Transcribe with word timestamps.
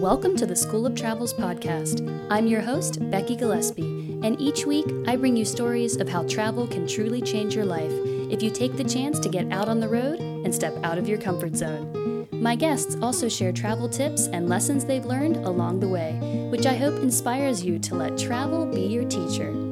Welcome 0.00 0.34
to 0.38 0.46
the 0.46 0.56
School 0.56 0.86
of 0.86 0.94
Travels 0.94 1.34
podcast. 1.34 2.00
I'm 2.30 2.46
your 2.46 2.62
host, 2.62 3.10
Becky 3.10 3.36
Gillespie, 3.36 4.18
and 4.22 4.40
each 4.40 4.64
week 4.64 4.86
I 5.06 5.14
bring 5.14 5.36
you 5.36 5.44
stories 5.44 5.98
of 5.98 6.08
how 6.08 6.26
travel 6.26 6.66
can 6.66 6.86
truly 6.86 7.20
change 7.20 7.54
your 7.54 7.66
life 7.66 7.92
if 8.30 8.42
you 8.42 8.50
take 8.50 8.78
the 8.78 8.82
chance 8.82 9.18
to 9.18 9.28
get 9.28 9.52
out 9.52 9.68
on 9.68 9.78
the 9.78 9.90
road 9.90 10.18
and 10.18 10.54
step 10.54 10.74
out 10.84 10.96
of 10.96 11.06
your 11.06 11.18
comfort 11.18 11.54
zone. 11.54 12.26
My 12.32 12.56
guests 12.56 12.96
also 13.02 13.28
share 13.28 13.52
travel 13.52 13.90
tips 13.90 14.28
and 14.28 14.48
lessons 14.48 14.86
they've 14.86 15.04
learned 15.04 15.36
along 15.36 15.80
the 15.80 15.88
way, 15.88 16.14
which 16.50 16.64
I 16.64 16.76
hope 16.76 17.02
inspires 17.02 17.62
you 17.62 17.78
to 17.80 17.94
let 17.94 18.16
travel 18.16 18.64
be 18.64 18.80
your 18.80 19.04
teacher. 19.04 19.69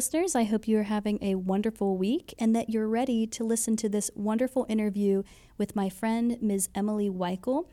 Listeners. 0.00 0.34
I 0.34 0.44
hope 0.44 0.66
you 0.66 0.78
are 0.78 0.84
having 0.84 1.18
a 1.20 1.34
wonderful 1.34 1.98
week 1.98 2.32
and 2.38 2.56
that 2.56 2.70
you're 2.70 2.88
ready 2.88 3.26
to 3.26 3.44
listen 3.44 3.76
to 3.76 3.86
this 3.86 4.10
wonderful 4.14 4.64
interview 4.66 5.22
with 5.58 5.76
my 5.76 5.90
friend, 5.90 6.38
Ms. 6.40 6.70
Emily 6.74 7.10
Weichel, 7.10 7.66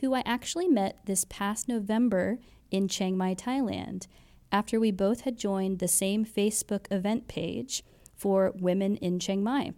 who 0.00 0.12
I 0.12 0.22
actually 0.26 0.68
met 0.68 0.98
this 1.06 1.24
past 1.24 1.68
November 1.68 2.36
in 2.70 2.86
Chiang 2.86 3.16
Mai, 3.16 3.34
Thailand, 3.34 4.08
after 4.52 4.78
we 4.78 4.90
both 4.90 5.22
had 5.22 5.38
joined 5.38 5.78
the 5.78 5.88
same 5.88 6.26
Facebook 6.26 6.84
event 6.90 7.28
page 7.28 7.82
for 8.14 8.52
women 8.54 8.96
in 8.96 9.18
Chiang 9.18 9.42
Mai. 9.42 9.72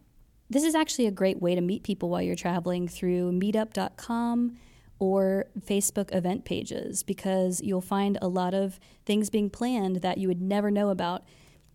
This 0.50 0.64
is 0.64 0.74
actually 0.74 1.06
a 1.06 1.12
great 1.12 1.40
way 1.40 1.54
to 1.54 1.60
meet 1.60 1.84
people 1.84 2.08
while 2.08 2.20
you're 2.20 2.34
traveling 2.34 2.88
through 2.88 3.30
meetup.com 3.30 4.58
or 4.98 5.46
Facebook 5.56 6.12
event 6.12 6.44
pages 6.44 7.04
because 7.04 7.60
you'll 7.60 7.80
find 7.80 8.18
a 8.20 8.26
lot 8.26 8.54
of 8.54 8.80
things 9.06 9.30
being 9.30 9.48
planned 9.48 10.02
that 10.02 10.18
you 10.18 10.26
would 10.26 10.42
never 10.42 10.68
know 10.68 10.88
about 10.88 11.22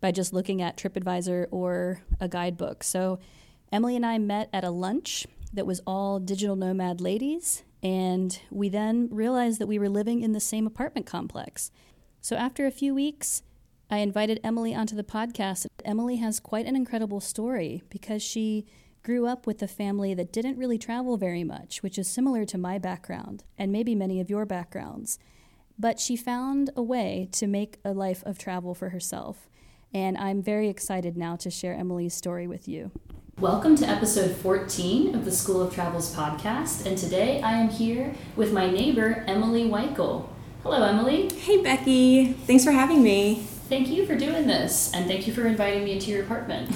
by 0.00 0.12
just 0.12 0.32
looking 0.32 0.62
at 0.62 0.76
TripAdvisor 0.76 1.46
or 1.50 2.00
a 2.20 2.28
guidebook. 2.28 2.84
So, 2.84 3.18
Emily 3.70 3.96
and 3.96 4.06
I 4.06 4.18
met 4.18 4.48
at 4.52 4.64
a 4.64 4.70
lunch 4.70 5.26
that 5.52 5.66
was 5.66 5.80
all 5.86 6.18
digital 6.18 6.56
nomad 6.56 7.00
ladies, 7.00 7.64
and 7.82 8.38
we 8.50 8.68
then 8.68 9.08
realized 9.10 9.58
that 9.60 9.66
we 9.66 9.78
were 9.78 9.88
living 9.88 10.22
in 10.22 10.32
the 10.32 10.40
same 10.40 10.66
apartment 10.66 11.06
complex. 11.06 11.70
So, 12.20 12.36
after 12.36 12.66
a 12.66 12.70
few 12.70 12.94
weeks, 12.94 13.42
I 13.90 13.98
invited 13.98 14.40
Emily 14.44 14.74
onto 14.74 14.94
the 14.94 15.04
podcast. 15.04 15.66
Emily 15.84 16.16
has 16.16 16.40
quite 16.40 16.66
an 16.66 16.76
incredible 16.76 17.20
story 17.20 17.82
because 17.88 18.22
she 18.22 18.66
grew 19.02 19.26
up 19.26 19.46
with 19.46 19.62
a 19.62 19.68
family 19.68 20.12
that 20.12 20.32
didn't 20.32 20.58
really 20.58 20.76
travel 20.76 21.16
very 21.16 21.44
much, 21.44 21.82
which 21.82 21.98
is 21.98 22.06
similar 22.06 22.44
to 22.44 22.58
my 22.58 22.78
background 22.78 23.44
and 23.56 23.72
maybe 23.72 23.94
many 23.94 24.20
of 24.20 24.28
your 24.28 24.44
backgrounds. 24.44 25.18
But 25.78 25.98
she 25.98 26.16
found 26.16 26.70
a 26.76 26.82
way 26.82 27.28
to 27.32 27.46
make 27.46 27.78
a 27.84 27.92
life 27.92 28.22
of 28.26 28.36
travel 28.36 28.74
for 28.74 28.90
herself 28.90 29.48
and 29.94 30.18
I'm 30.18 30.42
very 30.42 30.68
excited 30.68 31.16
now 31.16 31.36
to 31.36 31.50
share 31.50 31.74
Emily's 31.74 32.14
story 32.14 32.46
with 32.46 32.68
you. 32.68 32.90
Welcome 33.38 33.76
to 33.76 33.86
episode 33.86 34.34
14 34.36 35.14
of 35.14 35.24
the 35.24 35.30
School 35.30 35.62
of 35.62 35.72
Travels 35.72 36.14
podcast, 36.14 36.84
and 36.86 36.98
today 36.98 37.40
I 37.40 37.52
am 37.52 37.68
here 37.68 38.14
with 38.36 38.52
my 38.52 38.68
neighbor, 38.68 39.24
Emily 39.26 39.64
Weichel. 39.64 40.28
Hello, 40.62 40.82
Emily. 40.82 41.32
Hey, 41.34 41.62
Becky. 41.62 42.32
Thanks 42.32 42.64
for 42.64 42.72
having 42.72 43.02
me. 43.02 43.36
Thank 43.68 43.88
you 43.88 44.06
for 44.06 44.16
doing 44.16 44.46
this, 44.46 44.92
and 44.92 45.06
thank 45.06 45.26
you 45.26 45.32
for 45.32 45.46
inviting 45.46 45.84
me 45.84 45.92
into 45.92 46.10
your 46.10 46.24
apartment. 46.24 46.70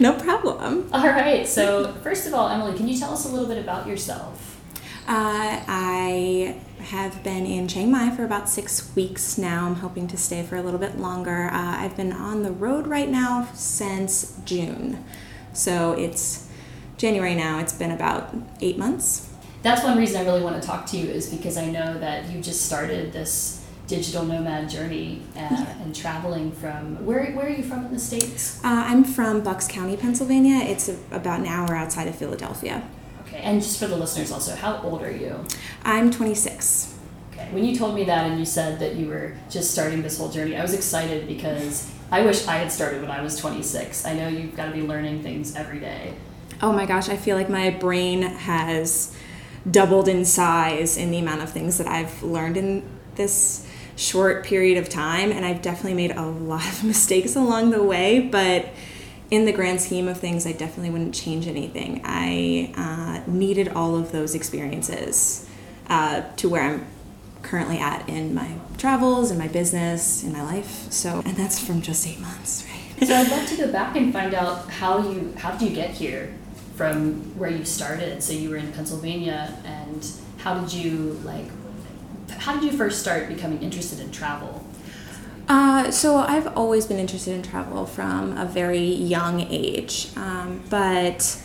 no 0.00 0.14
problem. 0.14 0.88
All 0.92 1.06
right, 1.06 1.46
so 1.46 1.92
first 2.02 2.26
of 2.26 2.32
all, 2.32 2.48
Emily, 2.48 2.76
can 2.76 2.88
you 2.88 2.98
tell 2.98 3.12
us 3.12 3.26
a 3.26 3.28
little 3.28 3.48
bit 3.48 3.58
about 3.58 3.86
yourself? 3.86 4.57
Uh, 5.08 5.64
I 5.66 6.60
have 6.80 7.22
been 7.22 7.46
in 7.46 7.66
Chiang 7.66 7.90
Mai 7.90 8.14
for 8.14 8.26
about 8.26 8.46
six 8.46 8.94
weeks 8.94 9.38
now. 9.38 9.64
I'm 9.64 9.76
hoping 9.76 10.06
to 10.08 10.18
stay 10.18 10.42
for 10.42 10.56
a 10.56 10.62
little 10.62 10.78
bit 10.78 10.98
longer. 10.98 11.48
Uh, 11.50 11.76
I've 11.78 11.96
been 11.96 12.12
on 12.12 12.42
the 12.42 12.52
road 12.52 12.86
right 12.86 13.08
now 13.08 13.48
since 13.54 14.38
June. 14.44 15.02
So 15.54 15.92
it's 15.92 16.50
January 16.98 17.34
now. 17.34 17.58
It's 17.58 17.72
been 17.72 17.90
about 17.90 18.34
eight 18.60 18.76
months. 18.76 19.32
That's 19.62 19.82
one 19.82 19.96
reason 19.96 20.20
I 20.20 20.24
really 20.24 20.42
want 20.42 20.60
to 20.60 20.68
talk 20.68 20.84
to 20.88 20.98
you 20.98 21.08
is 21.08 21.34
because 21.34 21.56
I 21.56 21.70
know 21.70 21.98
that 21.98 22.28
you 22.28 22.42
just 22.42 22.66
started 22.66 23.10
this 23.10 23.64
digital 23.86 24.26
nomad 24.26 24.68
journey 24.68 25.22
uh, 25.34 25.38
yeah. 25.38 25.82
and 25.82 25.96
traveling 25.96 26.52
from 26.52 27.02
where, 27.06 27.32
where 27.32 27.46
are 27.46 27.48
you 27.48 27.62
from 27.62 27.86
in 27.86 27.94
the 27.94 27.98
states 27.98 28.62
uh, 28.62 28.84
i'm 28.86 29.02
from 29.02 29.40
bucks 29.40 29.66
county 29.66 29.96
pennsylvania 29.96 30.62
it's 30.62 30.90
a, 30.90 30.98
about 31.10 31.40
an 31.40 31.46
hour 31.46 31.74
outside 31.74 32.06
of 32.06 32.14
philadelphia 32.14 32.86
Okay, 33.28 33.38
and 33.38 33.62
just 33.62 33.78
for 33.78 33.86
the 33.86 33.96
listeners 33.96 34.32
also, 34.32 34.54
how 34.54 34.80
old 34.82 35.02
are 35.02 35.10
you? 35.10 35.44
I'm 35.84 36.10
26. 36.10 36.94
Okay, 37.32 37.48
when 37.52 37.64
you 37.64 37.76
told 37.76 37.94
me 37.94 38.04
that 38.04 38.26
and 38.30 38.38
you 38.38 38.44
said 38.44 38.78
that 38.80 38.96
you 38.96 39.08
were 39.08 39.34
just 39.50 39.70
starting 39.70 40.02
this 40.02 40.18
whole 40.18 40.30
journey, 40.30 40.56
I 40.56 40.62
was 40.62 40.74
excited 40.74 41.28
because 41.28 41.90
I 42.10 42.22
wish 42.22 42.46
I 42.46 42.56
had 42.56 42.72
started 42.72 43.02
when 43.02 43.10
I 43.10 43.20
was 43.22 43.36
26. 43.36 44.06
I 44.06 44.14
know 44.14 44.28
you've 44.28 44.56
got 44.56 44.66
to 44.66 44.72
be 44.72 44.82
learning 44.82 45.22
things 45.22 45.54
every 45.54 45.78
day. 45.78 46.14
Oh 46.62 46.72
my 46.72 46.86
gosh, 46.86 47.08
I 47.08 47.16
feel 47.16 47.36
like 47.36 47.50
my 47.50 47.70
brain 47.70 48.22
has 48.22 49.14
doubled 49.70 50.08
in 50.08 50.24
size 50.24 50.96
in 50.96 51.10
the 51.10 51.18
amount 51.18 51.42
of 51.42 51.50
things 51.50 51.78
that 51.78 51.86
I've 51.86 52.22
learned 52.22 52.56
in 52.56 52.82
this 53.16 53.66
short 53.96 54.44
period 54.44 54.78
of 54.78 54.88
time, 54.88 55.30
and 55.30 55.44
I've 55.44 55.60
definitely 55.60 55.94
made 55.94 56.12
a 56.12 56.26
lot 56.26 56.66
of 56.66 56.84
mistakes 56.92 57.36
along 57.36 57.70
the 57.70 57.82
way, 57.82 58.20
but 58.20 58.70
in 59.30 59.44
the 59.44 59.52
grand 59.52 59.80
scheme 59.80 60.08
of 60.08 60.18
things, 60.18 60.46
I 60.46 60.52
definitely 60.52 60.90
wouldn't 60.90 61.14
change 61.14 61.46
anything. 61.46 62.00
I 62.04 62.72
uh, 62.76 63.30
needed 63.30 63.68
all 63.68 63.96
of 63.96 64.12
those 64.12 64.34
experiences 64.34 65.48
uh, 65.88 66.22
to 66.36 66.48
where 66.48 66.62
I'm 66.62 66.86
currently 67.42 67.78
at 67.78 68.08
in 68.08 68.34
my 68.34 68.54
travels, 68.78 69.30
in 69.30 69.38
my 69.38 69.48
business, 69.48 70.22
in 70.22 70.32
my 70.32 70.42
life. 70.42 70.90
So, 70.90 71.22
and 71.24 71.36
that's 71.36 71.64
from 71.64 71.82
just 71.82 72.06
eight 72.06 72.20
months, 72.20 72.66
right? 72.98 73.06
so 73.06 73.14
I'd 73.14 73.30
love 73.30 73.46
to 73.48 73.56
go 73.56 73.70
back 73.70 73.96
and 73.96 74.12
find 74.12 74.34
out 74.34 74.68
how 74.70 75.10
you 75.10 75.34
how 75.36 75.52
did 75.52 75.68
you 75.68 75.74
get 75.74 75.90
here 75.90 76.34
from 76.74 77.38
where 77.38 77.50
you 77.50 77.64
started. 77.64 78.22
So 78.22 78.32
you 78.32 78.50
were 78.50 78.56
in 78.56 78.72
Pennsylvania, 78.72 79.54
and 79.64 80.10
how 80.38 80.58
did 80.60 80.72
you 80.72 81.20
like? 81.24 81.46
How 82.30 82.54
did 82.54 82.70
you 82.70 82.76
first 82.76 83.00
start 83.00 83.28
becoming 83.28 83.62
interested 83.62 84.00
in 84.00 84.10
travel? 84.10 84.64
Uh, 85.48 85.90
so 85.90 86.18
I've 86.18 86.46
always 86.58 86.84
been 86.84 86.98
interested 86.98 87.34
in 87.34 87.42
travel 87.42 87.86
from 87.86 88.36
a 88.36 88.44
very 88.44 88.84
young 88.84 89.40
age, 89.40 90.10
um, 90.14 90.62
but 90.68 91.42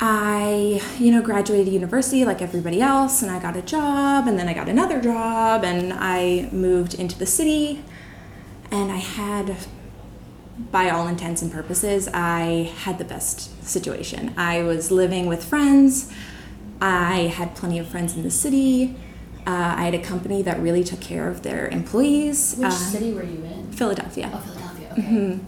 I, 0.00 0.82
you 0.98 1.12
know, 1.12 1.22
graduated 1.22 1.72
university 1.72 2.24
like 2.24 2.42
everybody 2.42 2.82
else, 2.82 3.22
and 3.22 3.30
I 3.30 3.38
got 3.38 3.56
a 3.56 3.62
job, 3.62 4.26
and 4.26 4.36
then 4.36 4.48
I 4.48 4.54
got 4.54 4.68
another 4.68 5.00
job, 5.00 5.62
and 5.62 5.92
I 5.92 6.48
moved 6.50 6.94
into 6.94 7.16
the 7.16 7.26
city, 7.26 7.84
and 8.72 8.90
I 8.90 8.96
had, 8.96 9.56
by 10.72 10.90
all 10.90 11.06
intents 11.06 11.42
and 11.42 11.52
purposes, 11.52 12.08
I 12.12 12.72
had 12.78 12.98
the 12.98 13.04
best 13.04 13.64
situation. 13.64 14.34
I 14.36 14.62
was 14.62 14.90
living 14.90 15.26
with 15.26 15.44
friends. 15.44 16.12
I 16.80 17.32
had 17.34 17.54
plenty 17.54 17.78
of 17.78 17.86
friends 17.86 18.16
in 18.16 18.24
the 18.24 18.30
city. 18.32 18.96
Uh, 19.46 19.74
I 19.76 19.84
had 19.84 19.94
a 19.94 20.02
company 20.02 20.42
that 20.42 20.58
really 20.58 20.82
took 20.82 21.00
care 21.00 21.28
of 21.28 21.42
their 21.42 21.68
employees. 21.68 22.56
Which 22.56 22.66
uh, 22.66 22.70
city 22.70 23.12
were 23.12 23.22
you 23.22 23.44
in? 23.44 23.70
Philadelphia. 23.70 24.30
Oh, 24.34 24.38
Philadelphia. 24.38 24.88
Okay. 24.92 25.02
Mm-hmm. 25.02 25.44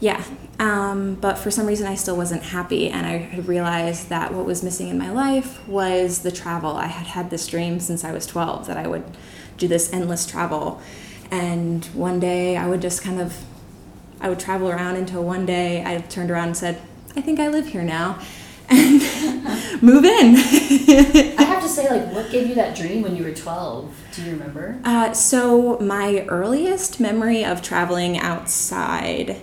Yeah. 0.00 0.24
Um, 0.58 1.14
but 1.14 1.38
for 1.38 1.50
some 1.50 1.66
reason, 1.66 1.86
I 1.86 1.94
still 1.94 2.16
wasn't 2.16 2.42
happy, 2.42 2.88
and 2.88 3.06
I 3.06 3.18
had 3.18 3.46
realized 3.46 4.08
that 4.08 4.34
what 4.34 4.46
was 4.46 4.62
missing 4.62 4.88
in 4.88 4.98
my 4.98 5.10
life 5.10 5.66
was 5.68 6.20
the 6.20 6.32
travel. 6.32 6.72
I 6.72 6.86
had 6.86 7.06
had 7.06 7.30
this 7.30 7.46
dream 7.46 7.80
since 7.80 8.04
I 8.04 8.12
was 8.12 8.26
12 8.26 8.66
that 8.66 8.76
I 8.76 8.86
would 8.88 9.04
do 9.58 9.68
this 9.68 9.92
endless 9.92 10.26
travel. 10.26 10.80
And 11.30 11.84
one 11.86 12.18
day, 12.18 12.56
I 12.56 12.66
would 12.68 12.82
just 12.82 13.02
kind 13.02 13.20
of, 13.20 13.44
I 14.20 14.28
would 14.28 14.40
travel 14.40 14.68
around 14.68 14.96
until 14.96 15.22
one 15.22 15.46
day 15.46 15.84
I 15.84 15.98
turned 15.98 16.30
around 16.30 16.48
and 16.48 16.56
said, 16.56 16.80
I 17.16 17.20
think 17.20 17.38
I 17.38 17.48
live 17.48 17.68
here 17.68 17.82
now 17.82 18.18
and 18.70 19.02
move 19.82 20.04
in. 20.04 20.36
I 21.38 21.42
have 21.42 21.62
to 21.62 21.68
say, 21.68 21.88
like, 21.88 22.12
what 22.14 22.30
gave 22.30 22.48
you 22.48 22.54
that 22.54 22.76
dream 22.76 23.02
when 23.02 23.16
you 23.16 23.24
were 23.24 23.32
12? 23.32 23.94
Do 24.14 24.22
you 24.22 24.32
remember? 24.32 24.80
Uh, 24.84 25.12
so, 25.12 25.78
my 25.78 26.24
earliest 26.28 27.00
memory 27.00 27.44
of 27.44 27.62
traveling 27.62 28.18
outside 28.18 29.40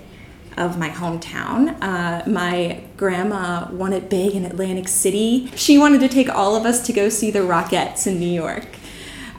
of 0.57 0.77
my 0.77 0.89
hometown. 0.89 1.77
Uh, 1.81 2.27
my 2.27 2.83
grandma 2.97 3.69
wanted 3.71 4.09
big 4.09 4.33
in 4.33 4.43
Atlantic 4.43 4.87
City. 4.87 5.51
She 5.55 5.77
wanted 5.77 6.01
to 6.01 6.09
take 6.09 6.29
all 6.29 6.55
of 6.55 6.65
us 6.65 6.85
to 6.87 6.93
go 6.93 7.09
see 7.09 7.29
the 7.29 7.39
Rockettes 7.39 8.07
in 8.07 8.19
New 8.19 8.25
York. 8.25 8.65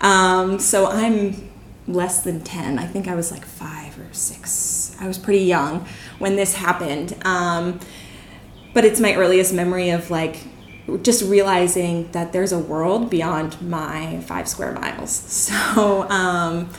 Um, 0.01 0.61
so 0.61 0.87
I'm 0.87 1.51
less 1.89 2.23
than 2.23 2.41
10. 2.43 2.79
I 2.79 2.87
think 2.87 3.09
I 3.09 3.17
was 3.17 3.33
like 3.33 3.45
five 3.45 3.99
or 3.99 4.13
six. 4.13 4.97
I 5.01 5.09
was 5.09 5.19
pretty 5.19 5.45
young 5.45 5.87
when 6.19 6.37
this 6.37 6.55
happened. 6.55 7.17
Um, 7.25 7.81
but 8.79 8.85
it's 8.85 9.01
my 9.01 9.13
earliest 9.17 9.53
memory 9.53 9.91
of 9.91 10.09
like 10.09 10.39
just 11.03 11.25
realizing 11.25 12.09
that 12.13 12.33
there's 12.33 12.53
a 12.53 12.59
world 12.61 13.11
beyond 13.11 13.61
my 13.61 14.21
five 14.21 14.47
square 14.47 14.71
miles. 14.71 15.11
So, 15.75 16.09
um, 16.09 16.71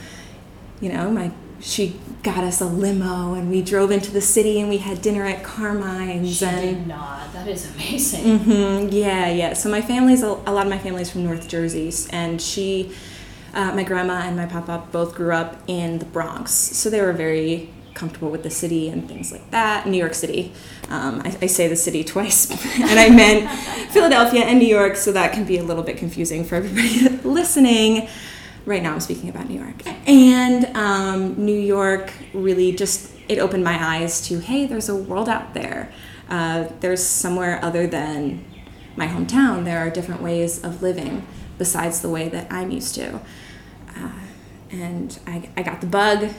you 0.79 0.93
know, 0.93 1.11
my 1.11 1.33
she 1.59 1.99
got 2.23 2.45
us 2.45 2.61
a 2.61 2.65
limo 2.65 3.33
and 3.33 3.49
we 3.49 3.61
drove 3.61 3.91
into 3.91 4.11
the 4.11 4.21
city 4.21 4.61
and 4.61 4.69
we 4.69 4.77
had 4.77 5.01
dinner 5.01 5.25
at 5.25 5.43
Carmine's. 5.43 6.37
She 6.37 6.45
and, 6.45 6.61
did 6.61 6.87
not. 6.87 7.33
That 7.33 7.49
is 7.49 7.69
amazing. 7.75 8.39
Mm-hmm, 8.39 8.95
yeah, 8.95 9.29
yeah. 9.29 9.51
So 9.51 9.69
my 9.69 9.81
family's 9.81 10.23
a, 10.23 10.27
a 10.27 10.53
lot 10.53 10.65
of 10.65 10.69
my 10.69 10.79
family's 10.79 11.11
from 11.11 11.25
North 11.25 11.49
Jersey, 11.49 11.91
and 12.11 12.41
she, 12.41 12.95
uh, 13.53 13.73
my 13.73 13.83
grandma 13.83 14.21
and 14.21 14.37
my 14.37 14.45
papa 14.45 14.87
both 14.93 15.15
grew 15.15 15.33
up 15.33 15.61
in 15.67 15.99
the 15.99 16.05
Bronx, 16.05 16.51
so 16.51 16.89
they 16.89 17.01
were 17.01 17.11
very 17.11 17.71
comfortable 17.99 18.29
with 18.29 18.43
the 18.43 18.49
city 18.49 18.87
and 18.89 19.07
things 19.07 19.31
like 19.31 19.51
that. 19.51 19.85
New 19.85 19.97
York 19.97 20.13
City. 20.13 20.53
Um, 20.89 21.21
I, 21.25 21.37
I, 21.41 21.45
say 21.47 21.67
the 21.67 21.75
city 21.75 22.03
twice, 22.13 22.49
and 22.79 22.99
I 22.99 23.09
meant 23.09 23.49
Philadelphia 23.91 24.45
and 24.45 24.57
New 24.57 24.67
York, 24.67 24.95
so 24.95 25.11
that 25.11 25.33
can 25.33 25.43
be 25.43 25.57
a 25.57 25.63
little 25.63 25.83
bit 25.83 25.97
confusing 25.97 26.45
for 26.45 26.55
everybody 26.55 27.09
listening. 27.27 28.07
Right 28.65 28.81
now, 28.81 28.93
I'm 28.93 28.99
speaking 28.99 29.29
about 29.29 29.49
New 29.49 29.59
York. 29.59 29.85
And 30.07 30.65
um, 30.77 31.45
New 31.45 31.59
York 31.59 32.13
really 32.33 32.71
just 32.71 33.11
it 33.27 33.37
opened 33.37 33.63
my 33.63 33.97
eyes 33.97 34.21
to 34.27 34.39
hey, 34.39 34.65
there's 34.65 34.89
a 34.89 34.95
world 34.95 35.29
out 35.29 35.53
there. 35.53 35.91
Uh, 36.29 36.67
there's 36.79 37.03
somewhere 37.03 37.63
other 37.63 37.85
than 37.85 38.45
my 38.95 39.07
hometown. 39.07 39.65
There 39.65 39.79
are 39.79 39.89
different 39.89 40.21
ways 40.21 40.63
of 40.63 40.81
living 40.81 41.25
besides 41.57 42.01
the 42.01 42.09
way 42.09 42.29
that 42.29 42.51
I'm 42.51 42.71
used 42.71 42.95
to. 42.95 43.19
Uh, 43.95 44.11
and 44.71 45.19
I, 45.25 45.49
I 45.57 45.63
got 45.63 45.81
the 45.81 45.87
bug 45.87 46.29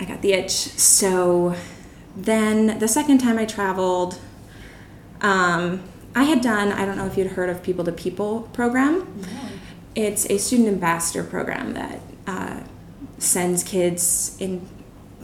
I 0.00 0.04
got 0.04 0.22
the 0.22 0.32
itch. 0.32 0.52
So 0.52 1.54
then 2.16 2.78
the 2.78 2.88
second 2.88 3.18
time 3.18 3.38
I 3.38 3.44
traveled, 3.46 4.18
um, 5.20 5.82
I 6.14 6.24
had 6.24 6.40
done, 6.40 6.72
I 6.72 6.84
don't 6.84 6.96
know 6.96 7.06
if 7.06 7.16
you'd 7.16 7.28
heard 7.28 7.48
of 7.48 7.62
People 7.62 7.84
to 7.84 7.92
People 7.92 8.42
program. 8.52 9.20
No. 9.20 9.28
It's 9.94 10.26
a 10.26 10.38
student 10.38 10.68
ambassador 10.68 11.24
program 11.24 11.74
that 11.74 12.00
uh, 12.26 12.60
sends 13.18 13.62
kids 13.62 14.36
in 14.40 14.66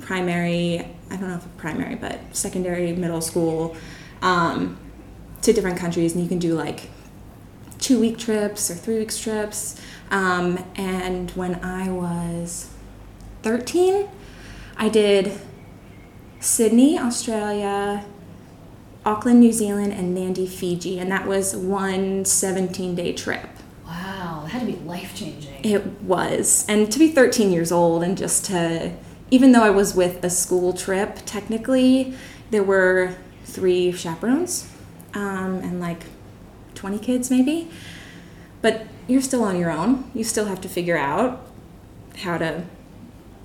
primary, 0.00 0.80
I 1.10 1.16
don't 1.16 1.28
know 1.28 1.36
if 1.36 1.56
primary, 1.56 1.94
but 1.94 2.20
secondary, 2.34 2.92
middle 2.92 3.20
school 3.20 3.76
um, 4.22 4.78
to 5.42 5.52
different 5.52 5.78
countries. 5.78 6.14
And 6.14 6.22
you 6.22 6.28
can 6.28 6.38
do 6.38 6.54
like 6.54 6.90
two 7.78 8.00
week 8.00 8.18
trips 8.18 8.70
or 8.70 8.74
three 8.74 8.98
weeks 8.98 9.18
trips. 9.18 9.80
Um, 10.10 10.64
and 10.76 11.30
when 11.32 11.56
I 11.56 11.90
was 11.90 12.70
13, 13.42 14.08
I 14.78 14.88
did 14.88 15.32
Sydney, 16.38 16.96
Australia, 16.98 18.04
Auckland, 19.04 19.40
New 19.40 19.52
Zealand, 19.52 19.92
and 19.92 20.16
Nadi, 20.16 20.48
Fiji, 20.48 21.00
and 21.00 21.10
that 21.10 21.26
was 21.26 21.56
one 21.56 22.24
17 22.24 22.94
day 22.94 23.12
trip. 23.12 23.48
Wow, 23.84 24.42
that 24.44 24.50
had 24.50 24.60
to 24.60 24.66
be 24.66 24.78
life 24.84 25.16
changing. 25.16 25.64
It 25.64 26.02
was. 26.02 26.64
And 26.68 26.92
to 26.92 26.98
be 26.98 27.08
13 27.08 27.50
years 27.50 27.72
old 27.72 28.04
and 28.04 28.16
just 28.16 28.44
to, 28.46 28.92
even 29.30 29.50
though 29.52 29.62
I 29.62 29.70
was 29.70 29.94
with 29.94 30.22
a 30.22 30.30
school 30.30 30.72
trip, 30.72 31.18
technically, 31.26 32.14
there 32.50 32.62
were 32.62 33.16
three 33.44 33.90
chaperones 33.90 34.70
um, 35.14 35.56
and 35.56 35.80
like 35.80 36.04
20 36.74 36.98
kids 36.98 37.30
maybe. 37.30 37.68
But 38.62 38.86
you're 39.08 39.22
still 39.22 39.42
on 39.42 39.58
your 39.58 39.70
own. 39.70 40.10
You 40.14 40.22
still 40.22 40.44
have 40.44 40.60
to 40.60 40.68
figure 40.68 40.96
out 40.96 41.44
how 42.18 42.38
to 42.38 42.64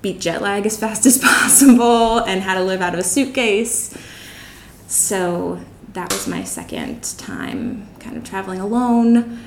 beat 0.04 0.20
jet 0.20 0.42
lag 0.42 0.66
as 0.66 0.78
fast 0.78 1.06
as 1.10 1.18
possible 1.18 2.18
and 2.18 2.42
how 2.42 2.54
to 2.54 2.62
live 2.62 2.80
out 2.82 2.92
of 2.92 3.00
a 3.00 3.02
suitcase. 3.02 3.96
So 4.86 5.58
that 5.94 6.12
was 6.12 6.28
my 6.28 6.44
second 6.44 7.02
time 7.18 7.88
kind 7.98 8.16
of 8.16 8.22
traveling 8.22 8.60
alone. 8.60 9.40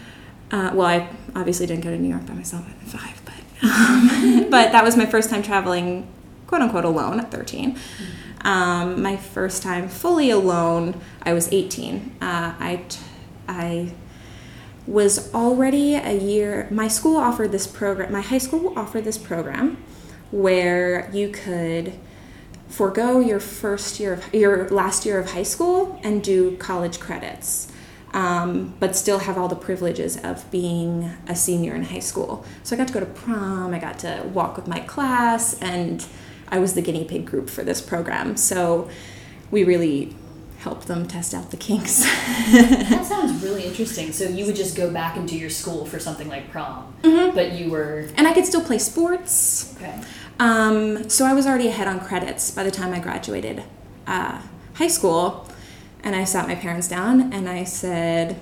Uh, 0.50 0.72
well, 0.74 0.88
I 0.88 1.10
obviously 1.36 1.68
didn't 1.68 1.84
go 1.84 1.92
to 1.92 1.98
New 1.98 2.10
York 2.10 2.26
by 2.26 2.34
myself 2.34 2.68
at 2.68 2.88
five, 2.88 3.22
but 3.24 3.70
um, 3.70 4.50
but 4.50 4.72
that 4.72 4.84
was 4.84 4.98
my 4.98 5.06
first 5.06 5.30
time 5.30 5.44
traveling, 5.44 6.08
quote 6.48 6.62
unquote, 6.62 6.86
alone 6.86 7.20
at 7.20 7.32
13. 7.32 7.78
Um, 8.42 9.02
my 9.02 9.16
first 9.16 9.62
time 9.62 9.88
fully 9.88 10.32
alone, 10.32 11.00
I 11.22 11.34
was 11.34 11.52
18. 11.52 12.16
Uh, 12.22 12.56
I, 12.60 12.86
I 13.48 13.92
was 14.88 15.34
already 15.36 15.96
a 15.96 16.14
year. 16.18 16.68
My 16.72 16.88
school 16.88 17.18
offered 17.18 17.52
this 17.52 17.68
program. 17.68 18.12
My 18.12 18.22
high 18.22 18.38
school 18.38 18.74
offered 18.78 19.04
this 19.04 19.18
program 19.18 19.84
where 20.32 21.10
you 21.14 21.30
could 21.30 21.94
forego 22.68 23.20
your 23.20 23.40
first 23.40 24.00
year 24.00 24.14
of 24.14 24.34
your 24.34 24.68
last 24.70 25.06
year 25.06 25.20
of 25.20 25.32
high 25.32 25.44
school 25.44 26.00
and 26.04 26.24
do 26.24 26.58
college 26.58 27.00
credits 27.00 27.72
um, 28.14 28.74
but 28.80 28.96
still 28.96 29.20
have 29.20 29.38
all 29.38 29.48
the 29.48 29.56
privileges 29.56 30.18
of 30.18 30.50
being 30.50 31.12
a 31.28 31.36
senior 31.36 31.76
in 31.76 31.84
high 31.84 32.00
school. 32.00 32.46
So 32.64 32.76
i 32.76 32.78
got 32.78 32.88
to 32.88 32.94
go 32.94 33.00
to 33.00 33.06
prom 33.06 33.74
i 33.74 33.80
got 33.80 34.00
to 34.00 34.24
walk 34.34 34.56
with 34.56 34.68
my 34.68 34.80
class 34.80 35.60
and 35.60 36.06
i 36.50 36.60
was 36.60 36.74
the 36.74 36.82
guinea 36.82 37.06
pig 37.06 37.26
group 37.26 37.50
for 37.50 37.64
this 37.64 37.82
program. 37.82 38.38
So 38.38 38.90
we 39.52 39.64
really 39.64 40.16
help 40.60 40.86
them 40.86 41.08
test 41.08 41.34
out 41.34 41.52
the 41.52 41.58
kinks. 41.58 42.04
that 42.04 43.06
sounds 43.08 43.44
really 43.44 43.66
interesting. 43.66 44.12
So 44.12 44.26
you 44.26 44.46
would 44.46 44.56
just 44.56 44.76
go 44.76 44.92
back 44.92 45.16
into 45.18 45.38
your 45.38 45.50
school 45.50 45.86
for 45.86 46.00
something 46.00 46.28
like 46.28 46.50
prom, 46.52 46.94
mm-hmm. 47.04 47.36
but 47.36 47.54
you 47.54 47.70
were 47.70 48.10
and 48.16 48.28
I 48.28 48.34
could 48.34 48.46
still 48.46 48.64
play 48.64 48.80
sports. 48.80 49.76
Okay. 49.78 50.02
Um, 50.40 51.10
so 51.10 51.26
I 51.26 51.34
was 51.34 51.46
already 51.46 51.68
ahead 51.68 51.88
on 51.88 52.00
credits 52.00 52.52
by 52.52 52.64
the 52.64 52.72
time 52.72 52.94
I 52.94 53.00
graduated 53.00 53.64
uh, 54.06 54.42
high 54.76 54.88
school, 54.88 55.48
and 56.04 56.16
I 56.16 56.24
sat 56.24 56.48
my 56.48 56.56
parents 56.56 56.88
down 56.88 57.34
and 57.34 57.48
I 57.50 57.64
said. 57.64 58.40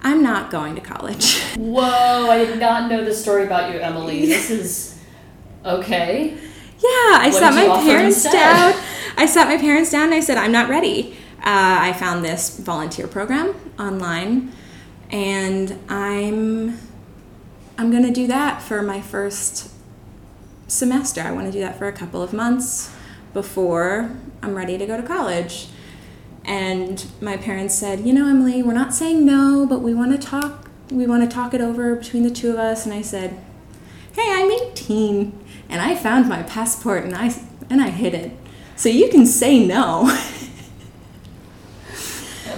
I'm 0.00 0.22
not 0.22 0.52
going 0.52 0.76
to 0.76 0.80
college. 0.80 1.40
Whoa, 1.56 2.30
I 2.30 2.44
did 2.44 2.60
not 2.60 2.88
know 2.88 3.04
this 3.04 3.20
story 3.20 3.44
about 3.44 3.74
you, 3.74 3.80
Emily. 3.80 4.26
This 4.26 4.48
is 4.48 4.96
okay. 5.64 6.34
Yeah, 6.34 7.18
I 7.18 7.30
what 7.32 7.40
sat 7.40 7.52
my 7.52 7.82
parents 7.82 8.22
down. 8.22 8.74
I 9.16 9.26
sat 9.26 9.48
my 9.48 9.58
parents 9.58 9.90
down 9.90 10.04
and 10.04 10.14
I 10.14 10.20
said, 10.20 10.38
I'm 10.38 10.52
not 10.52 10.68
ready 10.68 11.16
uh, 11.38 11.78
I 11.80 11.92
found 11.92 12.24
this 12.24 12.58
volunteer 12.58 13.06
program 13.06 13.54
online, 13.78 14.52
and 15.10 15.78
I'm 15.88 16.78
I'm 17.78 17.90
gonna 17.92 18.12
do 18.12 18.26
that 18.26 18.60
for 18.60 18.82
my 18.82 19.00
first 19.00 19.70
semester. 20.66 21.22
I 21.22 21.30
want 21.30 21.46
to 21.46 21.52
do 21.52 21.60
that 21.60 21.78
for 21.78 21.86
a 21.86 21.92
couple 21.92 22.22
of 22.22 22.32
months 22.32 22.94
before 23.32 24.16
I'm 24.42 24.54
ready 24.54 24.76
to 24.78 24.86
go 24.86 25.00
to 25.00 25.06
college. 25.06 25.68
And 26.44 27.04
my 27.20 27.36
parents 27.36 27.74
said, 27.74 28.00
you 28.00 28.12
know, 28.12 28.28
Emily, 28.28 28.62
we're 28.62 28.72
not 28.72 28.94
saying 28.94 29.24
no, 29.24 29.66
but 29.66 29.80
we 29.80 29.94
want 29.94 30.18
to 30.18 30.26
talk. 30.26 30.68
We 30.90 31.06
want 31.06 31.28
to 31.28 31.34
talk 31.34 31.54
it 31.54 31.60
over 31.60 31.94
between 31.94 32.22
the 32.22 32.30
two 32.30 32.50
of 32.50 32.58
us. 32.58 32.86
And 32.86 32.94
I 32.94 33.02
said, 33.02 33.38
hey, 34.12 34.26
I'm 34.26 34.50
18, 34.50 35.38
and 35.68 35.80
I 35.80 35.94
found 35.94 36.28
my 36.28 36.42
passport, 36.42 37.04
and 37.04 37.14
I 37.14 37.34
and 37.70 37.80
I 37.80 37.90
hid 37.90 38.14
it. 38.14 38.32
So 38.76 38.88
you 38.88 39.08
can 39.08 39.26
say 39.26 39.64
no. 39.64 40.16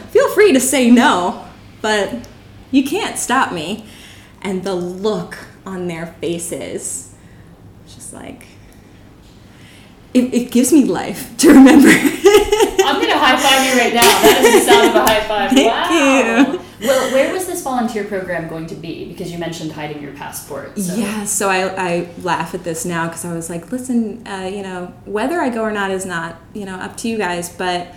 feel 0.09 0.29
free 0.31 0.53
to 0.53 0.61
say 0.61 0.91
no, 0.91 1.47
but 1.81 2.29
you 2.71 2.85
can't 2.85 3.19
stop 3.19 3.53
me. 3.53 3.87
And 4.43 4.65
the 4.65 4.75
look 4.75 5.39
on 5.67 5.87
their 5.87 6.07
faces, 6.07 7.15
just 7.87 8.13
like, 8.13 8.47
it, 10.15 10.35
it 10.35 10.51
gives 10.51 10.73
me 10.73 10.85
life 10.85 11.37
to 11.39 11.49
remember. 11.49 11.89
I'm 11.91 12.97
going 12.97 13.09
to 13.09 13.19
high 13.19 13.37
five 13.37 13.67
you 13.67 13.81
right 13.81 13.95
now. 13.95 14.01
That 14.01 14.43
is 14.45 14.65
the 14.65 14.73
sound 14.73 14.89
of 14.89 14.97
a 14.97 15.01
high 15.01 15.29
five. 15.29 15.51
Thank 15.51 15.69
wow. 15.69 16.53
you. 16.53 16.61
Well, 16.81 17.13
where 17.13 17.33
was 17.33 17.47
this 17.47 17.63
volunteer 17.63 18.05
program 18.05 18.49
going 18.49 18.67
to 18.69 18.75
be? 18.75 19.05
Because 19.07 19.31
you 19.31 19.39
mentioned 19.39 19.73
hiding 19.73 20.03
your 20.03 20.15
passport. 20.15 20.79
So. 20.79 20.95
Yeah, 20.95 21.25
so 21.25 21.49
I, 21.51 21.75
I 21.77 22.09
laugh 22.23 22.55
at 22.55 22.65
this 22.65 22.85
now 22.85 23.07
because 23.07 23.25
I 23.25 23.35
was 23.35 23.51
like, 23.51 23.71
listen, 23.71 24.27
uh, 24.27 24.51
you 24.53 24.63
know, 24.63 24.87
whether 25.05 25.41
I 25.41 25.51
go 25.51 25.63
or 25.63 25.73
not 25.73 25.91
is 25.91 26.07
not, 26.07 26.37
you 26.55 26.65
know, 26.65 26.77
up 26.77 26.97
to 26.99 27.09
you 27.09 27.19
guys, 27.19 27.51
but 27.51 27.95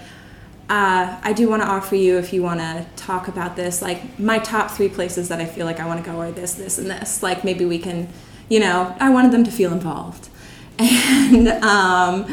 uh, 0.69 1.19
I 1.21 1.33
do 1.33 1.49
want 1.49 1.61
to 1.61 1.67
offer 1.67 1.95
you 1.95 2.17
if 2.17 2.31
you 2.31 2.41
want 2.41 2.61
to 2.61 2.85
talk 2.95 3.27
about 3.27 3.55
this, 3.55 3.81
like 3.81 4.17
my 4.17 4.39
top 4.39 4.71
three 4.71 4.87
places 4.87 5.27
that 5.27 5.41
I 5.41 5.45
feel 5.45 5.65
like 5.65 5.79
I 5.79 5.85
want 5.85 6.03
to 6.03 6.09
go 6.09 6.19
are 6.19 6.31
this, 6.31 6.53
this, 6.53 6.77
and 6.77 6.89
this. 6.89 7.21
Like 7.21 7.43
maybe 7.43 7.65
we 7.65 7.79
can, 7.79 8.07
you 8.49 8.59
know, 8.59 8.95
I 8.99 9.09
wanted 9.09 9.31
them 9.31 9.43
to 9.43 9.51
feel 9.51 9.73
involved, 9.73 10.29
and 10.79 11.49
um, 11.49 12.25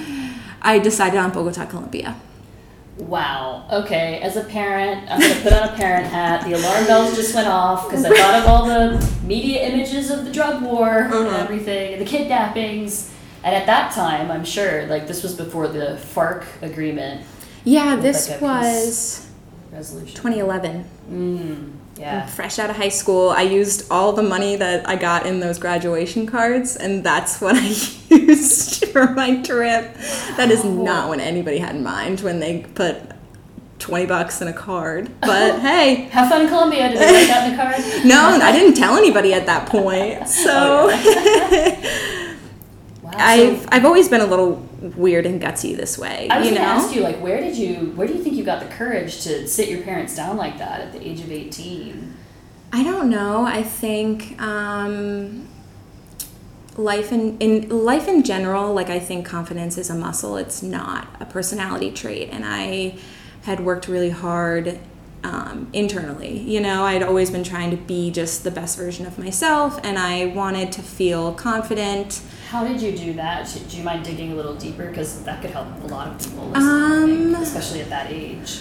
I 0.62 0.78
decided 0.78 1.18
on 1.18 1.32
Bogota, 1.32 1.66
Colombia. 1.66 2.16
Wow. 2.98 3.66
Okay. 3.72 4.20
As 4.20 4.36
a 4.36 4.44
parent, 4.44 5.10
I'm 5.10 5.20
gonna 5.20 5.40
put 5.40 5.52
on 5.52 5.70
a 5.70 5.76
parent 5.76 6.06
hat. 6.06 6.44
The 6.44 6.52
alarm 6.52 6.86
bells 6.86 7.16
just 7.16 7.34
went 7.34 7.48
off 7.48 7.88
because 7.88 8.04
I 8.04 8.14
thought 8.14 8.34
of 8.34 8.46
all 8.46 8.66
the 8.66 9.10
media 9.24 9.66
images 9.66 10.10
of 10.10 10.24
the 10.24 10.30
drug 10.30 10.62
war 10.62 11.04
uh-huh. 11.04 11.18
and 11.18 11.36
everything, 11.36 11.94
and 11.94 12.02
the 12.02 12.06
kidnappings. 12.06 13.10
And 13.42 13.56
at 13.56 13.66
that 13.66 13.92
time, 13.92 14.30
I'm 14.30 14.44
sure, 14.44 14.86
like 14.86 15.08
this 15.08 15.22
was 15.22 15.34
before 15.34 15.66
the 15.66 15.98
FARC 16.14 16.44
agreement 16.62 17.26
yeah, 17.70 17.96
this 17.96 18.28
like 18.28 18.40
was 18.40 19.28
resolution 19.72 20.16
2011. 20.16 20.84
Mm, 21.10 21.72
yeah. 21.98 22.26
Fresh 22.26 22.58
out 22.58 22.70
of 22.70 22.76
high 22.76 22.88
school, 22.88 23.30
I 23.30 23.42
used 23.42 23.90
all 23.90 24.12
the 24.12 24.22
money 24.22 24.56
that 24.56 24.88
I 24.88 24.96
got 24.96 25.26
in 25.26 25.40
those 25.40 25.58
graduation 25.58 26.26
cards, 26.26 26.76
and 26.76 27.04
that's 27.04 27.40
what 27.40 27.54
I 27.56 27.66
used 28.14 28.86
for 28.86 29.10
my 29.10 29.40
trip. 29.42 29.94
That 30.36 30.50
is 30.50 30.64
not 30.64 31.08
what 31.08 31.20
anybody 31.20 31.58
had 31.58 31.76
in 31.76 31.84
mind 31.84 32.20
when 32.20 32.40
they 32.40 32.62
put 32.74 32.96
20 33.78 34.06
bucks 34.06 34.42
in 34.42 34.48
a 34.48 34.52
card. 34.52 35.10
But 35.20 35.60
hey. 35.60 36.08
Have 36.10 36.28
fun 36.28 36.42
in 36.42 36.48
Colombia. 36.48 36.88
Did 36.88 36.98
they 36.98 37.04
write 37.04 37.28
that 37.28 37.44
in 37.44 37.56
the 37.56 37.62
card? 37.62 38.04
no, 38.04 38.44
I 38.44 38.50
didn't 38.52 38.74
tell 38.74 38.96
anybody 38.96 39.32
at 39.32 39.46
that 39.46 39.68
point. 39.68 40.28
So. 40.28 40.86
wow, 43.02 43.12
I've, 43.14 43.68
I've 43.70 43.84
always 43.84 44.08
been 44.08 44.22
a 44.22 44.26
little 44.26 44.66
weird 44.80 45.26
and 45.26 45.40
gutsy 45.40 45.76
this 45.76 45.98
way. 45.98 46.28
I 46.30 46.38
was 46.38 46.48
you 46.48 46.54
going 46.54 46.66
to 46.66 46.68
ask 46.68 46.94
you, 46.94 47.02
like, 47.02 47.20
where 47.20 47.40
did 47.40 47.56
you, 47.56 47.92
where 47.96 48.06
do 48.06 48.14
you 48.14 48.22
think 48.22 48.36
you 48.36 48.44
got 48.44 48.60
the 48.60 48.68
courage 48.74 49.22
to 49.24 49.46
sit 49.46 49.68
your 49.68 49.82
parents 49.82 50.16
down 50.16 50.36
like 50.36 50.58
that 50.58 50.80
at 50.80 50.92
the 50.92 51.06
age 51.06 51.20
of 51.20 51.30
eighteen? 51.30 52.16
I 52.72 52.82
don't 52.82 53.10
know. 53.10 53.44
I 53.44 53.62
think 53.62 54.40
um, 54.40 55.48
life 56.76 57.12
in 57.12 57.36
in 57.38 57.68
life 57.68 58.06
in 58.08 58.22
general, 58.22 58.72
like 58.72 58.90
I 58.90 59.00
think 59.00 59.26
confidence 59.26 59.76
is 59.76 59.90
a 59.90 59.94
muscle. 59.94 60.36
It's 60.36 60.62
not 60.62 61.08
a 61.18 61.24
personality 61.24 61.90
trait, 61.90 62.28
and 62.30 62.44
I 62.46 62.96
had 63.42 63.60
worked 63.60 63.88
really 63.88 64.10
hard 64.10 64.78
um, 65.22 65.68
internally. 65.72 66.38
You 66.38 66.60
know, 66.60 66.84
I'd 66.84 67.02
always 67.02 67.30
been 67.30 67.44
trying 67.44 67.70
to 67.70 67.76
be 67.76 68.10
just 68.10 68.44
the 68.44 68.50
best 68.50 68.76
version 68.76 69.06
of 69.06 69.18
myself, 69.18 69.78
and 69.82 69.98
I 69.98 70.26
wanted 70.26 70.72
to 70.72 70.82
feel 70.82 71.34
confident. 71.34 72.22
How 72.48 72.66
did 72.66 72.80
you 72.80 72.96
do 72.96 73.12
that? 73.14 73.60
Do 73.68 73.76
you 73.76 73.84
mind 73.84 74.04
digging 74.04 74.32
a 74.32 74.34
little 74.34 74.54
deeper? 74.54 74.88
Because 74.88 75.22
that 75.24 75.40
could 75.40 75.50
help 75.50 75.68
a 75.84 75.86
lot 75.86 76.08
of 76.08 76.18
people 76.18 76.56
um, 76.56 77.34
especially 77.36 77.80
at 77.80 77.88
that 77.90 78.10
age. 78.10 78.60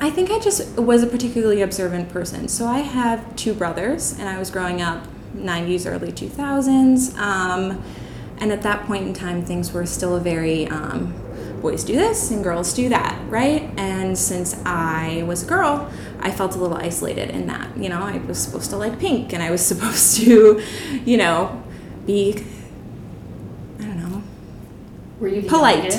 I 0.00 0.10
think 0.10 0.30
I 0.30 0.38
just 0.38 0.76
was 0.78 1.02
a 1.02 1.06
particularly 1.06 1.62
observant 1.62 2.10
person. 2.10 2.48
So 2.48 2.66
I 2.66 2.80
have 2.80 3.34
two 3.36 3.54
brothers, 3.54 4.12
and 4.18 4.28
I 4.28 4.38
was 4.38 4.50
growing 4.50 4.82
up 4.82 5.06
90s, 5.34 5.90
early 5.90 6.12
2000s. 6.12 7.16
Um, 7.16 7.82
and 8.38 8.52
at 8.52 8.62
that 8.62 8.86
point 8.86 9.06
in 9.06 9.14
time, 9.14 9.44
things 9.44 9.72
were 9.72 9.86
still 9.86 10.16
a 10.16 10.20
very 10.20 10.66
um, 10.68 11.14
boys 11.60 11.84
do 11.84 11.94
this 11.94 12.30
and 12.30 12.42
girls 12.42 12.72
do 12.74 12.88
that, 12.88 13.20
right? 13.28 13.70
And 13.76 14.16
since 14.16 14.60
I 14.64 15.24
was 15.26 15.42
a 15.42 15.46
girl, 15.46 15.90
I 16.20 16.30
felt 16.30 16.54
a 16.54 16.58
little 16.58 16.76
isolated 16.76 17.30
in 17.30 17.46
that. 17.46 17.76
You 17.76 17.88
know, 17.88 18.02
I 18.02 18.18
was 18.18 18.38
supposed 18.38 18.70
to 18.70 18.76
like 18.76 18.98
pink 18.98 19.32
and 19.32 19.42
I 19.42 19.50
was 19.50 19.64
supposed 19.66 20.16
to, 20.18 20.62
you 21.04 21.16
know, 21.16 21.62
be, 22.06 22.44
I 23.78 23.82
don't 23.82 24.10
know, 24.10 24.22
were 25.18 25.28
you 25.28 25.42
polite. 25.42 25.94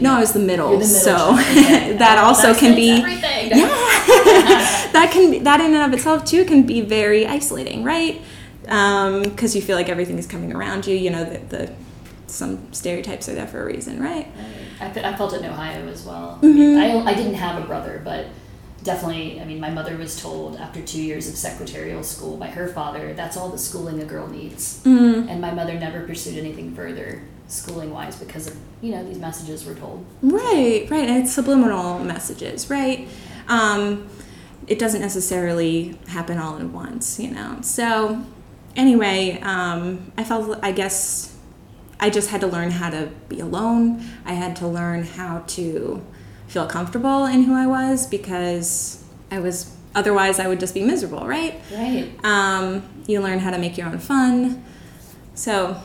No, 0.00 0.14
I 0.14 0.20
was 0.20 0.32
the 0.32 0.40
middle, 0.40 0.72
the 0.72 0.78
middle 0.78 0.88
so 0.88 1.32
okay. 1.40 1.96
that 1.96 2.18
oh, 2.18 2.26
also 2.26 2.54
can 2.54 2.74
be 2.74 2.90
everything. 2.90 3.48
yeah. 3.50 3.66
that 4.92 5.10
can 5.10 5.30
be, 5.30 5.38
that 5.38 5.60
in 5.60 5.74
and 5.74 5.82
of 5.82 5.92
itself 5.98 6.24
too 6.24 6.44
can 6.44 6.64
be 6.64 6.82
very 6.82 7.26
isolating, 7.26 7.82
right? 7.82 8.20
Because 8.60 9.54
um, 9.54 9.56
you 9.56 9.62
feel 9.62 9.76
like 9.76 9.88
everything 9.88 10.18
is 10.18 10.26
coming 10.26 10.54
around 10.54 10.86
you. 10.86 10.96
You 10.96 11.10
know 11.10 11.24
that 11.24 11.48
the 11.48 11.72
some 12.26 12.72
stereotypes 12.72 13.28
are 13.28 13.34
there 13.34 13.46
for 13.46 13.62
a 13.62 13.64
reason, 13.64 14.02
right? 14.02 14.26
I, 14.80 14.86
I 14.86 15.16
felt 15.16 15.32
it 15.32 15.40
in 15.40 15.46
Ohio 15.46 15.86
as 15.88 16.04
well. 16.04 16.38
Mm-hmm. 16.42 16.46
I, 16.46 16.52
mean, 16.52 17.08
I, 17.08 17.10
I 17.10 17.14
didn't 17.14 17.34
have 17.34 17.62
a 17.62 17.66
brother, 17.66 18.00
but 18.04 18.26
definitely, 18.82 19.40
I 19.40 19.44
mean, 19.44 19.60
my 19.60 19.70
mother 19.70 19.96
was 19.96 20.20
told 20.20 20.56
after 20.56 20.80
two 20.80 21.02
years 21.02 21.28
of 21.28 21.36
secretarial 21.36 22.02
school 22.02 22.36
by 22.36 22.48
her 22.48 22.68
father, 22.68 23.12
that's 23.14 23.36
all 23.36 23.48
the 23.48 23.58
schooling 23.58 24.00
a 24.00 24.04
girl 24.04 24.28
needs. 24.28 24.82
Mm-hmm. 24.84 25.28
And 25.28 25.40
my 25.40 25.50
mother 25.50 25.74
never 25.74 26.06
pursued 26.06 26.38
anything 26.38 26.74
further 26.74 27.22
schooling 27.48 27.92
wise 27.92 28.16
because 28.16 28.46
of, 28.46 28.56
you 28.80 28.92
know, 28.92 29.04
these 29.04 29.18
messages 29.18 29.64
were 29.64 29.74
told. 29.74 30.04
Right, 30.22 30.86
right. 30.90 31.08
And 31.08 31.22
it's 31.22 31.32
subliminal 31.32 31.98
messages, 32.00 32.70
right? 32.70 33.08
Um, 33.48 34.08
it 34.66 34.78
doesn't 34.78 35.00
necessarily 35.00 35.98
happen 36.08 36.38
all 36.38 36.58
at 36.58 36.66
once, 36.66 37.20
you 37.20 37.30
know. 37.30 37.58
So, 37.62 38.24
anyway, 38.74 39.40
um, 39.42 40.12
I 40.16 40.24
felt, 40.24 40.58
I 40.62 40.72
guess, 40.72 41.35
I 41.98 42.10
just 42.10 42.30
had 42.30 42.40
to 42.42 42.46
learn 42.46 42.70
how 42.70 42.90
to 42.90 43.10
be 43.28 43.40
alone. 43.40 44.04
I 44.24 44.34
had 44.34 44.56
to 44.56 44.68
learn 44.68 45.04
how 45.04 45.44
to 45.48 46.04
feel 46.48 46.66
comfortable 46.66 47.24
in 47.26 47.42
who 47.42 47.54
I 47.54 47.66
was 47.66 48.06
because 48.06 49.02
I 49.30 49.40
was 49.40 49.74
otherwise 49.94 50.38
I 50.38 50.46
would 50.46 50.60
just 50.60 50.74
be 50.74 50.84
miserable, 50.84 51.26
right? 51.26 51.60
Right. 51.72 52.12
Um, 52.22 52.82
you 53.06 53.20
learn 53.20 53.38
how 53.38 53.50
to 53.50 53.58
make 53.58 53.78
your 53.78 53.88
own 53.88 53.98
fun. 53.98 54.62
So 55.34 55.80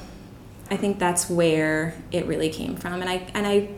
I 0.69 0.77
think 0.77 0.99
that's 0.99 1.29
where 1.29 1.95
it 2.11 2.25
really 2.25 2.49
came 2.49 2.75
from. 2.75 3.01
And 3.01 3.09
I 3.09 3.27
and 3.33 3.47
I 3.47 3.69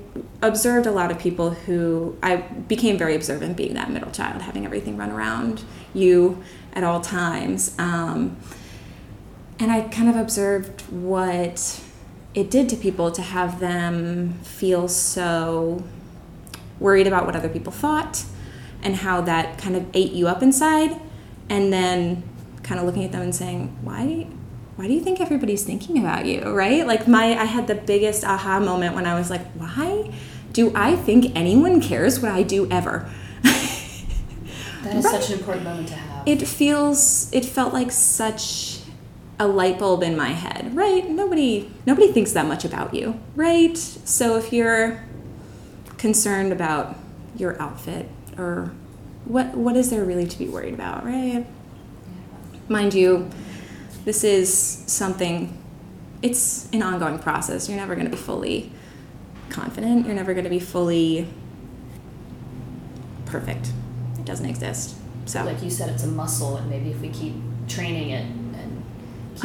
observed 0.41 0.85
a 0.85 0.91
lot 0.91 1.11
of 1.11 1.19
people 1.19 1.51
who 1.51 2.17
I 2.21 2.37
became 2.37 2.97
very 2.97 3.15
observant 3.15 3.57
being 3.57 3.73
that 3.75 3.89
middle 3.89 4.11
child, 4.11 4.41
having 4.41 4.65
everything 4.65 4.97
run 4.97 5.11
around 5.11 5.63
you 5.93 6.43
at 6.73 6.83
all 6.83 7.01
times. 7.01 7.75
Um, 7.79 8.37
and 9.59 9.71
I 9.71 9.81
kind 9.81 10.09
of 10.09 10.15
observed 10.15 10.81
what 10.91 11.82
it 12.33 12.49
did 12.49 12.69
to 12.69 12.75
people 12.75 13.11
to 13.11 13.21
have 13.21 13.59
them 13.59 14.33
feel 14.43 14.87
so 14.87 15.83
worried 16.79 17.07
about 17.07 17.25
what 17.25 17.35
other 17.35 17.49
people 17.49 17.71
thought 17.71 18.25
and 18.81 18.95
how 18.97 19.21
that 19.21 19.57
kind 19.57 19.75
of 19.75 19.85
ate 19.93 20.11
you 20.11 20.27
up 20.27 20.41
inside 20.41 20.99
and 21.49 21.71
then 21.71 22.23
kind 22.63 22.79
of 22.79 22.85
looking 22.85 23.03
at 23.03 23.11
them 23.11 23.21
and 23.21 23.35
saying 23.35 23.75
why 23.81 24.27
why 24.75 24.87
do 24.87 24.93
you 24.93 25.01
think 25.01 25.21
everybody's 25.21 25.63
thinking 25.63 25.99
about 25.99 26.25
you? 26.25 26.41
Right? 26.41 26.85
Like 26.87 27.07
my 27.07 27.39
i 27.39 27.45
had 27.45 27.67
the 27.67 27.75
biggest 27.75 28.23
aha 28.23 28.59
moment 28.59 28.95
when 28.95 29.05
i 29.05 29.17
was 29.17 29.29
like 29.29 29.45
why 29.51 30.11
do 30.51 30.71
i 30.75 30.95
think 30.95 31.35
anyone 31.35 31.79
cares 31.79 32.19
what 32.19 32.31
i 32.31 32.43
do 32.43 32.69
ever? 32.71 33.09
That 34.83 34.97
is 34.97 35.05
right? 35.05 35.13
such 35.13 35.29
an 35.31 35.39
important 35.39 35.63
moment 35.63 35.87
to 35.89 35.95
have. 35.95 36.27
It 36.27 36.45
feels 36.45 37.31
it 37.31 37.45
felt 37.45 37.73
like 37.73 37.91
such 37.91 38.72
a 39.39 39.47
light 39.47 39.79
bulb 39.79 40.03
in 40.03 40.15
my 40.15 40.29
head, 40.29 40.75
right? 40.75 41.09
Nobody 41.09 41.71
nobody 41.85 42.11
thinks 42.11 42.33
that 42.33 42.45
much 42.45 42.65
about 42.65 42.93
you, 42.93 43.19
right? 43.35 43.77
So 43.77 44.37
if 44.37 44.53
you're 44.53 45.03
concerned 45.97 46.51
about 46.51 46.95
your 47.35 47.59
outfit 47.61 48.07
or 48.37 48.71
what 49.25 49.55
what 49.55 49.75
is 49.75 49.89
there 49.89 50.03
really 50.03 50.27
to 50.27 50.37
be 50.37 50.47
worried 50.47 50.73
about, 50.73 51.05
right? 51.05 51.45
Mind 52.69 52.93
you, 52.93 53.29
this 54.05 54.23
is 54.23 54.53
something 54.87 55.59
it's 56.21 56.69
an 56.71 56.81
ongoing 56.81 57.19
process. 57.19 57.67
You're 57.67 57.77
never 57.77 57.95
going 57.95 58.05
to 58.05 58.11
be 58.11 58.21
fully 58.21 58.71
confident. 59.49 60.05
You're 60.05 60.15
never 60.15 60.33
going 60.33 60.45
to 60.45 60.49
be 60.49 60.59
fully 60.59 61.27
perfect. 63.25 63.71
It 64.19 64.25
doesn't 64.25 64.45
exist. 64.45 64.95
So 65.25 65.43
like 65.43 65.63
you 65.63 65.69
said 65.69 65.89
it's 65.89 66.03
a 66.03 66.07
muscle 66.07 66.57
and 66.57 66.69
maybe 66.69 66.91
if 66.91 66.99
we 66.99 67.09
keep 67.09 67.33
training 67.67 68.11
it 68.11 68.25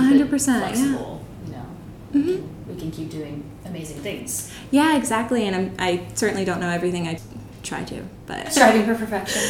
hundred 0.05 0.31
percent, 0.31 0.77
yeah. 0.77 0.85
You 0.85 1.53
know, 1.53 1.67
mm-hmm. 2.13 2.71
we 2.73 2.81
can 2.81 2.91
keep 2.91 3.11
doing 3.11 3.45
amazing 3.65 3.99
things. 3.99 4.53
Yeah, 4.71 4.97
exactly. 4.97 5.47
And 5.47 5.57
I'm, 5.57 5.75
I 5.79 6.07
certainly 6.15 6.45
don't 6.45 6.61
know 6.61 6.71
everything. 6.71 7.07
I 7.07 7.21
try 7.63 7.85
to, 7.85 8.03
but 8.27 8.53
striving 8.53 8.85
for 8.85 8.95
perfection. 8.95 9.43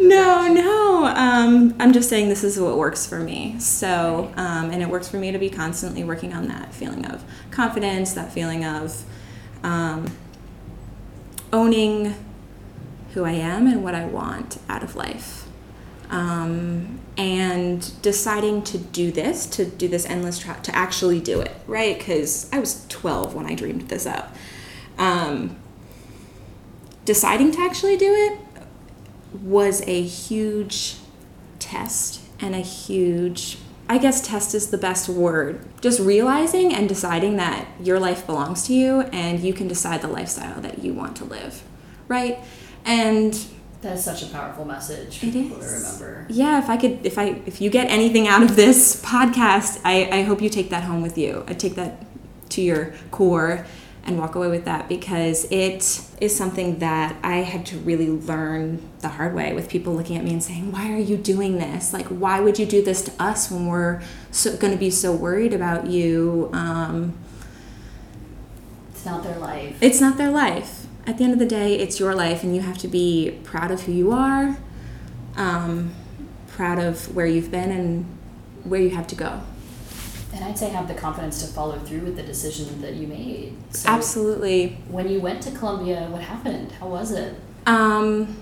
no, 0.08 0.48
no. 0.52 1.06
Um, 1.06 1.74
I'm 1.78 1.92
just 1.92 2.08
saying 2.08 2.28
this 2.28 2.44
is 2.44 2.58
what 2.58 2.76
works 2.76 3.06
for 3.06 3.20
me. 3.20 3.58
So, 3.58 4.32
um, 4.36 4.70
and 4.70 4.82
it 4.82 4.88
works 4.88 5.08
for 5.08 5.18
me 5.18 5.32
to 5.32 5.38
be 5.38 5.50
constantly 5.50 6.04
working 6.04 6.32
on 6.32 6.48
that 6.48 6.74
feeling 6.74 7.06
of 7.06 7.22
confidence, 7.50 8.12
that 8.14 8.32
feeling 8.32 8.64
of 8.64 9.04
um, 9.62 10.06
owning 11.52 12.14
who 13.14 13.24
I 13.24 13.32
am 13.32 13.66
and 13.66 13.82
what 13.82 13.94
I 13.94 14.04
want 14.04 14.58
out 14.68 14.82
of 14.82 14.96
life. 14.96 15.46
Um, 16.10 17.00
and 17.16 18.02
deciding 18.02 18.62
to 18.64 18.78
do 18.78 19.12
this, 19.12 19.46
to 19.46 19.64
do 19.64 19.86
this 19.88 20.06
endless 20.06 20.38
track, 20.38 20.62
to 20.64 20.74
actually 20.74 21.20
do 21.20 21.40
it, 21.40 21.52
right? 21.66 21.96
Because 21.96 22.52
I 22.52 22.58
was 22.58 22.84
12 22.88 23.34
when 23.34 23.46
I 23.46 23.54
dreamed 23.54 23.82
this 23.82 24.06
up. 24.06 24.34
Um, 24.98 25.56
deciding 27.04 27.52
to 27.52 27.60
actually 27.60 27.96
do 27.96 28.12
it 28.12 28.38
was 29.40 29.82
a 29.86 30.02
huge 30.02 30.96
test 31.58 32.20
and 32.40 32.54
a 32.54 32.60
huge 32.60 33.58
I 33.90 33.98
guess 33.98 34.24
test 34.24 34.54
is 34.54 34.70
the 34.70 34.78
best 34.78 35.08
word. 35.08 35.66
Just 35.80 35.98
realizing 35.98 36.72
and 36.72 36.88
deciding 36.88 37.34
that 37.38 37.66
your 37.82 37.98
life 37.98 38.24
belongs 38.24 38.62
to 38.68 38.72
you 38.72 39.00
and 39.12 39.40
you 39.40 39.52
can 39.52 39.66
decide 39.66 40.00
the 40.00 40.06
lifestyle 40.06 40.60
that 40.60 40.84
you 40.84 40.94
want 40.94 41.16
to 41.16 41.24
live, 41.24 41.64
right? 42.06 42.38
And 42.84 43.36
that 43.82 43.94
is 43.94 44.04
such 44.04 44.22
a 44.22 44.26
powerful 44.26 44.64
message 44.64 45.18
for 45.18 45.26
it 45.26 45.32
people 45.32 45.58
is. 45.60 45.66
to 45.66 46.04
remember. 46.04 46.26
Yeah, 46.28 46.58
if 46.58 46.68
I 46.68 46.76
could, 46.76 47.04
if 47.04 47.18
I, 47.18 47.40
if 47.46 47.60
you 47.60 47.70
get 47.70 47.90
anything 47.90 48.28
out 48.28 48.42
of 48.42 48.56
this 48.56 49.02
podcast, 49.02 49.80
I, 49.84 50.08
I 50.10 50.22
hope 50.22 50.42
you 50.42 50.50
take 50.50 50.70
that 50.70 50.84
home 50.84 51.00
with 51.00 51.16
you. 51.16 51.44
I 51.48 51.54
take 51.54 51.76
that 51.76 52.04
to 52.50 52.62
your 52.62 52.92
core 53.10 53.64
and 54.04 54.18
walk 54.18 54.34
away 54.34 54.48
with 54.48 54.64
that 54.64 54.88
because 54.88 55.44
it 55.50 56.02
is 56.20 56.36
something 56.36 56.78
that 56.80 57.16
I 57.22 57.38
had 57.38 57.64
to 57.66 57.78
really 57.78 58.08
learn 58.08 58.82
the 59.00 59.08
hard 59.08 59.34
way 59.34 59.54
with 59.54 59.68
people 59.68 59.94
looking 59.94 60.16
at 60.16 60.24
me 60.24 60.32
and 60.32 60.42
saying, 60.42 60.72
Why 60.72 60.92
are 60.92 60.98
you 60.98 61.16
doing 61.16 61.58
this? 61.58 61.92
Like, 61.94 62.06
why 62.06 62.40
would 62.40 62.58
you 62.58 62.66
do 62.66 62.82
this 62.82 63.02
to 63.02 63.22
us 63.22 63.50
when 63.50 63.66
we're 63.66 64.02
so, 64.30 64.56
going 64.56 64.72
to 64.72 64.78
be 64.78 64.90
so 64.90 65.12
worried 65.12 65.54
about 65.54 65.86
you? 65.86 66.50
Um, 66.52 67.14
it's 68.90 69.06
not 69.06 69.22
their 69.22 69.38
life. 69.38 69.78
It's 69.80 70.00
not 70.00 70.18
their 70.18 70.30
life 70.30 70.79
at 71.10 71.18
the 71.18 71.24
end 71.24 71.32
of 71.32 71.40
the 71.40 71.46
day, 71.46 71.74
it's 71.74 71.98
your 71.98 72.14
life, 72.14 72.44
and 72.44 72.54
you 72.54 72.62
have 72.62 72.78
to 72.78 72.88
be 72.88 73.36
proud 73.42 73.72
of 73.72 73.82
who 73.82 73.92
you 73.92 74.12
are, 74.12 74.56
um, 75.36 75.92
proud 76.46 76.78
of 76.78 77.14
where 77.16 77.26
you've 77.26 77.50
been, 77.50 77.72
and 77.72 78.06
where 78.62 78.80
you 78.80 78.90
have 78.90 79.08
to 79.08 79.16
go. 79.16 79.42
And 80.32 80.44
I'd 80.44 80.56
say 80.56 80.68
have 80.68 80.86
the 80.86 80.94
confidence 80.94 81.44
to 81.44 81.52
follow 81.52 81.80
through 81.80 82.02
with 82.02 82.16
the 82.16 82.22
decision 82.22 82.80
that 82.82 82.94
you 82.94 83.08
made. 83.08 83.56
So 83.74 83.88
Absolutely. 83.88 84.78
When 84.88 85.10
you 85.10 85.20
went 85.20 85.42
to 85.42 85.50
Colombia, 85.50 86.06
what 86.10 86.22
happened? 86.22 86.70
How 86.72 86.86
was 86.86 87.10
it? 87.10 87.34
Um, 87.66 88.36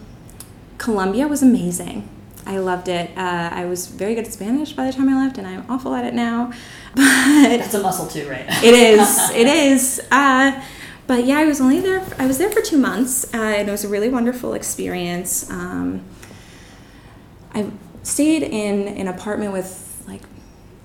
Colombia 0.76 1.26
was 1.26 1.42
amazing. 1.42 2.06
I 2.44 2.58
loved 2.58 2.88
it. 2.88 3.16
Uh, 3.16 3.48
I 3.50 3.64
was 3.64 3.86
very 3.86 4.14
good 4.14 4.26
at 4.26 4.32
Spanish 4.34 4.74
by 4.74 4.86
the 4.86 4.92
time 4.92 5.08
I 5.08 5.24
left, 5.24 5.38
and 5.38 5.46
I'm 5.46 5.64
awful 5.70 5.94
at 5.94 6.04
it 6.04 6.12
now. 6.12 6.52
But 6.94 7.58
that's 7.58 7.74
a 7.74 7.82
muscle 7.82 8.08
too, 8.08 8.28
right? 8.28 8.44
it 8.62 8.74
is. 8.74 9.30
It 9.34 9.46
is. 9.46 10.00
Uh, 10.10 10.62
but 11.08 11.24
yeah, 11.24 11.38
I 11.38 11.46
was 11.46 11.60
only 11.60 11.80
there. 11.80 12.06
I 12.18 12.26
was 12.26 12.36
there 12.38 12.50
for 12.50 12.60
two 12.60 12.78
months, 12.78 13.24
uh, 13.34 13.38
and 13.38 13.66
it 13.66 13.72
was 13.72 13.82
a 13.82 13.88
really 13.88 14.10
wonderful 14.10 14.52
experience. 14.52 15.50
Um, 15.50 16.04
I 17.54 17.72
stayed 18.02 18.42
in 18.42 18.86
an 18.86 19.08
apartment 19.08 19.52
with 19.52 20.04
like 20.06 20.20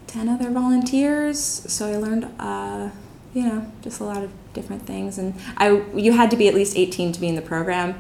10 0.07 0.29
other 0.29 0.49
volunteers. 0.49 1.39
So 1.39 1.87
I 1.87 1.97
learned, 1.97 2.29
uh, 2.39 2.89
you 3.33 3.43
know, 3.43 3.71
just 3.81 3.99
a 3.99 4.05
lot 4.05 4.23
of 4.23 4.31
different 4.53 4.83
things. 4.85 5.17
And 5.17 5.33
I, 5.57 5.83
you 5.93 6.13
had 6.13 6.31
to 6.31 6.37
be 6.37 6.47
at 6.47 6.53
least 6.53 6.77
18 6.77 7.11
to 7.11 7.19
be 7.19 7.27
in 7.27 7.35
the 7.35 7.41
program. 7.41 7.99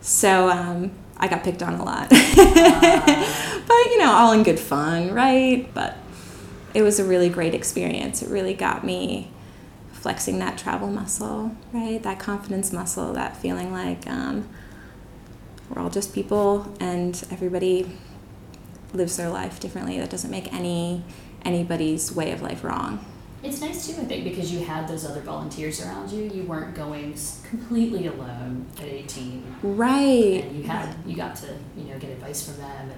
So 0.00 0.50
um, 0.50 0.90
I 1.18 1.28
got 1.28 1.44
picked 1.44 1.62
on 1.62 1.74
a 1.74 1.84
lot. 1.84 2.08
but, 2.10 2.18
you 3.86 3.98
know, 3.98 4.10
all 4.10 4.32
in 4.32 4.42
good 4.42 4.58
fun, 4.58 5.12
right? 5.12 5.72
But 5.72 5.96
it 6.74 6.82
was 6.82 6.98
a 6.98 7.04
really 7.04 7.28
great 7.28 7.54
experience. 7.54 8.22
It 8.22 8.28
really 8.28 8.54
got 8.54 8.84
me 8.84 9.30
flexing 10.00 10.38
that 10.38 10.56
travel 10.56 10.88
muscle, 10.88 11.54
right? 11.72 12.02
That 12.02 12.18
confidence 12.18 12.72
muscle, 12.72 13.12
that 13.12 13.36
feeling 13.36 13.70
like 13.70 14.06
um, 14.06 14.48
we're 15.68 15.82
all 15.82 15.90
just 15.90 16.14
people 16.14 16.74
and 16.80 17.22
everybody 17.30 17.90
lives 18.94 19.16
their 19.18 19.28
life 19.28 19.60
differently. 19.60 19.98
That 19.98 20.10
doesn't 20.10 20.30
make 20.30 20.52
any 20.52 21.04
anybody's 21.44 22.12
way 22.12 22.32
of 22.32 22.42
life 22.42 22.64
wrong. 22.64 23.04
It's 23.42 23.60
nice 23.60 23.86
too, 23.86 24.00
I 24.00 24.04
think, 24.04 24.24
because 24.24 24.52
you 24.52 24.64
had 24.64 24.86
those 24.88 25.06
other 25.06 25.20
volunteers 25.20 25.84
around 25.84 26.10
you. 26.10 26.24
You 26.24 26.42
weren't 26.44 26.74
going 26.74 27.14
completely 27.48 28.06
alone 28.06 28.66
at 28.78 28.84
eighteen, 28.84 29.54
right? 29.62 30.44
And 30.44 30.56
you 30.56 30.62
had 30.64 30.94
you 31.06 31.16
got 31.16 31.36
to 31.36 31.58
you 31.76 31.84
know 31.84 31.98
get 31.98 32.10
advice 32.10 32.46
from 32.46 32.58
them 32.58 32.90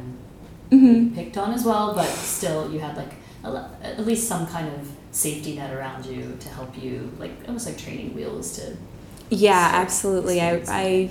and 0.71 0.81
mm-hmm. 0.83 1.15
picked 1.15 1.37
on 1.37 1.53
as 1.53 1.65
well, 1.65 1.95
but 1.95 2.07
still 2.07 2.73
you 2.73 2.79
had 2.79 2.97
like 2.97 3.13
at 3.45 4.07
least 4.07 4.29
some 4.29 4.47
kind 4.47 4.69
of 4.69 4.89
safety 5.11 5.57
net 5.57 5.73
around 5.73 6.07
you 6.07 6.37
to 6.41 6.49
help 6.49 6.81
you, 6.81 7.13
like 7.19 7.33
almost 7.47 7.67
like 7.67 7.79
training 7.79 8.15
wheels 8.15 8.57
to. 8.57 8.77
Yeah, 9.31 9.71
absolutely. 9.73 10.41
I 10.41 10.63
I 10.69 11.11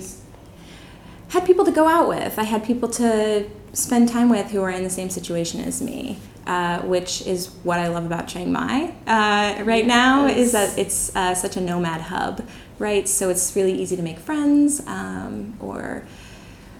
had 1.28 1.46
people 1.46 1.64
to 1.64 1.72
go 1.72 1.88
out 1.88 2.08
with. 2.08 2.38
I 2.38 2.44
had 2.44 2.64
people 2.64 2.88
to 2.90 3.48
spend 3.72 4.08
time 4.08 4.28
with 4.28 4.50
who 4.50 4.62
are 4.62 4.70
in 4.70 4.84
the 4.84 4.90
same 4.90 5.08
situation 5.08 5.60
as 5.60 5.80
me, 5.80 6.18
uh, 6.46 6.80
which 6.80 7.26
is 7.26 7.48
what 7.62 7.78
I 7.78 7.88
love 7.88 8.04
about 8.04 8.28
Chiang 8.28 8.52
Mai 8.52 8.94
uh, 9.06 9.62
right 9.64 9.84
yes. 9.84 9.86
now 9.86 10.26
is 10.26 10.52
that 10.52 10.76
it's 10.78 11.14
uh, 11.16 11.34
such 11.34 11.56
a 11.56 11.60
nomad 11.60 12.02
hub, 12.02 12.46
right? 12.78 13.08
So 13.08 13.30
it's 13.30 13.54
really 13.56 13.72
easy 13.72 13.96
to 13.96 14.02
make 14.02 14.18
friends 14.18 14.86
um, 14.86 15.56
or 15.60 16.04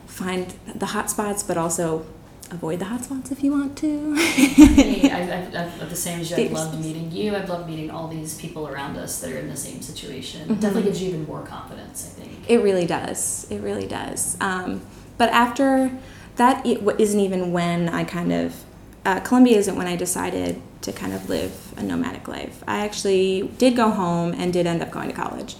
find 0.06 0.54
the 0.75 0.87
hot 0.87 1.11
spots, 1.11 1.42
but 1.42 1.56
also 1.56 2.04
avoid 2.52 2.78
the 2.78 2.85
hot 2.85 3.02
spots 3.02 3.32
if 3.32 3.42
you 3.42 3.50
want 3.50 3.76
to. 3.78 4.14
I, 4.18 5.50
I, 5.54 5.82
I, 5.82 5.85
the 5.87 5.97
same 5.97 6.21
as 6.21 6.30
you. 6.30 6.37
I've 6.37 6.52
loved 6.52 6.80
meeting 6.80 7.11
you. 7.11 7.35
I've 7.35 7.49
loved 7.49 7.68
meeting 7.68 7.90
all 7.90 8.09
these 8.09 8.38
people 8.38 8.68
around 8.68 8.97
us 8.97 9.21
that 9.21 9.32
are 9.32 9.38
in 9.38 9.49
the 9.49 9.56
same 9.56 9.80
situation. 9.80 10.42
Mm-hmm. 10.42 10.61
Definitely 10.61 10.82
gives 10.85 11.02
you 11.02 11.09
even 11.09 11.26
more 11.26 11.42
confidence, 11.42 12.06
I 12.06 12.21
think. 12.21 12.50
It 12.50 12.59
really 12.59 12.87
does. 12.87 13.50
It 13.50 13.61
really 13.61 13.87
does. 13.87 14.37
Um, 14.40 14.82
but 15.16 15.30
after 15.30 15.90
that, 16.37 16.64
it 16.66 16.82
isn't 17.00 17.21
even 17.21 17.52
when 17.52 17.88
I 17.88 18.04
kind 18.04 18.32
of, 18.32 18.64
uh, 19.04 19.21
Colombia 19.21 19.56
isn't 19.59 19.76
when 19.76 19.87
I 19.87 19.97
decided 19.97 20.61
to 20.82 20.92
kind 20.92 21.12
of 21.12 21.28
live 21.28 21.73
a 21.76 21.82
nomadic 21.82 22.28
life. 22.28 22.62
I 22.66 22.85
actually 22.85 23.50
did 23.59 23.76
go 23.76 23.90
home 23.90 24.35
and 24.35 24.52
did 24.52 24.66
end 24.66 24.82
up 24.82 24.90
going 24.90 25.09
to 25.09 25.14
college 25.14 25.56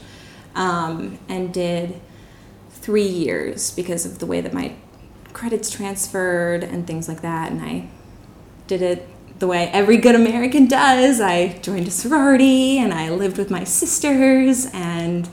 um, 0.55 1.19
and 1.29 1.55
did 1.55 2.01
three 2.71 3.07
years 3.07 3.71
because 3.71 4.05
of 4.05 4.19
the 4.19 4.27
way 4.27 4.41
that 4.41 4.53
my 4.53 4.75
credits 5.33 5.71
transferred 5.71 6.65
and 6.65 6.87
things 6.87 7.09
like 7.09 7.23
that. 7.23 7.51
And 7.51 7.61
I 7.63 7.89
did 8.67 8.83
it 8.83 9.09
the 9.39 9.47
way 9.47 9.69
every 9.73 9.97
good 9.97 10.15
American 10.15 10.67
does. 10.67 11.21
I 11.21 11.59
joined 11.59 11.89
a 11.89 11.91
sorority 11.91 12.79
and 12.79 12.95
I 12.95 13.11
lived 13.11 13.39
with 13.39 13.51
my 13.51 13.65
sisters, 13.65 14.67
and 14.73 15.29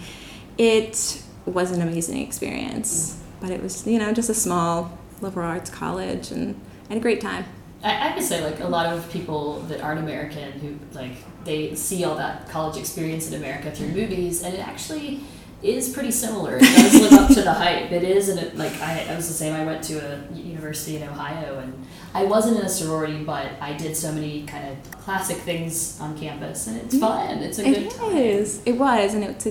it 0.58 1.24
was 1.46 1.72
an 1.72 1.82
amazing 1.82 2.26
experience. 2.26 3.22
But 3.40 3.52
it 3.52 3.62
was, 3.62 3.86
you 3.86 4.00
know, 4.00 4.12
just 4.12 4.30
a 4.30 4.34
small 4.34 4.98
liberal 5.22 5.48
arts 5.48 5.70
college, 5.70 6.32
and 6.32 6.60
I 6.90 6.94
had 6.94 6.98
a 6.98 7.02
great 7.02 7.22
time. 7.22 7.46
I, 7.84 8.10
I 8.10 8.14
could 8.14 8.24
say 8.24 8.44
like 8.44 8.60
a 8.60 8.68
lot 8.68 8.88
of 8.88 9.10
people 9.12 9.62
that 9.62 9.80
aren't 9.82 10.00
American 10.00 10.54
who 10.54 10.78
like 10.94 11.14
they 11.46 11.76
see 11.76 12.04
all 12.04 12.16
that 12.16 12.50
college 12.50 12.78
experience 12.78 13.28
in 13.30 13.36
America 13.36 13.72
through 13.72 13.90
movies, 13.90 14.44
and 14.44 14.54
it 14.54 14.60
actually 14.60 15.22
is 15.62 15.90
pretty 15.90 16.12
similar. 16.12 16.58
It 16.58 16.62
does 16.62 17.02
live 17.02 17.14
up 17.14 17.28
to 17.30 17.42
the 17.42 17.54
hype. 17.54 17.92
It 17.92 18.04
is, 18.04 18.30
and 18.30 18.40
it, 18.40 18.56
like 18.58 18.74
I, 18.82 19.08
I 19.10 19.16
was 19.16 19.28
the 19.28 19.34
same. 19.34 19.54
I 19.54 19.66
went 19.66 19.84
to 19.86 19.98
a 20.00 20.34
university 20.34 20.98
in 20.98 21.04
Ohio, 21.04 21.60
and 21.60 21.86
I 22.14 22.24
wasn't 22.24 22.60
in 22.60 22.66
a 22.66 22.70
sorority, 22.70 23.24
but 23.24 23.52
I 23.60 23.74
did 23.74 23.96
so 23.96 24.12
many 24.12 24.46
kind 24.46 24.70
of 24.70 24.92
classic 25.00 25.38
things 25.38 26.00
on 26.00 26.18
campus, 26.18 26.68
and 26.68 26.78
it's 26.78 26.96
mm-hmm. 26.96 27.06
fun. 27.06 27.38
It's 27.40 27.60
a 27.60 27.64
good 27.64 27.78
it 27.78 27.92
time. 27.92 28.16
It 28.16 28.26
is. 28.26 28.62
It 28.66 28.78
was, 28.78 29.14
and 29.14 29.24
it's 29.24 29.48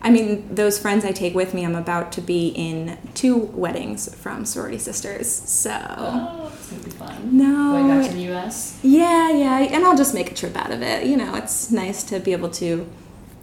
I 0.00 0.10
mean, 0.10 0.54
those 0.54 0.78
friends 0.78 1.04
I 1.04 1.10
take 1.10 1.34
with 1.34 1.54
me, 1.54 1.64
I'm 1.64 1.74
about 1.74 2.12
to 2.12 2.20
be 2.20 2.48
in 2.48 2.98
two 3.14 3.36
weddings 3.36 4.14
from 4.14 4.44
sorority 4.44 4.78
sisters. 4.78 5.28
So. 5.28 5.72
Oh, 5.72 6.52
it's 6.54 6.70
gonna 6.70 6.82
be 6.84 6.90
fun. 6.90 7.36
No. 7.36 7.72
Going 7.72 7.88
back 7.88 8.10
to 8.10 8.16
the 8.16 8.22
U.S. 8.24 8.78
Yeah, 8.82 9.32
yeah, 9.32 9.58
and 9.58 9.84
I'll 9.84 9.96
just 9.96 10.14
make 10.14 10.30
a 10.30 10.34
trip 10.34 10.56
out 10.56 10.70
of 10.70 10.82
it. 10.82 11.06
You 11.06 11.16
know, 11.16 11.34
it's 11.34 11.72
nice 11.72 12.04
to 12.04 12.20
be 12.20 12.32
able 12.32 12.50
to 12.50 12.88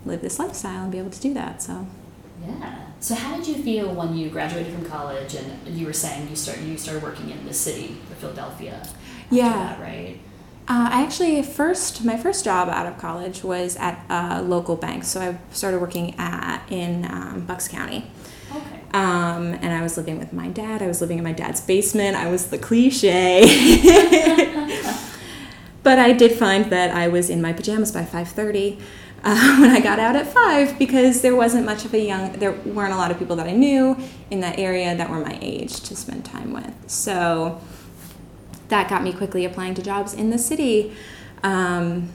live 0.05 0.21
this 0.21 0.39
lifestyle 0.39 0.83
and 0.83 0.91
be 0.91 0.99
able 0.99 1.11
to 1.11 1.21
do 1.21 1.33
that. 1.33 1.61
So. 1.61 1.87
Yeah. 2.45 2.85
So 2.99 3.15
how 3.15 3.37
did 3.37 3.47
you 3.47 3.55
feel 3.55 3.93
when 3.93 4.15
you 4.15 4.29
graduated 4.29 4.73
from 4.73 4.85
college 4.85 5.35
and 5.35 5.67
you 5.67 5.85
were 5.85 5.93
saying 5.93 6.29
you 6.29 6.35
start 6.35 6.59
you 6.59 6.77
started 6.77 7.03
working 7.03 7.29
in 7.29 7.45
the 7.45 7.53
city 7.53 7.97
of 8.11 8.17
Philadelphia? 8.17 8.85
Yeah. 9.29 9.53
That, 9.53 9.79
right. 9.79 10.19
Uh, 10.67 10.89
I 10.91 11.03
actually 11.03 11.43
first 11.43 12.03
my 12.03 12.17
first 12.17 12.43
job 12.43 12.69
out 12.69 12.87
of 12.87 12.97
college 12.97 13.43
was 13.43 13.75
at 13.77 14.03
a 14.09 14.41
local 14.41 14.75
bank, 14.75 15.03
so 15.03 15.21
I 15.21 15.37
started 15.53 15.79
working 15.79 16.15
at 16.17 16.63
in 16.69 17.05
um, 17.05 17.45
Bucks 17.45 17.67
County. 17.67 18.09
Okay. 18.49 18.81
Um, 18.93 19.53
and 19.53 19.67
I 19.67 19.83
was 19.83 19.97
living 19.97 20.17
with 20.17 20.33
my 20.33 20.47
dad. 20.47 20.81
I 20.81 20.87
was 20.87 21.01
living 21.01 21.19
in 21.19 21.23
my 21.23 21.33
dad's 21.33 21.61
basement. 21.61 22.15
I 22.15 22.31
was 22.31 22.47
the 22.47 22.57
cliche. 22.57 23.41
but 25.83 25.99
I 25.99 26.13
did 26.13 26.31
find 26.31 26.71
that 26.71 26.89
I 26.89 27.09
was 27.09 27.29
in 27.29 27.41
my 27.41 27.53
pajamas 27.53 27.91
by 27.91 28.03
five 28.03 28.29
thirty 28.29 28.79
uh, 29.25 29.57
when 29.59 29.71
I 29.71 29.81
got 29.81 29.99
out 29.99 30.15
at 30.15 30.27
five 30.27 30.77
because 30.77 31.21
there 31.21 31.35
wasn't 31.35 31.65
much 31.65 31.83
of 31.83 31.93
a 31.93 31.99
young, 31.99 32.33
there 32.33 32.51
weren't 32.51 32.93
a 32.93 32.97
lot 32.97 33.11
of 33.11 33.17
people 33.17 33.35
that 33.37 33.47
I 33.47 33.53
knew 33.53 33.97
in 34.29 34.39
that 34.41 34.59
area 34.59 34.95
that 34.95 35.09
were 35.09 35.19
my 35.19 35.37
age 35.41 35.81
to 35.81 35.95
spend 35.95 36.23
time 36.23 36.53
with. 36.53 36.73
So 36.87 37.59
that 38.69 38.89
got 38.89 39.03
me 39.03 39.11
quickly 39.11 39.43
applying 39.43 39.73
to 39.75 39.81
jobs 39.81 40.13
in 40.13 40.29
the 40.29 40.37
city. 40.37 40.95
Um, 41.43 42.11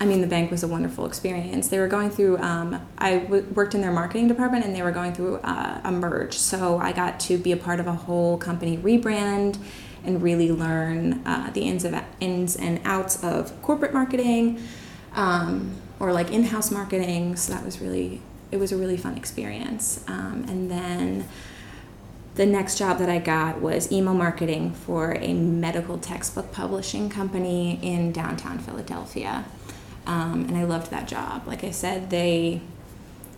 I 0.00 0.04
mean, 0.04 0.20
the 0.20 0.26
bank 0.26 0.50
was 0.50 0.62
a 0.62 0.68
wonderful 0.68 1.06
experience. 1.06 1.68
They 1.68 1.78
were 1.78 1.86
going 1.86 2.10
through, 2.10 2.38
um, 2.38 2.84
I 2.98 3.18
worked 3.18 3.74
in 3.74 3.80
their 3.80 3.92
marketing 3.92 4.26
department 4.26 4.64
and 4.64 4.74
they 4.74 4.82
were 4.82 4.90
going 4.90 5.12
through 5.12 5.36
uh, 5.38 5.80
a 5.84 5.92
merge. 5.92 6.38
So 6.38 6.78
I 6.78 6.92
got 6.92 7.20
to 7.20 7.38
be 7.38 7.52
a 7.52 7.56
part 7.56 7.78
of 7.78 7.86
a 7.86 7.92
whole 7.92 8.36
company 8.36 8.78
rebrand 8.78 9.58
and 10.04 10.22
really 10.22 10.50
learn 10.50 11.22
uh, 11.24 11.50
the 11.52 11.62
ins, 11.62 11.84
of, 11.84 11.94
ins 12.18 12.56
and 12.56 12.80
outs 12.84 13.22
of 13.22 13.60
corporate 13.62 13.92
marketing. 13.92 14.60
Um, 15.14 15.76
or 16.00 16.12
like 16.12 16.32
in-house 16.32 16.70
marketing. 16.70 17.36
So 17.36 17.52
that 17.52 17.64
was 17.64 17.80
really 17.80 18.20
it 18.50 18.58
was 18.58 18.70
a 18.70 18.76
really 18.76 18.96
fun 18.96 19.16
experience. 19.16 20.04
Um, 20.06 20.44
and 20.48 20.70
then 20.70 21.26
the 22.34 22.46
next 22.46 22.78
job 22.78 22.98
that 22.98 23.08
I 23.08 23.18
got 23.18 23.60
was 23.60 23.90
email 23.90 24.14
marketing 24.14 24.72
for 24.72 25.16
a 25.20 25.32
medical 25.32 25.98
textbook 25.98 26.52
publishing 26.52 27.08
company 27.08 27.78
in 27.82 28.12
downtown 28.12 28.58
Philadelphia. 28.58 29.44
Um, 30.06 30.46
and 30.48 30.56
I 30.56 30.64
loved 30.64 30.90
that 30.90 31.08
job. 31.08 31.46
Like 31.46 31.64
I 31.64 31.70
said, 31.70 32.10
they 32.10 32.60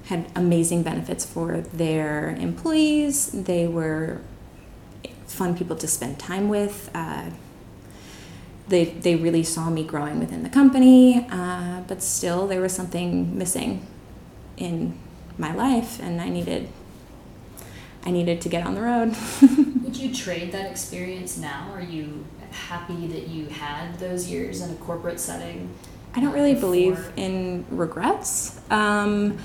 had 0.06 0.26
amazing 0.34 0.82
benefits 0.82 1.24
for 1.24 1.60
their 1.60 2.30
employees. 2.30 3.26
They 3.32 3.66
were 3.66 4.20
fun 5.26 5.56
people 5.56 5.76
to 5.76 5.86
spend 5.86 6.18
time 6.18 6.48
with. 6.48 6.90
Uh, 6.94 7.30
they, 8.68 8.86
they 8.86 9.16
really 9.16 9.42
saw 9.42 9.68
me 9.70 9.84
growing 9.84 10.18
within 10.18 10.42
the 10.42 10.48
company, 10.48 11.26
uh, 11.30 11.82
but 11.86 12.02
still 12.02 12.46
there 12.46 12.60
was 12.60 12.72
something 12.72 13.36
missing 13.36 13.86
in 14.56 14.98
my 15.36 15.54
life, 15.54 16.00
and 16.00 16.20
I 16.20 16.28
needed 16.28 16.68
I 18.06 18.10
needed 18.10 18.42
to 18.42 18.50
get 18.50 18.66
on 18.66 18.74
the 18.74 18.82
road. 18.82 19.16
Would 19.82 19.96
you 19.96 20.14
trade 20.14 20.52
that 20.52 20.70
experience 20.70 21.38
now? 21.38 21.70
Are 21.72 21.80
you 21.80 22.26
happy 22.50 23.06
that 23.06 23.28
you 23.28 23.46
had 23.46 23.98
those 23.98 24.30
years 24.30 24.60
in 24.60 24.70
a 24.70 24.74
corporate 24.74 25.18
setting? 25.18 25.70
I 26.14 26.20
don't 26.20 26.34
really 26.34 26.52
before? 26.52 26.68
believe 26.68 27.12
in 27.16 27.64
regrets. 27.70 28.60
Um, 28.70 29.38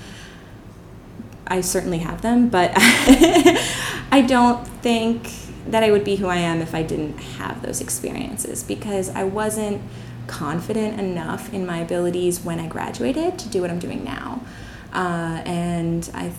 I 1.46 1.62
certainly 1.62 1.98
have 1.98 2.20
them, 2.20 2.48
but 2.48 2.72
I 2.76 4.24
don't 4.26 4.66
think 4.82 5.32
that 5.66 5.82
I 5.82 5.90
would 5.90 6.04
be 6.04 6.16
who 6.16 6.26
I 6.26 6.36
am 6.36 6.60
if 6.60 6.74
I 6.74 6.82
didn't 6.82 7.18
have 7.18 7.62
those 7.62 7.80
experiences 7.80 8.62
because 8.62 9.08
I 9.10 9.24
wasn't 9.24 9.82
confident 10.26 11.00
enough 11.00 11.52
in 11.52 11.66
my 11.66 11.78
abilities 11.78 12.40
when 12.40 12.60
I 12.60 12.66
graduated 12.66 13.38
to 13.38 13.48
do 13.48 13.60
what 13.60 13.70
I'm 13.70 13.78
doing 13.78 14.04
now. 14.04 14.42
Uh, 14.92 15.42
and 15.44 16.08
I, 16.14 16.32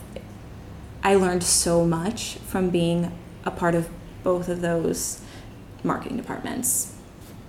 I 1.04 1.16
learned 1.16 1.44
so 1.44 1.86
much 1.86 2.36
from 2.36 2.70
being 2.70 3.12
a 3.46 3.52
part 3.52 3.76
of 3.76 3.90
both 4.24 4.50
of 4.50 4.62
those 4.62 5.22
marketing 5.84 6.18
departments. 6.18 6.96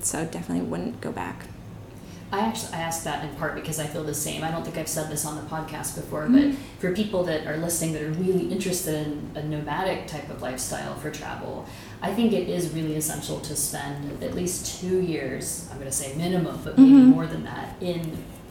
So 0.00 0.24
definitely 0.24 0.64
wouldn't 0.64 1.00
go 1.00 1.12
back. 1.12 1.46
I 2.32 2.40
actually 2.40 2.72
I 2.72 2.78
asked 2.80 3.04
that 3.04 3.22
in 3.24 3.30
part 3.36 3.54
because 3.54 3.78
I 3.78 3.86
feel 3.86 4.04
the 4.04 4.14
same. 4.14 4.42
I 4.42 4.50
don't 4.50 4.64
think 4.64 4.78
I've 4.78 4.88
said 4.88 5.10
this 5.10 5.26
on 5.26 5.36
the 5.36 5.42
podcast 5.42 5.94
before, 5.96 6.22
Mhm. 6.26 6.52
but 6.52 6.58
for 6.80 6.94
people 6.94 7.24
that 7.24 7.46
are 7.46 7.58
listening 7.58 7.92
that 7.92 8.02
are 8.02 8.10
really 8.12 8.50
interested 8.50 9.06
in 9.06 9.30
a 9.34 9.42
nomadic 9.42 10.06
type 10.06 10.30
of 10.30 10.40
lifestyle 10.40 10.94
for 10.94 11.10
travel, 11.10 11.66
I 12.00 12.14
think 12.14 12.32
it 12.32 12.48
is 12.48 12.70
really 12.70 12.96
essential 12.96 13.38
to 13.40 13.54
spend 13.54 14.22
at 14.22 14.34
least 14.34 14.80
two 14.80 15.00
years, 15.02 15.66
I'm 15.70 15.78
going 15.78 15.90
to 15.90 15.96
say 15.96 16.14
minimum, 16.16 16.58
but 16.64 16.78
maybe 16.78 16.92
Mhm. 16.92 17.06
more 17.14 17.26
than 17.26 17.44
that, 17.44 17.76
in 17.82 18.00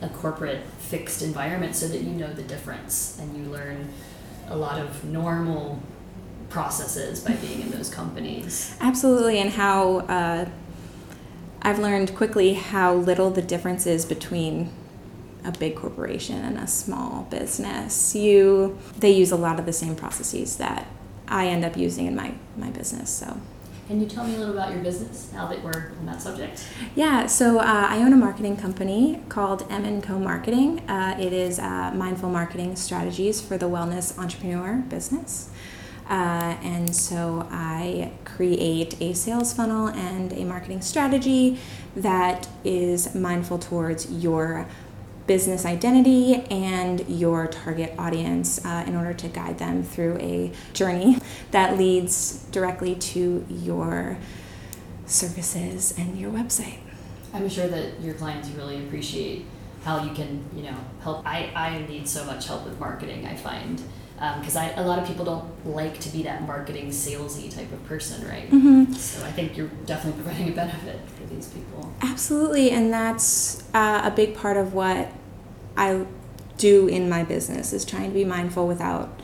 a 0.03 0.09
corporate 0.09 0.61
fixed 0.79 1.21
environment 1.23 1.75
so 1.75 1.87
that 1.87 2.01
you 2.01 2.11
know 2.11 2.31
the 2.33 2.43
difference 2.43 3.17
and 3.19 3.35
you 3.35 3.51
learn 3.51 3.89
a 4.49 4.55
lot 4.55 4.79
of 4.79 5.03
normal 5.05 5.79
processes 6.49 7.19
by 7.21 7.33
being 7.33 7.61
in 7.61 7.71
those 7.71 7.89
companies. 7.89 8.71
Absolutely, 8.79 9.39
and 9.39 9.49
how 9.51 9.99
uh, 10.09 10.45
I've 11.61 11.79
learned 11.79 12.15
quickly 12.15 12.53
how 12.53 12.93
little 12.95 13.29
the 13.29 13.41
difference 13.41 13.85
is 13.85 14.05
between 14.05 14.71
a 15.43 15.51
big 15.51 15.75
corporation 15.75 16.37
and 16.43 16.57
a 16.57 16.67
small 16.67 17.23
business. 17.29 18.15
You 18.15 18.77
they 18.97 19.11
use 19.11 19.31
a 19.31 19.35
lot 19.35 19.59
of 19.59 19.65
the 19.65 19.73
same 19.73 19.95
processes 19.95 20.57
that 20.57 20.87
I 21.27 21.47
end 21.47 21.63
up 21.63 21.77
using 21.77 22.07
in 22.07 22.15
my 22.15 22.33
my 22.57 22.69
business. 22.71 23.09
So 23.11 23.37
Can 23.87 23.99
you 24.01 24.07
tell 24.07 24.25
me 24.25 24.35
a 24.35 24.39
little 24.39 24.57
about 24.57 24.73
your 24.73 24.81
business 24.83 25.29
now 25.33 25.47
that 25.47 25.63
we're 25.63 25.91
on 25.99 26.05
that 26.07 26.21
subject? 26.21 26.65
yeah, 26.95 27.25
so 27.27 27.59
uh, 27.59 27.87
I 27.89 27.97
own 28.01 28.13
a 28.13 28.17
marketing 28.17 28.57
company 28.57 29.21
called 29.29 29.65
M 29.69 29.85
and 29.85 30.01
Co 30.03 30.17
Marketing. 30.17 30.79
Uh, 30.89 31.15
it 31.19 31.31
is 31.33 31.59
uh, 31.59 31.91
mindful 31.93 32.29
marketing 32.29 32.75
strategies 32.75 33.39
for 33.41 33.57
the 33.57 33.67
wellness 33.67 34.17
entrepreneur 34.17 34.77
business. 34.89 35.50
Uh, 36.11 36.57
and 36.61 36.93
so 36.93 37.47
I 37.49 38.11
create 38.25 39.01
a 39.01 39.13
sales 39.13 39.53
funnel 39.53 39.87
and 39.87 40.33
a 40.33 40.43
marketing 40.43 40.81
strategy 40.81 41.57
that 41.95 42.49
is 42.65 43.15
mindful 43.15 43.57
towards 43.59 44.11
your 44.11 44.67
business 45.25 45.65
identity 45.65 46.43
and 46.51 47.07
your 47.07 47.47
target 47.47 47.95
audience 47.97 48.63
uh, 48.65 48.83
in 48.85 48.97
order 48.97 49.13
to 49.13 49.29
guide 49.29 49.57
them 49.57 49.83
through 49.83 50.17
a 50.17 50.51
journey 50.73 51.17
that 51.51 51.77
leads 51.77 52.43
directly 52.51 52.93
to 52.95 53.45
your 53.49 54.17
services 55.05 55.97
and 55.97 56.19
your 56.19 56.29
website. 56.29 56.79
I'm 57.33 57.47
sure 57.47 57.69
that 57.69 58.01
your 58.01 58.15
clients 58.15 58.49
really 58.49 58.85
appreciate 58.85 59.45
how 59.85 60.03
you 60.03 60.13
can, 60.13 60.43
you 60.53 60.63
know, 60.63 60.75
help. 61.01 61.25
I, 61.25 61.51
I 61.55 61.85
need 61.87 62.05
so 62.05 62.25
much 62.25 62.47
help 62.47 62.65
with 62.65 62.77
marketing, 62.81 63.25
I 63.25 63.37
find. 63.37 63.81
Because 64.39 64.55
I 64.55 64.69
a 64.71 64.85
lot 64.85 64.99
of 64.99 65.07
people 65.07 65.25
don't 65.25 65.65
like 65.65 65.99
to 66.01 66.09
be 66.09 66.21
that 66.23 66.45
marketing 66.45 66.89
salesy 66.89 67.53
type 67.53 67.71
of 67.71 67.83
person, 67.85 68.27
right? 68.27 68.51
Mm-hmm. 68.51 68.93
So 68.93 69.25
I 69.25 69.31
think 69.31 69.57
you're 69.57 69.71
definitely 69.87 70.21
providing 70.21 70.49
a 70.49 70.55
benefit 70.55 70.99
for 71.09 71.23
these 71.25 71.47
people. 71.47 71.91
Absolutely, 72.01 72.69
and 72.69 72.93
that's 72.93 73.63
uh, 73.73 74.01
a 74.03 74.11
big 74.11 74.35
part 74.35 74.57
of 74.57 74.73
what 74.75 75.11
I 75.75 76.05
do 76.57 76.87
in 76.87 77.09
my 77.09 77.23
business 77.23 77.73
is 77.73 77.83
trying 77.83 78.09
to 78.09 78.13
be 78.13 78.23
mindful 78.23 78.67
without 78.67 79.19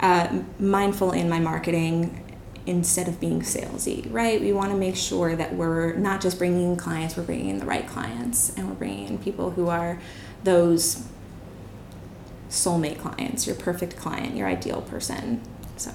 uh, 0.00 0.42
mindful 0.58 1.12
in 1.12 1.28
my 1.28 1.38
marketing 1.38 2.18
instead 2.66 3.06
of 3.08 3.20
being 3.20 3.42
salesy, 3.42 4.12
right? 4.12 4.40
We 4.40 4.52
want 4.52 4.72
to 4.72 4.76
make 4.76 4.96
sure 4.96 5.36
that 5.36 5.54
we're 5.54 5.94
not 5.94 6.20
just 6.20 6.38
bringing 6.38 6.72
in 6.72 6.76
clients, 6.76 7.16
we're 7.16 7.22
bringing 7.22 7.48
in 7.48 7.58
the 7.58 7.66
right 7.66 7.86
clients, 7.86 8.54
and 8.56 8.68
we're 8.68 8.74
bringing 8.74 9.08
in 9.08 9.18
people 9.18 9.50
who 9.50 9.68
are 9.68 10.00
those 10.42 11.06
soulmate 12.52 12.98
clients, 13.00 13.46
your 13.46 13.56
perfect 13.56 13.96
client, 13.96 14.36
your 14.36 14.46
ideal 14.46 14.82
person. 14.82 15.40
So. 15.76 15.90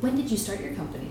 When 0.00 0.16
did 0.16 0.30
you 0.30 0.36
start 0.36 0.60
your 0.60 0.74
company? 0.74 1.08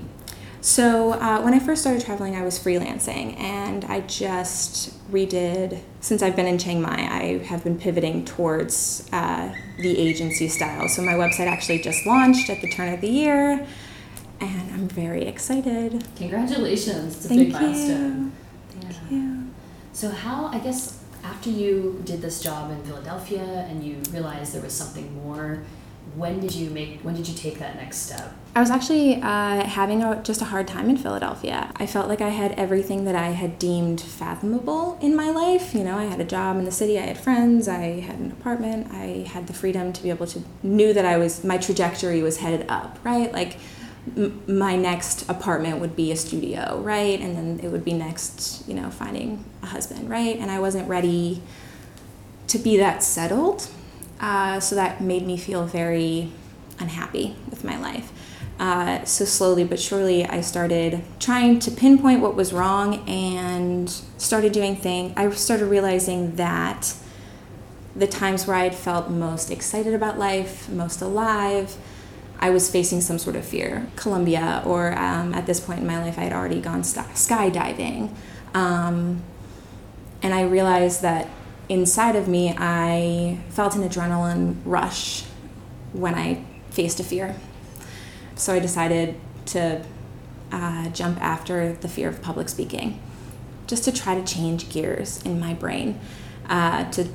So, 0.61 1.13
uh, 1.13 1.41
when 1.41 1.53
I 1.53 1.59
first 1.59 1.81
started 1.81 2.03
traveling, 2.03 2.35
I 2.35 2.43
was 2.43 2.59
freelancing 2.59 3.39
and 3.39 3.85
I 3.85 4.01
just 4.01 4.91
redid, 5.09 5.79
since 6.01 6.21
I've 6.21 6.35
been 6.35 6.47
in 6.47 6.57
Chiang 6.57 6.81
Mai, 6.81 7.07
I 7.09 7.37
have 7.45 7.63
been 7.63 7.77
pivoting 7.77 8.25
towards 8.25 9.07
uh, 9.13 9.53
the 9.77 9.97
agency 9.97 10.49
style. 10.49 10.89
So, 10.89 11.01
my 11.01 11.13
website 11.13 11.47
actually 11.47 11.79
just 11.79 12.05
launched 12.05 12.49
at 12.49 12.61
the 12.61 12.69
turn 12.69 12.93
of 12.93 12.99
the 12.99 13.09
year 13.09 13.65
and 14.41 14.71
I'm 14.73 14.87
very 14.87 15.25
excited. 15.25 16.03
Congratulations! 16.15 17.17
It's 17.17 17.25
a 17.25 17.27
Thank 17.29 17.39
big 17.39 17.47
you. 17.47 17.53
milestone. 17.53 18.31
Thank 18.69 19.11
you. 19.11 19.47
So 19.91 20.09
how 20.09 20.45
I 20.45 20.59
guess 20.59 20.98
after 21.29 21.49
you 21.49 22.01
did 22.05 22.21
this 22.21 22.41
job 22.41 22.71
in 22.71 22.83
Philadelphia 22.83 23.65
and 23.69 23.83
you 23.83 24.01
realized 24.11 24.53
there 24.53 24.61
was 24.61 24.73
something 24.73 25.13
more, 25.23 25.63
when 26.15 26.39
did 26.39 26.53
you 26.55 26.69
make 26.71 26.99
when 27.01 27.15
did 27.15 27.27
you 27.27 27.35
take 27.35 27.59
that 27.59 27.75
next 27.75 27.97
step? 27.97 28.33
I 28.55 28.61
was 28.61 28.71
actually 28.71 29.21
uh, 29.21 29.63
having 29.63 30.01
a, 30.03 30.21
just 30.23 30.41
a 30.41 30.45
hard 30.45 30.67
time 30.67 30.89
in 30.89 30.97
Philadelphia. 30.97 31.71
I 31.75 31.85
felt 31.85 32.07
like 32.09 32.19
I 32.19 32.29
had 32.29 32.53
everything 32.53 33.05
that 33.05 33.15
I 33.15 33.27
had 33.27 33.59
deemed 33.59 34.01
fathomable 34.01 34.97
in 35.01 35.15
my 35.15 35.29
life. 35.29 35.75
You 35.75 35.83
know, 35.83 35.97
I 35.97 36.05
had 36.05 36.19
a 36.19 36.25
job 36.25 36.57
in 36.57 36.65
the 36.65 36.71
city, 36.71 36.97
I 36.97 37.03
had 37.03 37.17
friends, 37.17 37.67
I 37.67 37.99
had 37.99 38.17
an 38.17 38.31
apartment, 38.31 38.91
I 38.91 39.27
had 39.29 39.45
the 39.45 39.53
freedom 39.53 39.93
to 39.93 40.01
be 40.01 40.09
able 40.09 40.25
to 40.27 40.41
knew 40.63 40.93
that 40.93 41.05
I 41.05 41.17
was 41.17 41.43
my 41.43 41.57
trajectory 41.57 42.23
was 42.23 42.37
headed 42.37 42.65
up, 42.69 42.97
right? 43.03 43.31
Like 43.31 43.57
my 44.47 44.75
next 44.75 45.29
apartment 45.29 45.79
would 45.79 45.95
be 45.95 46.11
a 46.11 46.15
studio, 46.15 46.79
right? 46.83 47.19
And 47.19 47.35
then 47.35 47.59
it 47.63 47.69
would 47.69 47.85
be 47.85 47.93
next, 47.93 48.67
you 48.67 48.73
know, 48.73 48.89
finding 48.89 49.45
a 49.61 49.67
husband, 49.67 50.09
right? 50.09 50.37
And 50.37 50.49
I 50.49 50.59
wasn't 50.59 50.87
ready 50.87 51.41
to 52.47 52.57
be 52.57 52.77
that 52.77 53.03
settled. 53.03 53.67
Uh, 54.19 54.59
so 54.59 54.75
that 54.75 55.01
made 55.01 55.25
me 55.25 55.37
feel 55.37 55.65
very 55.65 56.31
unhappy 56.79 57.35
with 57.49 57.63
my 57.63 57.79
life. 57.79 58.11
Uh, 58.59 59.05
so 59.05 59.23
slowly 59.23 59.63
but 59.63 59.79
surely, 59.79 60.25
I 60.25 60.41
started 60.41 61.01
trying 61.19 61.59
to 61.59 61.71
pinpoint 61.71 62.19
what 62.19 62.35
was 62.35 62.51
wrong 62.51 63.07
and 63.07 63.89
started 64.17 64.51
doing 64.51 64.75
things. 64.75 65.13
I 65.15 65.29
started 65.29 65.67
realizing 65.67 66.35
that 66.35 66.93
the 67.95 68.07
times 68.07 68.45
where 68.45 68.57
I 68.57 68.65
had 68.65 68.75
felt 68.75 69.09
most 69.09 69.49
excited 69.49 69.93
about 69.93 70.19
life, 70.19 70.67
most 70.69 71.01
alive, 71.01 71.77
I 72.39 72.49
was 72.49 72.71
facing 72.71 73.01
some 73.01 73.19
sort 73.19 73.35
of 73.35 73.45
fear. 73.45 73.87
Colombia, 73.95 74.63
or 74.65 74.97
um, 74.97 75.33
at 75.33 75.45
this 75.45 75.59
point 75.59 75.81
in 75.81 75.87
my 75.87 76.01
life, 76.01 76.17
I 76.17 76.23
had 76.23 76.33
already 76.33 76.61
gone 76.61 76.83
sky- 76.83 77.05
skydiving. 77.13 78.13
Um, 78.53 79.21
and 80.21 80.33
I 80.33 80.43
realized 80.43 81.01
that 81.01 81.27
inside 81.67 82.15
of 82.15 82.27
me, 82.27 82.55
I 82.57 83.39
felt 83.49 83.75
an 83.75 83.87
adrenaline 83.87 84.55
rush 84.65 85.23
when 85.91 86.15
I 86.15 86.43
faced 86.71 86.99
a 86.99 87.03
fear. 87.03 87.35
So 88.35 88.53
I 88.53 88.59
decided 88.59 89.19
to 89.47 89.83
uh, 90.51 90.89
jump 90.89 91.21
after 91.21 91.73
the 91.73 91.89
fear 91.89 92.07
of 92.07 92.21
public 92.21 92.47
speaking, 92.47 93.01
just 93.67 93.83
to 93.83 93.91
try 93.91 94.15
to 94.15 94.23
change 94.23 94.69
gears 94.69 95.21
in 95.23 95.39
my 95.39 95.53
brain. 95.53 95.99
Uh, 96.47 96.89
to 96.91 97.07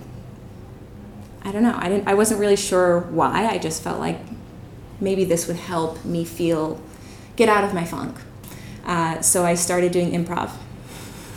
I 1.47 1.53
don't 1.53 1.63
know. 1.63 1.75
I 1.77 1.89
didn't. 1.89 2.09
I 2.09 2.15
wasn't 2.15 2.41
really 2.41 2.57
sure 2.57 3.01
why. 3.01 3.47
I 3.47 3.59
just 3.59 3.83
felt 3.83 4.01
like 4.01 4.19
maybe 5.01 5.25
this 5.25 5.47
would 5.47 5.57
help 5.57 6.05
me 6.05 6.25
feel 6.25 6.81
get 7.37 7.49
out 7.49 7.65
of 7.65 7.75
my 7.75 7.85
funk. 7.85 8.17
Uh, 8.85 9.21
so 9.21 9.45
I 9.45 9.55
started 9.55 9.93
doing 9.93 10.13
improv. 10.13 10.51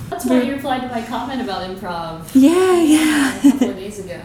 That's 0.10 0.26
why 0.26 0.42
you 0.42 0.54
replied 0.54 0.82
to 0.82 0.88
my 0.88 1.02
comment 1.02 1.42
about 1.42 1.70
improv. 1.70 2.30
Yeah, 2.34 2.82
yeah. 2.82 3.38
a 3.38 3.52
couple 3.52 3.70
of 3.72 3.76
days 3.76 4.00
ago. 4.00 4.22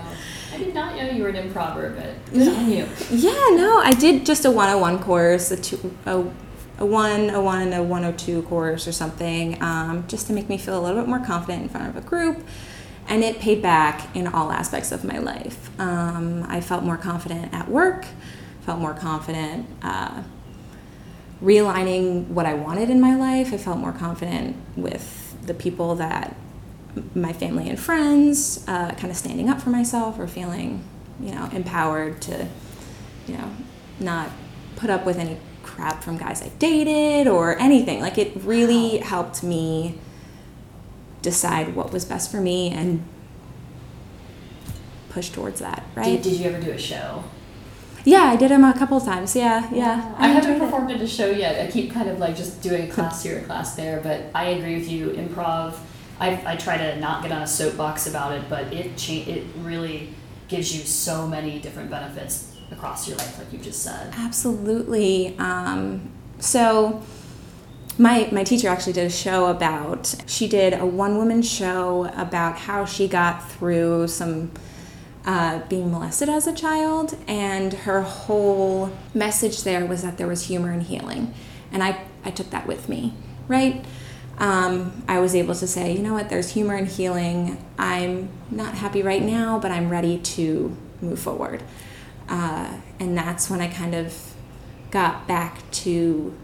I 0.53 0.59
did 0.59 0.75
not 0.75 0.97
know 0.97 1.11
you 1.11 1.23
were 1.23 1.31
an 1.31 1.37
improver, 1.37 1.91
but 1.97 2.33
good 2.33 2.49
on 2.49 2.71
you. 2.71 2.87
Yeah, 3.11 3.33
no, 3.57 3.81
I 3.83 3.93
did 3.93 4.27
just 4.27 4.45
a 4.45 4.51
101 4.51 4.99
course, 5.03 5.51
a 5.51 5.57
two, 5.57 5.97
a, 6.05 6.25
a 6.79 6.87
one, 6.87 7.31
a 7.31 7.41
one, 7.41 7.73
a 7.73 7.83
102 7.83 8.43
course 8.43 8.87
or 8.87 8.93
something, 8.93 9.61
um, 9.63 10.05
just 10.09 10.27
to 10.27 10.33
make 10.33 10.49
me 10.49 10.59
feel 10.59 10.79
a 10.79 10.83
little 10.83 11.01
bit 11.01 11.09
more 11.09 11.25
confident 11.25 11.63
in 11.63 11.69
front 11.69 11.89
of 11.89 11.97
a 11.97 12.07
group. 12.07 12.45
And 13.09 13.25
it 13.25 13.41
paid 13.41 13.63
back 13.63 14.15
in 14.15 14.27
all 14.27 14.53
aspects 14.53 14.93
of 14.93 15.05
my 15.05 15.19
life. 15.19 15.71
Um, 15.81 16.45
I 16.49 16.61
felt 16.61 16.85
more 16.85 16.99
confident 16.99 17.53
at 17.53 17.69
work, 17.69 18.07
felt 18.63 18.79
more 18.81 18.95
confident 18.95 19.67
uh, 19.83 20.23
realigning 21.43 22.29
what 22.29 22.47
I 22.47 22.55
wanted 22.55 22.91
in 22.91 23.01
my 23.01 23.15
life. 23.17 23.53
I 23.53 23.57
felt 23.59 23.79
more 23.79 23.93
confident 23.93 24.57
with 24.77 25.37
the 25.47 25.55
people 25.55 25.97
that 25.97 26.37
my 27.15 27.33
family 27.33 27.69
and 27.69 27.79
friends, 27.81 28.65
uh, 28.69 28.91
kind 28.93 29.11
of 29.11 29.17
standing 29.17 29.49
up 29.49 29.61
for 29.61 29.71
myself 29.71 30.19
or 30.19 30.27
feeling, 30.29 30.85
you 31.21 31.35
know, 31.35 31.49
empowered 31.53 32.21
to, 32.23 32.47
you 33.27 33.35
know, 33.37 33.51
not 33.99 34.31
put 34.77 34.91
up 34.91 35.05
with 35.07 35.19
any 35.19 35.39
crap 35.63 36.03
from 36.05 36.19
guys 36.19 36.43
I 36.43 36.51
dated 36.59 37.27
or 37.29 37.59
anything. 37.59 38.01
Like 38.01 38.19
it 38.19 38.33
really 38.45 38.99
Wow. 39.01 39.07
helped 39.07 39.43
me 39.43 39.99
decide 41.23 41.75
what 41.75 41.93
was 41.93 42.05
best 42.05 42.31
for 42.31 42.41
me 42.41 42.71
and 42.71 43.03
push 45.09 45.31
towards 45.31 45.61
that, 45.61 45.83
right? 45.95 46.05
Did, 46.05 46.23
did 46.23 46.33
you 46.35 46.47
ever 46.51 46.61
do 46.61 46.71
a 46.73 46.79
show? 46.79 47.25
Yeah, 48.05 48.25
I 48.25 48.37
did 48.37 48.51
them 48.51 48.65
a 48.65 48.77
couple 48.77 48.97
of 48.97 49.05
times. 49.05 49.37
Yeah, 49.37 49.69
yeah. 49.73 50.15
I, 50.19 50.29
haven't 50.29 50.51
enjoyed 50.51 50.63
it. 50.63 50.65
performed 50.65 50.91
at 50.91 51.01
a 51.01 51.07
show 51.07 51.31
yet. 51.31 51.67
I 51.67 51.71
keep 51.71 51.93
kind 51.93 52.09
of 52.09 52.19
like 52.19 52.37
just 52.37 52.63
doing 52.63 52.89
a 52.89 52.93
class 52.93 53.23
here, 53.23 53.39
a 53.39 53.43
class 53.43 53.75
there, 53.75 54.01
but 54.01 54.27
I 54.35 54.47
agree 54.51 54.77
with 54.77 54.91
you. 54.91 55.11
Improv, 55.11 55.77
I, 56.19 56.43
I 56.47 56.57
try 56.57 56.77
to 56.77 56.99
not 56.99 57.23
get 57.23 57.33
on 57.33 57.43
a 57.43 57.47
soapbox 57.47 58.07
about 58.07 58.33
it, 58.33 58.43
but 58.49 58.73
it 58.73 58.97
cha- 58.97 59.25
it 59.27 59.45
really 59.59 60.11
gives 60.49 60.77
you 60.77 60.85
so 60.85 61.27
many 61.27 61.59
different 61.61 61.91
benefits 61.91 62.57
across 62.71 63.09
your 63.09 63.17
life, 63.19 63.39
like 63.39 63.53
you 63.53 63.59
just 63.59 63.83
said. 63.83 64.13
Absolutely. 64.17 65.37
Um, 65.39 66.11
so 66.39 67.03
my 67.99 68.29
my 68.33 68.43
teacher 68.43 68.69
actually 68.69 68.95
did 68.95 69.07
a 69.07 69.11
show 69.11 69.47
about 69.47 70.15
she 70.27 70.49
did 70.49 70.73
a 70.75 70.87
one 70.87 71.17
woman 71.19 71.43
show 71.43 72.11
about 72.17 72.57
how 72.57 72.85
she 72.85 73.07
got 73.07 73.49
through 73.51 74.09
some 74.09 74.51
uh, 75.25 75.61
being 75.69 75.91
molested 75.91 76.29
as 76.29 76.47
a 76.47 76.53
child 76.53 77.17
and 77.29 77.73
her 77.73 78.03
whole 78.03 78.91
message 79.15 79.63
there 79.63 79.87
was 79.87 80.03
that 80.03 80.19
there 80.19 80.27
was 80.27 80.47
humor 80.47 80.71
and 80.71 80.85
healing. 80.85 81.35
And 81.73 81.83
i 81.83 82.05
i 82.25 82.31
took 82.31 82.51
that 82.51 82.67
with 82.67 82.89
me 82.89 83.15
right? 83.49 83.85
Um, 84.39 85.03
i 85.09 85.21
was 85.21 85.35
able 85.35 85.55
to 85.55 85.67
say 85.67 85.93
you 85.93 86.03
know 86.03 86.15
what? 86.15 86.29
There's 86.29 86.51
humor 86.51 86.75
and 86.75 86.89
healing. 86.89 87.63
I'm 87.79 88.31
not 88.51 88.75
happy 88.75 89.03
right 89.03 89.23
now 89.23 89.59
but 89.59 89.71
i'm 89.71 89.89
ready 89.91 90.19
to 90.19 90.77
move 91.01 91.19
forward. 91.19 91.63
Uh, 92.29 92.79
and 92.99 93.17
that's 93.17 93.51
when 93.51 93.61
i 93.61 93.69
kind 93.69 93.95
of 93.95 94.35
got 94.91 95.27
back 95.27 95.59
to 95.71 96.37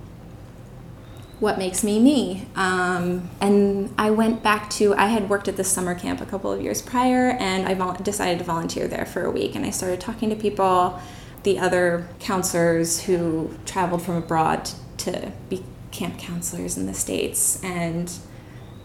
what 1.41 1.57
makes 1.57 1.85
me 1.85 2.01
me. 2.01 2.49
Um, 2.57 3.31
and 3.41 3.95
I 3.97 4.11
went 4.11 4.43
back 4.43 4.71
to, 4.71 4.95
I 4.95 5.07
had 5.07 5.29
worked 5.29 5.47
at 5.47 5.57
this 5.57 5.71
summer 5.71 5.95
camp 5.95 6.21
a 6.21 6.27
couple 6.27 6.53
of 6.53 6.61
years 6.61 6.83
prior, 6.83 7.31
and 7.31 7.69
I 7.69 7.97
decided 7.99 8.39
to 8.39 8.45
volunteer 8.45 8.89
there 8.89 9.07
for 9.07 9.25
a 9.25 9.31
week. 9.31 9.55
And 9.55 9.65
I 9.65 9.71
started 9.71 10.01
talking 10.01 10.31
to 10.31 10.37
people, 10.37 11.01
the 11.45 11.59
other 11.59 12.09
counselors 12.19 13.03
who 13.05 13.51
traveled 13.65 14.03
from 14.03 14.17
abroad 14.17 14.71
to 14.99 15.33
be 15.49 15.65
camp 15.93 16.19
counselors 16.19 16.77
in 16.77 16.87
the 16.87 16.95
States. 16.95 17.63
And 17.63 18.13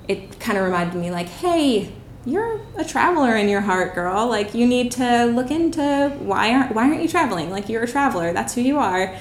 it 0.08 0.40
kind 0.40 0.58
of 0.58 0.64
reminded 0.64 0.96
me, 1.00 1.10
like, 1.10 1.28
hey, 1.28 1.92
you're 2.24 2.62
a 2.78 2.86
traveler 2.86 3.36
in 3.36 3.50
your 3.50 3.62
heart, 3.62 3.96
girl. 3.96 4.28
Like, 4.28 4.54
you 4.54 4.68
need 4.68 4.92
to 4.94 5.26
look 5.26 5.50
into 5.50 6.16
why 6.20 6.54
aren't, 6.54 6.76
why 6.76 6.88
aren't 6.88 7.02
you 7.02 7.08
traveling? 7.08 7.50
Like, 7.50 7.68
you're 7.68 7.84
a 7.84 7.88
traveler, 7.88 8.32
that's 8.32 8.54
who 8.54 8.62
you 8.62 8.78
are. 8.78 9.18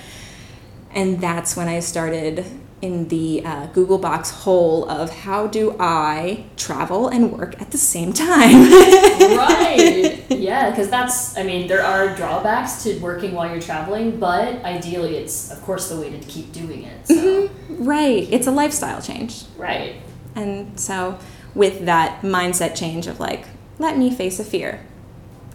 And 0.91 1.21
that's 1.21 1.57
when 1.57 1.69
I 1.69 1.81
started 1.81 2.45
in 2.83 3.07
the 3.09 3.45
uh, 3.45 3.67
Google 3.69 3.97
box 3.97 4.31
hole 4.31 4.89
of 4.89 5.11
how 5.11 5.47
do 5.47 5.77
I 5.79 6.45
travel 6.57 7.07
and 7.07 7.33
work 7.33 7.59
at 7.63 7.71
the 7.71 7.79
same 7.79 8.13
time. 8.13 8.71
right. 9.21 10.21
Yeah, 10.29 10.71
because 10.71 10.91
that's, 10.91 11.39
I 11.39 11.45
mean, 11.45 11.69
there 11.69 11.85
are 11.85 12.15
drawbacks 12.17 12.83
to 12.83 12.99
working 12.99 13.35
while 13.35 13.49
you're 13.49 13.63
traveling, 13.63 14.19
but 14.19 14.65
ideally 14.65 15.17
it's, 15.17 15.53
of 15.53 15.63
course, 15.63 15.89
the 15.89 16.01
way 16.01 16.11
to 16.11 16.19
keep 16.27 16.53
doing 16.53 16.83
it. 16.83 17.07
So. 17.07 17.15
Mm-hmm. 17.15 17.85
Right. 17.85 18.27
It's 18.33 18.49
a 18.49 18.53
lifestyle 18.53 19.01
change. 19.01 19.45
Right. 19.57 20.03
And 20.35 20.79
so, 20.79 21.21
with 21.55 21.87
that 21.87 22.23
mindset 22.23 22.75
change 22.75 23.07
of 23.07 23.21
like, 23.21 23.47
let 23.79 23.97
me 23.97 24.13
face 24.13 24.41
a 24.41 24.45
fear. 24.45 24.85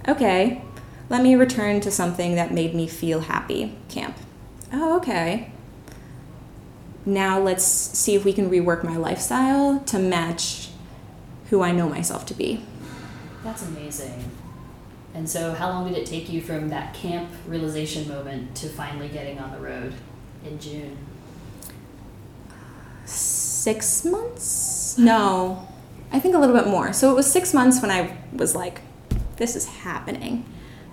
Okay, 0.07 0.61
let 1.09 1.21
me 1.21 1.35
return 1.35 1.81
to 1.81 1.91
something 1.91 2.35
that 2.35 2.53
made 2.53 2.73
me 2.73 2.87
feel 2.87 3.21
happy. 3.21 3.75
Camp. 3.89 4.15
Oh, 4.71 4.97
okay 4.97 5.51
now 7.07 7.39
let's 7.39 7.63
see 7.63 8.15
if 8.15 8.25
we 8.25 8.33
can 8.33 8.49
rework 8.49 8.83
my 8.83 8.97
lifestyle 8.97 9.79
to 9.79 9.97
match 9.97 10.69
who 11.49 11.61
I 11.61 11.71
know 11.71 11.87
myself 11.87 12.25
to 12.27 12.33
be. 12.33 12.61
That's 13.43 13.63
amazing. 13.63 14.29
And 15.13 15.27
so, 15.29 15.53
how 15.53 15.69
long 15.69 15.87
did 15.87 15.97
it 15.97 16.05
take 16.05 16.29
you 16.29 16.41
from 16.41 16.69
that 16.69 16.93
camp 16.93 17.29
realization 17.47 18.07
moment 18.07 18.55
to 18.57 18.67
finally 18.67 19.07
getting 19.07 19.39
on 19.39 19.51
the 19.51 19.57
road 19.57 19.93
in 20.45 20.59
June? 20.59 20.97
Six 23.05 24.03
months? 24.03 24.97
No, 24.97 25.67
I 26.11 26.19
think 26.19 26.35
a 26.35 26.37
little 26.37 26.55
bit 26.55 26.67
more. 26.67 26.91
So, 26.91 27.09
it 27.09 27.15
was 27.15 27.31
six 27.31 27.53
months 27.53 27.81
when 27.81 27.89
I 27.89 28.17
was 28.33 28.53
like, 28.53 28.81
this 29.37 29.55
is 29.55 29.65
happening. 29.65 30.45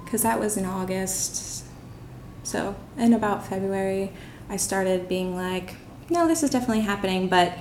Because 0.04 0.22
that 0.22 0.38
was 0.38 0.56
in 0.56 0.64
August. 0.64 1.64
So, 2.44 2.76
in 2.96 3.12
about 3.12 3.46
February, 3.46 4.12
I 4.48 4.56
started 4.56 5.08
being 5.08 5.34
like, 5.34 5.74
no, 6.10 6.28
this 6.28 6.42
is 6.42 6.50
definitely 6.50 6.82
happening. 6.82 7.28
But 7.28 7.56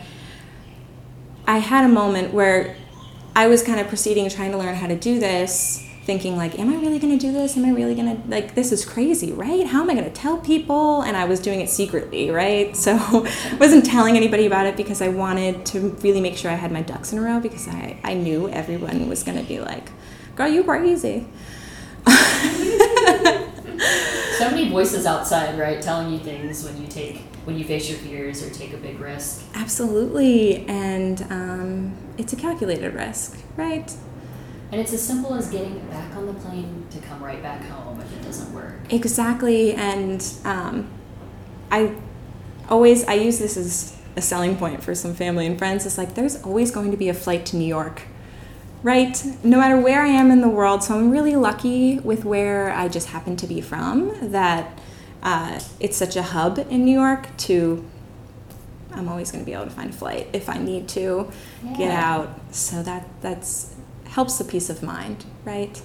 I 1.48 1.58
had 1.58 1.86
a 1.86 1.90
moment 1.90 2.34
where 2.34 2.76
I 3.36 3.48
was 3.48 3.64
kind 3.64 3.80
of 3.80 3.88
proceeding, 3.88 4.30
trying 4.30 4.52
to 4.52 4.58
learn 4.58 4.76
how 4.76 4.88
to 4.88 4.96
do 4.96 5.20
this, 5.20 5.84
thinking 6.04 6.36
like, 6.36 6.60
am 6.60 6.70
I 6.70 6.76
really 6.76 7.00
going 7.00 7.18
to 7.18 7.26
do 7.26 7.32
this? 7.32 7.58
Am 7.58 7.66
I 7.66 7.72
really 7.72 7.96
going 7.96 8.22
to 8.22 8.30
like 8.30 8.56
this 8.56 8.72
is 8.72 8.86
crazy, 8.86 9.32
right? 9.32 9.66
How 9.66 9.82
am 9.82 9.90
I 9.90 9.94
going 9.94 10.06
to 10.06 10.12
tell 10.12 10.38
people? 10.38 11.02
And 11.02 11.18
I 11.18 11.26
was 11.26 11.40
doing 11.40 11.62
it 11.62 11.70
secretly, 11.70 12.30
right? 12.30 12.76
So 12.84 12.96
I 12.96 13.56
wasn't 13.60 13.86
telling 13.86 14.18
anybody 14.18 14.46
about 14.46 14.66
it 14.66 14.76
because 14.76 15.02
I 15.02 15.08
wanted 15.08 15.66
to 15.68 15.92
really 16.04 16.20
make 16.20 16.36
sure 16.36 16.52
I 16.52 16.56
had 16.56 16.72
my 16.72 16.82
ducks 16.82 17.14
in 17.14 17.20
a 17.20 17.22
row 17.22 17.40
because 17.40 17.68
I, 17.68 17.98
I 18.04 18.14
knew 18.14 18.50
everyone 18.50 19.08
was 19.08 19.24
going 19.24 19.38
to 19.38 19.44
be 19.44 19.60
like, 19.60 19.90
girl, 20.36 20.50
you 20.50 20.64
crazy. 20.64 21.28
so 24.34 24.50
many 24.50 24.70
voices 24.70 25.06
outside, 25.06 25.58
right, 25.58 25.82
telling 25.82 26.12
you 26.12 26.20
things 26.20 26.64
when 26.64 26.82
you 26.82 26.88
take 26.88 27.18
when 27.46 27.58
you 27.58 27.66
face 27.66 27.90
your 27.90 28.00
fears 28.00 28.42
or 28.42 28.50
take 28.50 28.74
a 28.74 28.78
big 28.78 29.00
risk. 29.00 29.46
Absolutely, 29.54 30.66
and 30.68 31.22
um, 31.30 31.98
it's 32.18 32.34
a 32.34 32.36
calculated 32.36 32.94
risk, 32.94 33.38
right? 33.58 33.94
And 34.72 34.82
it's 34.82 34.94
as 34.94 35.06
simple 35.06 35.36
as 35.36 35.50
getting 35.50 35.80
back 35.88 36.16
on 36.16 36.26
the 36.26 36.34
plane 36.34 36.88
to 36.90 37.00
come 37.00 37.24
right 37.24 37.42
back 37.44 37.62
home 37.66 38.00
if 38.00 38.12
it 38.12 38.24
doesn't 38.24 38.54
work. 38.54 38.76
Exactly, 38.90 39.74
and 39.74 40.26
um, 40.46 40.90
I 41.72 41.96
always 42.70 43.04
I 43.06 43.14
use 43.14 43.40
this 43.40 43.58
as 43.58 43.98
a 44.16 44.22
selling 44.22 44.58
point 44.58 44.84
for 44.84 44.96
some 44.96 45.14
family 45.14 45.46
and 45.46 45.58
friends. 45.58 45.86
It's 45.86 45.98
like 45.98 46.16
there's 46.16 46.42
always 46.44 46.72
going 46.72 46.92
to 46.92 46.98
be 46.98 47.10
a 47.10 47.14
flight 47.14 47.46
to 47.48 47.58
New 47.58 47.66
York 47.68 48.04
right? 48.84 49.24
No 49.44 49.58
matter 49.58 49.80
where 49.80 50.02
I 50.02 50.10
am 50.10 50.30
in 50.30 50.42
the 50.42 50.50
world, 50.50 50.84
so 50.84 50.96
I'm 50.96 51.10
really 51.10 51.36
lucky 51.36 52.00
with 52.00 52.26
where 52.26 52.72
I 52.72 52.90
just 52.90 53.08
happen 53.08 53.36
to 53.38 53.48
be 53.48 53.62
from 53.62 54.32
that 54.32 54.78
uh, 55.24 55.60
it's 55.80 55.98
such 55.98 56.16
a 56.18 56.22
hub 56.22 56.60
in 56.70 56.84
New 56.84 57.00
York 57.00 57.36
to 57.38 57.84
I'm 58.92 59.10
always 59.10 59.32
going 59.32 59.44
to 59.44 59.46
be 59.46 59.54
able 59.54 59.66
to 59.66 59.72
find 59.72 59.90
a 59.90 59.94
flight 59.94 60.28
if 60.34 60.50
I 60.50 60.60
need 60.60 60.88
to 60.90 61.32
yeah. 61.64 61.78
get 61.78 61.92
out. 61.92 62.40
So 62.52 62.84
that 62.84 63.08
that's 63.22 63.74
helps 64.06 64.38
the 64.38 64.44
peace 64.44 64.70
of 64.70 64.84
mind, 64.84 65.26
right? 65.46 65.76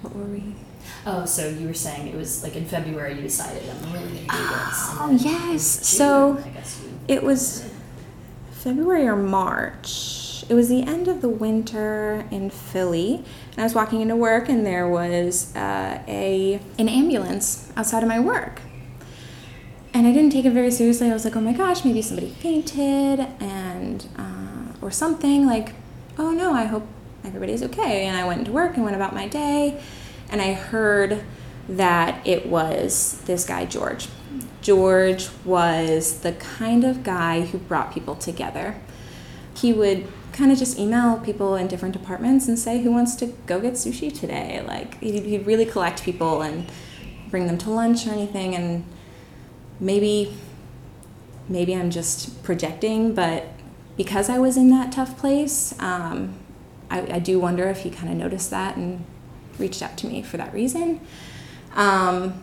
What 0.00 0.16
were 0.16 0.24
we? 0.24 0.54
Oh, 1.06 1.26
so 1.26 1.48
you 1.48 1.66
were 1.66 1.74
saying 1.74 2.08
it 2.08 2.14
was 2.14 2.42
like 2.42 2.56
in 2.56 2.64
February 2.64 3.14
you 3.14 3.22
decided 3.22 3.62
I'm 3.68 3.92
really 3.92 4.08
going 4.08 4.14
to 4.14 4.20
do 4.20 4.26
this. 4.26 4.88
Oh 4.98 5.18
yes, 5.20 5.62
so 5.64 6.42
it 7.08 7.22
was 7.22 7.68
February 8.52 9.06
or 9.06 9.16
March 9.16 10.23
it 10.48 10.54
was 10.54 10.68
the 10.68 10.82
end 10.82 11.08
of 11.08 11.20
the 11.22 11.28
winter 11.28 12.26
in 12.30 12.50
Philly, 12.50 13.24
and 13.52 13.58
I 13.58 13.62
was 13.62 13.74
walking 13.74 14.00
into 14.00 14.16
work, 14.16 14.48
and 14.48 14.64
there 14.64 14.88
was 14.88 15.54
uh, 15.56 16.02
a 16.06 16.60
an 16.78 16.88
ambulance 16.88 17.72
outside 17.76 18.02
of 18.02 18.08
my 18.08 18.20
work. 18.20 18.60
And 19.92 20.06
I 20.06 20.12
didn't 20.12 20.30
take 20.30 20.44
it 20.44 20.50
very 20.50 20.70
seriously. 20.70 21.10
I 21.10 21.12
was 21.12 21.24
like, 21.24 21.36
"Oh 21.36 21.40
my 21.40 21.52
gosh, 21.52 21.84
maybe 21.84 22.02
somebody 22.02 22.28
fainted, 22.28 23.20
and 23.40 24.06
uh, 24.18 24.76
or 24.82 24.90
something." 24.90 25.46
Like, 25.46 25.72
"Oh 26.18 26.32
no, 26.32 26.52
I 26.52 26.64
hope 26.64 26.86
everybody's 27.24 27.62
okay." 27.62 28.06
And 28.06 28.16
I 28.16 28.26
went 28.26 28.40
into 28.40 28.52
work 28.52 28.74
and 28.74 28.84
went 28.84 28.96
about 28.96 29.14
my 29.14 29.28
day, 29.28 29.80
and 30.30 30.42
I 30.42 30.52
heard 30.52 31.22
that 31.68 32.26
it 32.26 32.46
was 32.46 33.22
this 33.24 33.44
guy 33.44 33.64
George. 33.64 34.08
George 34.60 35.28
was 35.44 36.20
the 36.20 36.32
kind 36.32 36.84
of 36.84 37.02
guy 37.02 37.42
who 37.42 37.58
brought 37.58 37.92
people 37.92 38.14
together. 38.14 38.76
He 39.54 39.72
would 39.72 40.06
kind 40.34 40.50
of 40.50 40.58
just 40.58 40.78
email 40.78 41.18
people 41.20 41.54
in 41.54 41.68
different 41.68 41.92
departments 41.92 42.48
and 42.48 42.58
say 42.58 42.82
who 42.82 42.90
wants 42.90 43.14
to 43.14 43.26
go 43.46 43.60
get 43.60 43.74
sushi 43.74 44.12
today. 44.12 44.62
Like 44.66 45.00
he'd, 45.00 45.24
he'd 45.24 45.46
really 45.46 45.64
collect 45.64 46.02
people 46.02 46.42
and 46.42 46.66
bring 47.30 47.46
them 47.46 47.56
to 47.58 47.70
lunch 47.70 48.06
or 48.06 48.10
anything. 48.10 48.54
And 48.54 48.84
maybe 49.78 50.36
maybe 51.48 51.74
I'm 51.76 51.90
just 51.90 52.42
projecting, 52.42 53.14
but 53.14 53.46
because 53.96 54.28
I 54.28 54.38
was 54.38 54.56
in 54.56 54.70
that 54.70 54.90
tough 54.90 55.16
place, 55.18 55.78
um, 55.78 56.34
I, 56.90 57.00
I, 57.02 57.18
do 57.18 57.38
wonder 57.38 57.68
if 57.68 57.80
he 57.80 57.90
kind 57.90 58.10
of 58.10 58.16
noticed 58.16 58.50
that 58.50 58.76
and 58.76 59.04
reached 59.58 59.82
out 59.82 59.98
to 59.98 60.06
me 60.06 60.22
for 60.22 60.38
that 60.38 60.54
reason. 60.54 61.00
Um, 61.74 62.42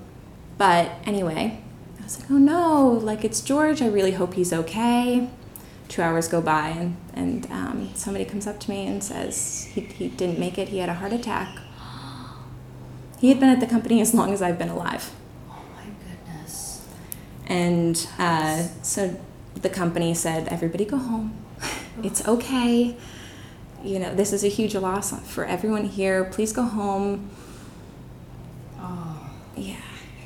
but 0.60 0.92
anyway, 1.04 1.60
I 2.00 2.04
was 2.04 2.20
like, 2.20 2.30
oh 2.30 2.38
no, 2.38 2.88
like 2.88 3.26
it's 3.26 3.42
George. 3.42 3.82
I 3.82 3.88
really 3.88 4.12
hope 4.12 4.36
he's 4.36 4.54
okay 4.54 5.28
two 5.92 6.02
hours 6.02 6.30
go 6.30 6.42
by 6.42 6.70
and, 6.70 6.96
and 7.14 7.52
um, 7.52 7.90
somebody 7.96 8.24
comes 8.24 8.48
up 8.48 8.60
to 8.62 8.70
me 8.70 8.88
and 8.88 9.04
says 9.04 9.66
he, 9.74 9.82
he 9.82 10.08
didn't 10.08 10.40
make 10.40 10.58
it, 10.58 10.70
he 10.70 10.78
had 10.78 10.88
a 10.88 10.94
heart 10.94 11.12
attack. 11.12 11.60
He 13.20 13.28
had 13.28 13.40
been 13.40 13.50
at 13.50 13.60
the 13.60 13.68
company 13.68 14.00
as 14.00 14.14
long 14.14 14.32
as 14.34 14.42
I've 14.42 14.58
been 14.58 14.70
alive. 14.70 15.12
Oh 15.50 15.62
my 15.76 15.84
goodness. 16.08 16.88
And 17.46 18.08
uh, 18.18 18.68
so 18.82 19.20
the 19.54 19.70
company 19.70 20.14
said, 20.14 20.48
everybody 20.48 20.86
go 20.86 20.98
home. 20.98 21.36
it's 22.04 22.26
okay. 22.26 22.96
You 23.84 24.00
know, 24.00 24.16
this 24.16 24.32
is 24.32 24.46
a 24.46 24.48
huge 24.48 24.76
loss 24.76 25.14
for 25.28 25.44
everyone 25.44 25.86
here. 25.86 26.24
Please 26.24 26.54
go 26.54 26.64
home. 26.64 27.30
Oh. 28.80 29.30
Yeah. 29.58 29.76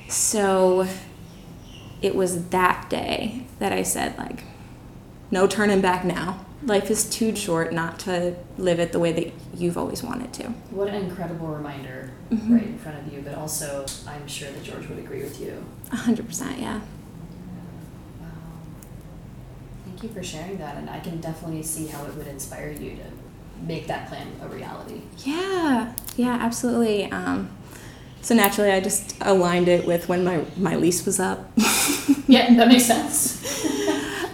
So 0.10 0.88
it 2.01 2.15
was 2.15 2.49
that 2.49 2.88
day 2.89 3.47
that 3.60 3.73
I 3.73 3.82
said, 3.82 4.17
like, 4.17 4.43
no 5.36 5.45
turning 5.48 5.82
back 5.82 6.06
now. 6.06 6.39
Life 6.63 6.89
is 6.89 7.04
too 7.10 7.36
short 7.36 7.74
not 7.74 8.00
to 8.00 8.38
live 8.58 8.80
it 8.80 8.93
the 8.93 9.00
way 9.00 9.12
that 9.12 9.34
you've 9.54 9.78
always 9.78 10.02
wanted 10.02 10.32
to. 10.36 10.43
What 10.71 10.88
an 10.88 10.95
incredible 10.95 11.48
reminder 11.48 12.10
mm-hmm. 12.32 12.54
right 12.54 12.63
in 12.63 12.78
front 12.80 13.06
of 13.06 13.13
you, 13.13 13.21
but 13.21 13.36
also 13.36 13.86
I'm 14.08 14.26
sure 14.28 14.50
that 14.50 14.63
George 14.63 14.88
would 14.88 14.98
agree 14.98 15.21
with 15.21 15.41
you. 15.41 15.62
100%, 15.89 16.62
yeah. 16.62 16.80
Wow. 18.21 18.28
thank 19.86 20.04
you 20.04 20.10
for 20.10 20.24
sharing 20.24 20.58
that. 20.60 20.78
And 20.78 20.89
I 20.89 21.02
can 21.02 21.19
definitely 21.19 21.63
see 21.63 21.88
how 21.88 22.06
it 22.06 22.15
would 22.15 22.28
inspire 22.28 22.71
you 22.71 22.91
to 22.91 23.04
make 23.62 23.88
that 23.88 24.08
plan 24.08 24.28
a 24.41 24.48
reality. 24.48 25.02
Yeah, 25.17 25.93
yeah, 26.15 26.38
absolutely. 26.39 27.12
Um, 27.12 27.50
so 28.21 28.34
naturally, 28.36 28.71
I 28.71 28.80
just 28.80 29.17
aligned 29.19 29.67
it 29.67 29.86
with 29.86 30.08
when 30.08 30.24
my, 30.24 30.45
my 30.56 30.78
lease 30.78 31.06
was 31.06 31.19
up. 31.19 31.52
yeah, 32.26 32.54
that 32.56 32.69
makes 32.69 32.86
sense. 32.86 33.65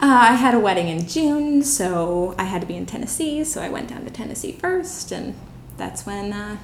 uh, 0.01 0.29
I 0.31 0.33
had 0.33 0.53
a 0.53 0.59
wedding 0.59 0.87
in 0.87 1.07
June, 1.07 1.63
so 1.63 2.33
I 2.37 2.45
had 2.45 2.61
to 2.61 2.67
be 2.67 2.75
in 2.75 2.85
Tennessee, 2.85 3.43
so 3.43 3.61
I 3.61 3.69
went 3.69 3.89
down 3.89 4.03
to 4.05 4.09
Tennessee 4.09 4.53
first, 4.53 5.11
and 5.11 5.35
that's 5.77 6.05
when 6.05 6.33
uh, 6.33 6.57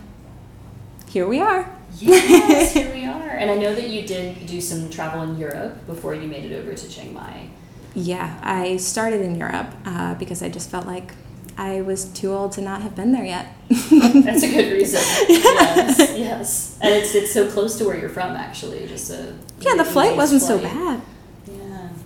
here 1.08 1.28
we 1.28 1.40
are. 1.40 1.70
yes, 1.98 2.74
here 2.74 2.92
we 2.94 3.06
are. 3.06 3.30
And 3.30 3.52
I 3.52 3.56
know 3.56 3.76
that 3.76 3.90
you 3.90 4.08
did 4.08 4.48
do 4.48 4.60
some 4.60 4.90
travel 4.90 5.22
in 5.22 5.38
Europe 5.38 5.86
before 5.86 6.16
you 6.16 6.28
made 6.28 6.52
it 6.52 6.56
over 6.56 6.74
to 6.74 6.90
Chiang 6.90 7.14
Mai. 7.14 7.50
Yeah, 7.94 8.40
I 8.44 8.78
started 8.78 9.22
in 9.22 9.36
Europe 9.36 9.74
uh, 9.86 10.16
because 10.16 10.42
I 10.42 10.50
just 10.50 10.70
felt 10.70 10.88
like 10.88 11.14
I 11.58 11.82
was 11.82 12.06
too 12.06 12.34
old 12.34 12.52
to 12.54 12.62
not 12.62 12.82
have 12.82 12.96
been 12.96 13.12
there 13.12 13.26
yet. 13.26 13.56
That's 13.70 14.44
a 14.44 14.50
good 14.50 14.74
reason. 14.74 15.00
yes, 15.30 16.00
yes. 16.18 16.80
And 16.82 16.94
it's, 16.94 17.16
it's 17.16 17.34
so 17.34 17.50
close 17.50 17.78
to 17.80 17.86
where 17.86 17.98
you're 17.98 18.10
from, 18.10 18.36
actually. 18.36 18.88
Just 18.88 19.10
a 19.12 19.36
yeah, 19.60 19.76
the 19.76 19.86
flight 19.86 20.16
wasn't 20.16 20.42
flight. 20.42 20.62
so 20.62 20.68
bad. 20.68 21.02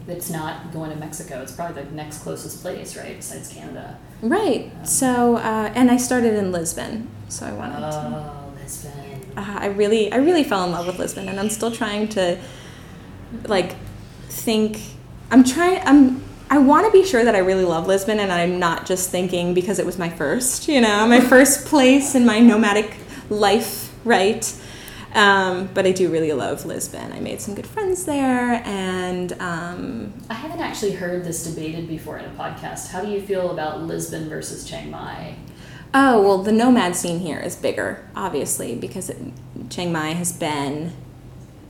It's 0.08 0.30
not 0.30 0.72
going 0.74 0.92
to 0.92 0.98
Mexico. 0.98 1.42
It's 1.42 1.52
probably 1.52 1.84
the 1.84 1.92
next 1.92 2.20
closest 2.20 2.62
place, 2.62 2.98
right, 2.98 3.16
besides 3.16 3.52
Canada. 3.52 3.98
Right. 4.22 4.72
Um, 4.80 4.86
so, 4.86 5.36
uh, 5.38 5.72
and 5.76 5.92
I 5.92 5.98
started 5.98 6.34
in 6.36 6.52
Lisbon, 6.52 7.10
so 7.30 7.46
I 7.46 7.54
wanted 7.54 7.78
oh, 7.78 8.52
to. 8.56 8.62
Lisbon. 8.62 9.32
Uh, 9.38 9.58
I 9.60 9.68
really, 9.68 10.12
I 10.12 10.18
really 10.18 10.44
fell 10.44 10.64
in 10.66 10.72
love 10.72 10.88
with 10.88 11.00
Lisbon, 11.00 11.30
and 11.30 11.40
I'm 11.40 11.50
still 11.50 11.72
trying 11.72 12.10
to, 12.10 12.40
like, 13.46 13.76
think. 14.28 14.80
I'm 15.30 15.44
trying. 15.44 15.82
I'm 15.86 16.24
I 16.52 16.58
want 16.58 16.86
to 16.86 16.92
be 16.92 17.06
sure 17.06 17.24
that 17.24 17.34
I 17.34 17.38
really 17.38 17.64
love 17.64 17.88
Lisbon 17.88 18.20
and 18.20 18.30
I'm 18.30 18.60
not 18.60 18.86
just 18.86 19.10
thinking 19.10 19.54
because 19.54 19.80
it 19.80 19.86
was 19.86 19.98
my 19.98 20.10
first, 20.10 20.68
you 20.68 20.82
know, 20.82 21.08
my 21.08 21.22
first 21.30 21.66
place 21.66 22.14
in 22.14 22.26
my 22.26 22.40
nomadic 22.40 22.94
life, 23.30 23.96
right? 24.04 24.44
Um, 25.14 25.70
but 25.74 25.86
I 25.86 25.92
do 25.92 26.10
really 26.10 26.32
love 26.32 26.66
Lisbon. 26.66 27.12
I 27.12 27.20
made 27.20 27.42
some 27.42 27.54
good 27.54 27.68
friends 27.68 28.06
there, 28.06 28.62
and 28.66 29.34
um, 29.42 30.14
I 30.30 30.36
haven't 30.36 30.62
actually 30.62 30.94
heard 30.94 31.24
this 31.26 31.44
debated 31.44 31.88
before 31.88 32.18
in 32.18 32.26
a 32.26 32.34
podcast. 32.34 32.90
How 32.92 33.02
do 33.02 33.10
you 33.10 33.22
feel 33.22 33.52
about 33.52 33.82
Lisbon 33.82 34.30
versus 34.30 34.64
Chiang 34.64 34.90
Mai? 34.90 35.36
Oh 35.94 36.22
well, 36.22 36.38
the 36.38 36.54
nomad 36.54 36.96
scene 36.96 37.20
here 37.20 37.40
is 37.40 37.58
bigger, 37.58 38.08
obviously, 38.16 38.76
because 38.76 39.10
it, 39.10 39.18
Chiang 39.70 39.92
Mai 39.92 40.14
has 40.14 40.32
been 40.32 40.94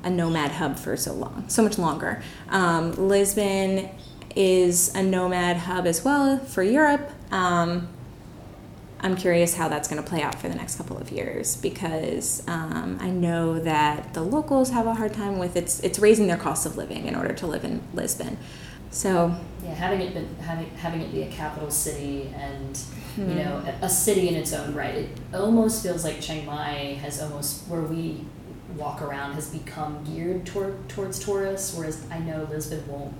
a 0.03 0.09
nomad 0.09 0.51
hub 0.51 0.77
for 0.77 0.95
so 0.95 1.13
long, 1.13 1.45
so 1.47 1.63
much 1.63 1.79
longer. 1.79 2.21
Um, 2.49 2.91
Lisbon 2.93 3.89
is 4.35 4.93
a 4.95 5.01
nomad 5.01 5.57
hub 5.57 5.87
as 5.87 6.05
well 6.05 6.37
for 6.39 6.63
Europe. 6.63 7.09
Um, 7.31 7.89
I'm 9.01 9.15
curious 9.15 9.55
how 9.55 9.67
that's 9.67 9.87
going 9.87 10.01
to 10.01 10.07
play 10.07 10.21
out 10.21 10.35
for 10.35 10.47
the 10.47 10.55
next 10.55 10.75
couple 10.75 10.97
of 10.97 11.11
years 11.11 11.55
because 11.57 12.43
um, 12.47 12.97
I 13.01 13.09
know 13.09 13.59
that 13.59 14.13
the 14.13 14.21
locals 14.21 14.69
have 14.71 14.85
a 14.85 14.93
hard 14.93 15.13
time 15.13 15.39
with 15.39 15.55
it's 15.55 15.79
it's 15.81 15.99
raising 15.99 16.27
their 16.27 16.37
cost 16.37 16.65
of 16.65 16.77
living 16.77 17.07
in 17.07 17.15
order 17.15 17.33
to 17.33 17.47
live 17.47 17.63
in 17.63 17.81
Lisbon. 17.93 18.37
So 18.91 19.35
yeah, 19.63 19.73
having 19.73 20.01
it 20.01 20.13
been 20.13 20.35
having 20.35 20.69
having 20.71 21.01
it 21.01 21.11
be 21.11 21.23
a 21.23 21.29
capital 21.31 21.71
city 21.71 22.31
and 22.35 22.77
hmm 23.15 23.29
you 23.29 23.35
know 23.35 23.61
a, 23.81 23.85
a 23.85 23.89
city 23.89 24.29
in 24.29 24.35
its 24.35 24.53
own 24.53 24.73
right, 24.73 24.95
it 24.95 25.09
almost 25.33 25.83
feels 25.83 26.03
like 26.03 26.21
Chiang 26.21 26.45
Mai 26.45 26.97
has 27.01 27.21
almost 27.21 27.67
where 27.67 27.81
we 27.81 28.25
walk 28.75 29.01
around 29.01 29.33
has 29.33 29.49
become 29.49 30.03
geared 30.03 30.45
toward 30.45 30.87
towards 30.89 31.19
tourists, 31.19 31.75
whereas 31.75 32.05
I 32.11 32.19
know 32.19 32.47
Lisbon 32.49 32.87
won't 32.87 33.13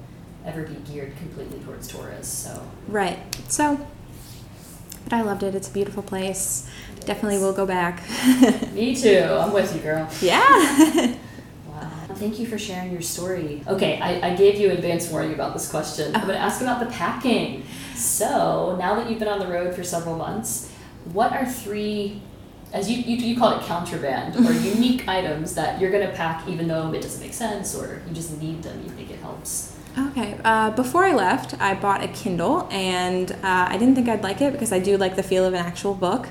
ever 0.46 0.64
be 0.64 0.76
geared 0.92 1.16
completely 1.18 1.60
towards 1.60 1.88
tourists. 1.88 2.34
So 2.34 2.64
right. 2.88 3.20
So, 3.48 3.86
but 5.04 5.14
I 5.14 5.22
loved 5.22 5.44
it. 5.44 5.56
It's 5.56 5.70
a 5.70 5.72
beautiful 5.72 6.04
place. 6.04 6.70
It 6.98 7.06
Definitely 7.06 7.40
will 7.40 7.54
go 7.54 7.66
back. 7.66 8.04
Me 8.74 8.96
too. 8.96 9.20
I'm 9.20 9.54
with 9.54 9.76
you, 9.76 9.82
girl. 9.82 10.10
Yeah. 10.22 10.42
wow. 11.68 11.90
Thank 12.16 12.40
you 12.40 12.46
for 12.46 12.58
sharing 12.58 12.92
your 12.92 13.02
story. 13.02 13.64
Okay, 13.68 14.00
I, 14.00 14.32
I 14.32 14.36
gave 14.36 14.60
you 14.60 14.72
advance 14.72 15.10
warning 15.10 15.34
about 15.34 15.54
this 15.54 15.70
question. 15.70 16.16
I'm 16.16 16.22
going 16.22 16.34
to 16.34 16.40
ask 16.40 16.62
about 16.62 16.80
the 16.80 16.92
packing. 16.92 17.66
So 17.96 18.76
now 18.80 18.96
that 18.96 19.10
you've 19.10 19.20
been 19.20 19.28
on 19.28 19.40
the 19.40 19.48
road 19.48 19.76
for 19.76 19.84
several 19.84 20.16
months, 20.16 20.72
what 21.14 21.32
are 21.34 21.46
three 21.46 22.22
as 22.74 22.90
you, 22.90 22.98
you, 23.00 23.18
you 23.18 23.38
call 23.38 23.60
it 23.60 23.66
contraband 23.66 24.36
or 24.46 24.54
unique 24.62 25.08
items 25.08 25.56
that 25.56 25.80
you're 25.80 25.92
going 25.92 26.08
to 26.08 26.14
pack 26.14 26.48
even 26.48 26.68
though 26.68 26.94
it 26.94 27.02
doesn't 27.02 27.22
make 27.22 27.34
sense 27.34 27.76
or 27.76 28.02
you 28.08 28.14
just 28.14 28.40
need 28.42 28.64
them 28.64 28.82
you 28.84 28.90
think 28.92 29.10
it 29.10 29.20
helps 29.20 29.71
Okay. 29.98 30.38
Uh, 30.44 30.72
before 30.72 31.04
I 31.04 31.14
left, 31.14 31.60
I 31.60 31.74
bought 31.74 32.04
a 32.04 32.08
Kindle, 32.08 32.68
and 32.72 33.32
uh, 33.32 33.38
I 33.44 33.78
didn't 33.78 33.96
think 33.96 34.08
I'd 34.10 34.24
like 34.24 34.42
it 34.42 34.54
because 34.54 34.72
I 34.72 34.80
do 34.80 34.98
like 34.98 35.16
the 35.16 35.24
feel 35.24 35.46
of 35.46 35.54
an 35.54 35.66
actual 35.66 35.94
book. 35.94 36.30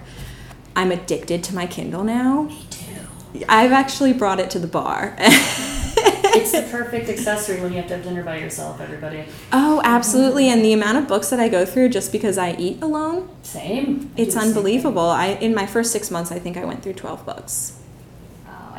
I'm 0.75 0.93
addicted 0.93 1.45
to 1.45 1.55
my 1.55 1.67
Kindle 1.67 2.05
now. 2.05 2.43
Me 2.43 2.67
too. 2.71 3.45
I've 3.49 3.73
actually 3.73 4.13
brought 4.13 4.41
it 4.41 4.51
to 4.51 4.59
the 4.59 4.67
bar. 4.67 5.15
it's 5.19 6.53
the 6.53 6.63
perfect 6.71 7.09
accessory 7.09 7.61
when 7.61 7.73
you 7.73 7.79
have 7.79 7.89
to 7.89 7.97
have 7.97 8.05
dinner 8.05 8.23
by 8.23 8.39
yourself, 8.39 8.81
everybody. 8.81 9.25
Oh, 9.53 9.81
absolutely. 9.85 10.49
And 10.49 10.65
the 10.65 10.73
amount 10.73 10.99
of 10.99 11.07
books 11.07 11.31
that 11.31 11.41
I 11.41 11.49
go 11.49 11.65
through 11.65 11.91
just 11.91 12.13
because 12.13 12.39
I 12.39 12.53
eat 12.53 12.83
alone. 12.83 13.29
Same. 13.43 14.11
It's 14.17 14.37
unbelievable. 14.37 15.03
I 15.03 15.29
in 15.29 15.55
my 15.55 15.67
first 15.67 15.93
6 15.93 16.11
months 16.11 16.33
I 16.33 16.39
think 16.39 16.57
I 16.57 16.65
went 16.65 16.83
through 16.83 16.95
12 16.95 17.27
books 17.27 17.80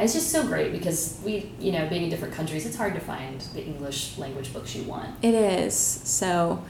it's 0.02 0.14
just 0.14 0.32
so 0.32 0.46
great 0.46 0.72
because 0.72 1.20
we, 1.24 1.52
you 1.60 1.72
know, 1.72 1.88
being 1.88 2.04
in 2.04 2.10
different 2.10 2.34
countries, 2.34 2.66
it's 2.66 2.76
hard 2.76 2.94
to 2.96 3.00
find 3.00 3.42
the 3.54 3.64
English 3.64 4.18
language 4.18 4.54
books 4.54 4.76
you 4.76 4.84
want. 4.84 5.10
It 5.22 5.34
is. 5.34 5.76
So 5.76 6.64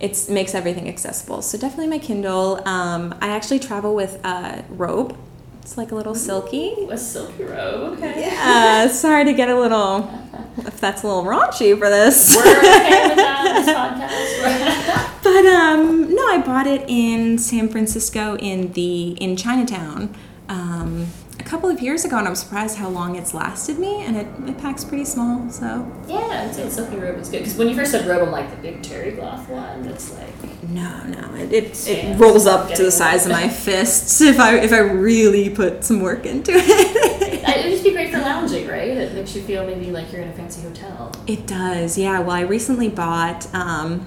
it 0.00 0.26
makes 0.28 0.54
everything 0.54 0.88
accessible. 0.88 1.42
So 1.42 1.56
definitely 1.58 1.88
my 1.88 1.98
Kindle. 1.98 2.66
Um, 2.68 3.14
I 3.20 3.28
actually 3.28 3.58
travel 3.58 3.94
with 3.94 4.24
a 4.24 4.64
robe. 4.68 5.16
It's 5.62 5.78
like 5.78 5.92
a 5.92 5.94
little 5.94 6.14
silky. 6.14 6.74
Ooh, 6.78 6.90
a 6.90 6.98
silky 6.98 7.44
robe. 7.44 7.94
Okay. 7.96 8.20
Yeah. 8.20 8.86
sorry 8.88 9.24
to 9.24 9.32
get 9.32 9.48
a 9.48 9.58
little, 9.58 10.10
if 10.58 10.78
that's 10.78 11.02
a 11.02 11.06
little 11.06 11.24
raunchy 11.24 11.78
for 11.78 11.88
this. 11.88 12.36
We're 12.36 12.42
okay 12.42 13.08
with 13.08 13.16
that. 13.16 13.64
This 13.64 13.74
podcast. 13.74 15.22
but 15.22 15.46
um, 15.46 16.14
no, 16.14 16.22
I 16.28 16.42
bought 16.44 16.66
it 16.66 16.84
in 16.86 17.38
San 17.38 17.70
Francisco 17.70 18.36
in 18.36 18.72
the 18.72 19.12
in 19.12 19.36
Chinatown. 19.36 20.14
Um, 20.50 21.06
a 21.44 21.46
couple 21.46 21.68
of 21.68 21.80
years 21.80 22.04
ago, 22.04 22.16
and 22.16 22.26
I'm 22.26 22.34
surprised 22.34 22.78
how 22.78 22.88
long 22.88 23.16
it's 23.16 23.34
lasted 23.34 23.78
me, 23.78 24.02
and 24.02 24.16
it, 24.16 24.26
it 24.48 24.58
packs 24.58 24.82
pretty 24.82 25.04
small, 25.04 25.50
so. 25.50 25.86
Yeah, 26.08 26.46
I'd 26.46 26.54
say 26.54 26.68
silky 26.70 26.96
robe 26.96 27.18
is 27.18 27.28
good. 27.28 27.38
Because 27.38 27.56
when 27.56 27.68
you 27.68 27.74
first 27.74 27.90
said 27.90 28.06
robe, 28.06 28.22
I'm 28.22 28.32
like, 28.32 28.50
the 28.50 28.56
big 28.56 28.82
terry 28.82 29.12
cloth 29.12 29.48
one, 29.48 29.84
it's 29.86 30.12
like. 30.14 30.30
No, 30.70 31.04
no, 31.04 31.34
it, 31.34 31.52
it, 31.52 31.88
it 31.88 32.18
rolls 32.18 32.46
up 32.46 32.72
to 32.74 32.82
the 32.84 32.90
size 32.90 33.26
of 33.26 33.32
my 33.32 33.48
fists 33.48 34.22
if 34.22 34.40
I, 34.40 34.56
if 34.56 34.72
I 34.72 34.78
really 34.78 35.50
put 35.50 35.84
some 35.84 36.00
work 36.00 36.24
into 36.24 36.52
it. 36.54 36.64
it 37.46 37.64
would 37.64 37.70
just 37.70 37.84
be 37.84 37.92
great 37.92 38.10
for 38.10 38.20
lounging, 38.20 38.66
right? 38.66 38.88
It 38.88 39.14
makes 39.14 39.36
you 39.36 39.42
feel 39.42 39.66
maybe 39.66 39.90
like 39.90 40.10
you're 40.10 40.22
in 40.22 40.30
a 40.30 40.32
fancy 40.32 40.62
hotel. 40.62 41.12
It 41.26 41.46
does, 41.46 41.98
yeah. 41.98 42.20
Well, 42.20 42.30
I 42.30 42.40
recently 42.40 42.88
bought. 42.88 43.52
Um, 43.54 44.06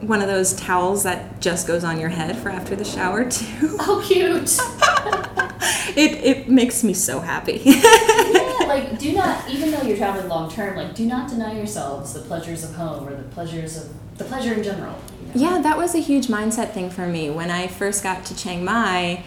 one 0.00 0.20
of 0.20 0.28
those 0.28 0.52
towels 0.54 1.02
that 1.02 1.40
just 1.40 1.66
goes 1.66 1.82
on 1.82 1.98
your 1.98 2.08
head 2.08 2.36
for 2.36 2.50
after 2.50 2.76
the 2.76 2.84
shower 2.84 3.28
too. 3.28 3.76
Oh, 3.80 4.00
cute! 4.06 4.56
it 5.96 6.12
it 6.24 6.48
makes 6.48 6.84
me 6.84 6.94
so 6.94 7.20
happy. 7.20 7.60
yeah, 7.64 8.58
like 8.66 8.98
do 8.98 9.12
not 9.12 9.48
even 9.48 9.70
though 9.70 9.82
you're 9.82 9.96
traveling 9.96 10.28
long 10.28 10.50
term, 10.50 10.76
like 10.76 10.94
do 10.94 11.06
not 11.06 11.28
deny 11.28 11.56
yourselves 11.56 12.14
the 12.14 12.20
pleasures 12.20 12.64
of 12.64 12.74
home 12.74 13.08
or 13.08 13.14
the 13.14 13.24
pleasures 13.24 13.76
of 13.76 13.92
the 14.18 14.24
pleasure 14.24 14.52
in 14.52 14.62
general. 14.62 14.94
You 15.20 15.26
know? 15.26 15.52
Yeah, 15.52 15.62
that 15.62 15.76
was 15.76 15.94
a 15.94 15.98
huge 15.98 16.26
mindset 16.26 16.72
thing 16.72 16.90
for 16.90 17.06
me 17.06 17.30
when 17.30 17.50
I 17.50 17.66
first 17.66 18.02
got 18.02 18.24
to 18.26 18.36
Chiang 18.36 18.64
Mai. 18.64 19.24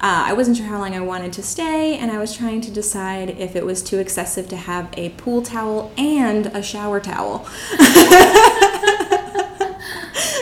Uh, 0.00 0.24
I 0.26 0.32
wasn't 0.34 0.56
sure 0.56 0.66
how 0.66 0.80
long 0.80 0.94
I 0.94 1.00
wanted 1.00 1.32
to 1.34 1.42
stay, 1.42 1.96
and 1.96 2.10
I 2.10 2.18
was 2.18 2.36
trying 2.36 2.60
to 2.62 2.70
decide 2.70 3.30
if 3.30 3.56
it 3.56 3.64
was 3.64 3.82
too 3.82 3.98
excessive 3.98 4.48
to 4.48 4.56
have 4.56 4.92
a 4.96 5.10
pool 5.10 5.40
towel 5.40 5.92
and 5.96 6.46
a 6.46 6.62
shower 6.62 7.00
towel. 7.00 7.46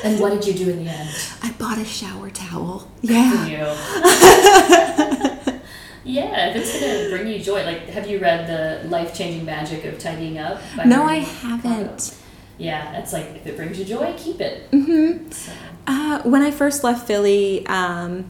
and 0.02 0.18
what 0.18 0.32
did 0.32 0.46
you 0.46 0.54
do 0.54 0.70
in 0.70 0.84
the 0.84 0.90
end? 0.90 1.10
I 1.42 1.52
bought 1.52 1.78
a 1.78 1.84
shower 1.84 2.30
towel. 2.30 2.88
Yeah. 3.02 5.28
Yeah, 6.04 6.50
if 6.50 6.56
it's 6.56 6.80
gonna 6.80 7.08
bring 7.10 7.32
you 7.32 7.38
joy, 7.38 7.64
like, 7.64 7.88
have 7.88 8.08
you 8.08 8.18
read 8.18 8.48
the 8.48 8.88
life 8.88 9.14
changing 9.14 9.44
magic 9.44 9.84
of 9.84 9.98
tidying 9.98 10.38
up? 10.38 10.60
no, 10.84 11.04
I 11.04 11.16
haven't. 11.16 12.16
Yeah, 12.58 12.98
it's 12.98 13.12
like 13.12 13.26
if 13.36 13.46
it 13.46 13.56
brings 13.56 13.78
you 13.78 13.84
joy, 13.84 14.14
keep 14.16 14.40
it. 14.40 14.70
Mm-hmm. 14.70 15.30
So. 15.30 15.52
Uh, 15.86 16.22
when 16.22 16.42
I 16.42 16.50
first 16.50 16.84
left 16.84 17.06
Philly, 17.06 17.66
um, 17.66 18.26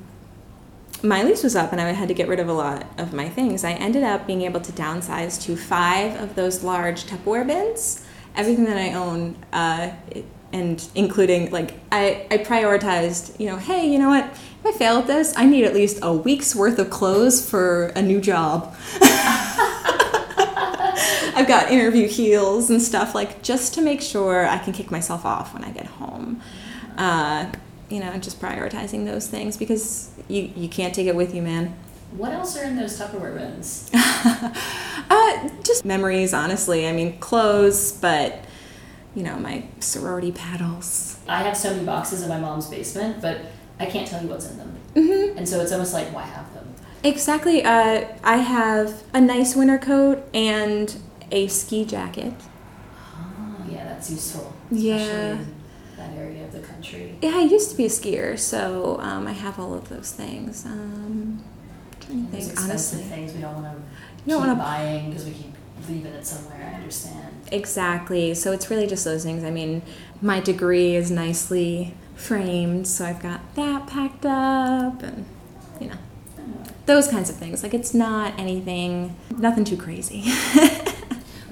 my 1.02 1.22
lease 1.22 1.42
was 1.42 1.56
up 1.56 1.72
and 1.72 1.80
I 1.80 1.90
had 1.90 2.08
to 2.08 2.14
get 2.14 2.29
rid 2.29 2.40
of 2.40 2.48
a 2.48 2.52
lot 2.52 2.87
of 2.98 3.12
my 3.12 3.29
things. 3.29 3.64
I 3.64 3.73
ended 3.73 4.04
up 4.04 4.27
being 4.27 4.42
able 4.42 4.60
to 4.60 4.73
downsize 4.73 5.42
to 5.42 5.56
five 5.56 6.20
of 6.20 6.35
those 6.35 6.62
large 6.62 7.04
Tupperware 7.04 7.46
bins. 7.46 8.04
Everything 8.37 8.64
that 8.64 8.79
I 8.79 8.94
own, 8.94 9.37
uh, 9.52 9.90
and 10.52 10.88
including 10.94 11.50
like 11.50 11.75
I, 11.90 12.27
I 12.31 12.38
prioritized, 12.38 13.38
you 13.38 13.46
know, 13.46 13.56
hey, 13.56 13.87
you 13.90 13.98
know 13.98 14.08
what? 14.08 14.35
If 14.65 14.75
I 14.77 14.79
fail 14.79 14.98
at 14.98 15.08
this, 15.08 15.35
I 15.37 15.44
need 15.44 15.65
at 15.65 15.75
least 15.75 15.98
a 16.02 16.13
week's 16.13 16.54
worth 16.54 16.79
of 16.79 16.88
clothes 16.88 17.48
for 17.48 17.87
a 17.96 18.02
new 18.02 18.21
job. 18.21 18.75
I've 21.35 21.48
got 21.48 21.73
interview 21.73 22.06
heels 22.06 22.71
and 22.71 22.81
stuff 22.81 23.13
like 23.15 23.42
just 23.42 23.75
to 23.75 23.81
make 23.81 24.00
sure 24.00 24.46
I 24.46 24.58
can 24.58 24.73
kick 24.73 24.92
myself 24.92 25.25
off 25.25 25.52
when 25.52 25.65
I 25.65 25.71
get 25.71 25.87
home. 25.87 26.40
Uh, 26.96 27.50
you 27.88 27.98
know, 27.98 28.17
just 28.19 28.40
prioritizing 28.40 29.04
those 29.04 29.27
things 29.27 29.56
because 29.56 30.10
you 30.29 30.52
you 30.54 30.69
can't 30.69 30.94
take 30.94 31.08
it 31.08 31.17
with 31.17 31.35
you, 31.35 31.42
man. 31.42 31.77
What 32.17 32.31
else 32.31 32.56
are 32.56 32.65
in 32.65 32.77
those 32.77 32.96
Tupperware 33.00 33.35
bins? 33.35 33.90
uh, 33.94 35.48
just 35.65 35.85
memories, 35.85 36.33
honestly. 36.33 36.87
I 36.87 36.92
mean, 36.92 37.19
clothes, 37.19 37.92
but 37.92 38.44
you 39.15 39.25
know, 39.25 39.37
my 39.38 39.65
sorority 39.81 40.31
paddles. 40.31 41.19
I 41.27 41.42
have 41.42 41.56
so 41.56 41.71
many 41.71 41.85
boxes 41.85 42.23
in 42.23 42.29
my 42.29 42.38
mom's 42.38 42.69
basement, 42.69 43.21
but 43.21 43.40
I 43.83 43.87
can't 43.90 44.06
tell 44.06 44.22
you 44.22 44.28
what's 44.28 44.48
in 44.50 44.58
them. 44.58 44.74
Mm-hmm. 44.94 45.38
And 45.38 45.48
so 45.48 45.60
it's 45.60 45.72
almost 45.72 45.92
like, 45.92 46.12
why 46.14 46.22
have 46.22 46.52
them? 46.54 46.66
Exactly. 47.02 47.64
Uh, 47.64 48.06
I 48.22 48.37
have 48.38 49.02
a 49.12 49.20
nice 49.20 49.56
winter 49.56 49.78
coat 49.78 50.22
and 50.33 50.94
a 51.30 51.48
ski 51.48 51.85
jacket. 51.85 52.35
Oh, 53.16 53.56
yeah, 53.70 53.85
that's 53.85 54.10
useful. 54.10 54.54
Yeah. 54.70 54.96
Especially 54.96 55.30
in 55.42 55.54
that 55.96 56.12
area 56.16 56.44
of 56.44 56.52
the 56.52 56.60
country. 56.60 57.16
Yeah, 57.22 57.33
I 57.37 57.42
used 57.42 57.70
to 57.70 57.76
be 57.76 57.87
a 57.87 57.88
skier, 57.88 58.38
so 58.38 58.98
um, 59.00 59.26
I 59.26 59.33
have 59.33 59.58
all 59.58 59.74
of 59.74 59.88
those 59.88 60.12
things. 60.12 60.64
Um, 60.66 61.42
trying 62.00 62.26
to 62.26 62.30
think, 62.33 62.50
expensive 62.52 62.70
honestly. 62.70 63.02
things 63.04 63.33
we 63.35 63.40
don't 63.40 63.62
want 63.62 63.76
to 63.76 63.83
You 64.30 64.37
keep 64.37 64.46
wanna- 64.46 64.54
buying 64.56 65.10
because 65.10 65.24
we 65.24 65.33
keep 65.33 65.52
leaving 65.88 66.12
it 66.12 66.24
somewhere. 66.26 66.70
I 66.72 66.76
understand. 66.76 67.28
Exactly. 67.50 68.35
So 68.35 68.52
it's 68.52 68.70
really 68.70 68.87
just 68.87 69.04
those 69.04 69.24
things. 69.24 69.42
I 69.44 69.50
mean, 69.50 69.83
my 70.20 70.38
degree 70.40 70.94
is 70.94 71.10
nicely 71.10 71.94
framed, 72.23 72.87
so 72.87 73.04
I've 73.04 73.23
got 73.23 73.54
that 73.56 73.87
packed 73.87 74.25
up 74.25 75.02
and, 75.02 75.27
you 75.81 75.88
know, 75.88 75.96
those 76.87 77.08
kinds 77.08 77.31
of 77.31 77.37
things. 77.37 77.62
Like, 77.62 77.75
it's 77.75 77.94
not 77.94 78.38
anything, 78.38 79.16
nothing 79.37 79.64
too 79.64 79.77
crazy. 79.77 80.25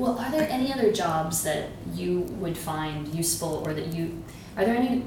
Well, 0.01 0.19
are 0.19 0.31
there 0.31 0.49
any 0.49 0.73
other 0.73 0.91
jobs 0.91 1.43
that 1.43 1.69
you 1.93 2.21
would 2.41 2.57
find 2.57 3.15
useful, 3.15 3.63
or 3.67 3.75
that 3.75 3.93
you 3.93 4.23
are 4.57 4.65
there 4.65 4.75
any 4.75 5.05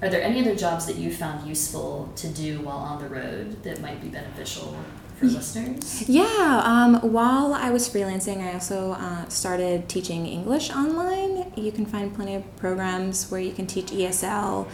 are 0.00 0.08
there 0.08 0.22
any 0.22 0.40
other 0.40 0.56
jobs 0.56 0.86
that 0.86 0.96
you 0.96 1.12
found 1.12 1.46
useful 1.46 2.10
to 2.16 2.28
do 2.28 2.60
while 2.62 2.78
on 2.78 3.02
the 3.02 3.10
road 3.10 3.62
that 3.62 3.82
might 3.82 4.00
be 4.00 4.08
beneficial 4.08 4.74
for 5.18 5.26
listeners? 5.26 6.08
Yeah, 6.08 6.62
um, 6.64 7.12
while 7.12 7.52
I 7.52 7.68
was 7.70 7.90
freelancing, 7.90 8.40
I 8.40 8.54
also 8.54 8.92
uh, 8.92 9.28
started 9.28 9.86
teaching 9.90 10.26
English 10.26 10.70
online. 10.70 11.52
You 11.54 11.70
can 11.70 11.84
find 11.84 12.14
plenty 12.14 12.34
of 12.34 12.56
programs 12.56 13.30
where 13.30 13.40
you 13.40 13.52
can 13.52 13.66
teach 13.66 13.88
ESL 13.88 14.66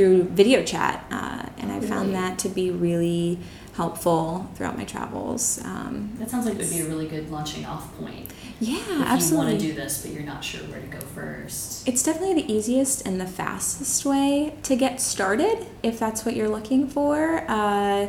through 0.00 0.22
video 0.24 0.62
chat, 0.62 1.04
uh, 1.10 1.44
and 1.58 1.70
I 1.70 1.78
found 1.80 2.14
that 2.14 2.38
to 2.38 2.48
be 2.48 2.70
really 2.70 3.38
helpful 3.74 4.48
throughout 4.54 4.78
my 4.78 4.84
travels. 4.84 5.60
Um, 5.62 6.12
That 6.18 6.30
sounds 6.30 6.46
like 6.46 6.54
it 6.54 6.60
would 6.62 6.70
be 6.70 6.80
a 6.80 6.86
really 6.88 7.06
good 7.06 7.30
launching 7.30 7.66
off 7.66 7.94
point. 7.98 8.30
yeah, 8.60 8.78
if 9.14 9.30
you 9.30 9.36
want 9.36 9.50
to 9.50 9.58
do 9.58 9.74
this, 9.74 10.00
but 10.00 10.12
you're 10.12 10.22
not 10.22 10.42
sure 10.42 10.62
where 10.62 10.80
to 10.80 10.86
go 10.86 11.00
first. 11.00 11.86
It's 11.86 12.02
definitely 12.02 12.42
the 12.42 12.50
easiest 12.50 13.06
and 13.06 13.20
the 13.20 13.26
fastest 13.26 14.06
way 14.06 14.54
to 14.62 14.74
get 14.74 15.02
started 15.02 15.66
if 15.82 15.98
that's 15.98 16.24
what 16.24 16.34
you're 16.34 16.48
looking 16.48 16.88
for. 16.88 17.44
Uh, 17.46 18.06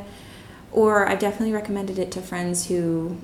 or 0.72 1.10
I've 1.10 1.20
definitely 1.20 1.54
recommended 1.54 2.00
it 2.00 2.10
to 2.14 2.22
friends 2.22 2.68
who, 2.68 3.18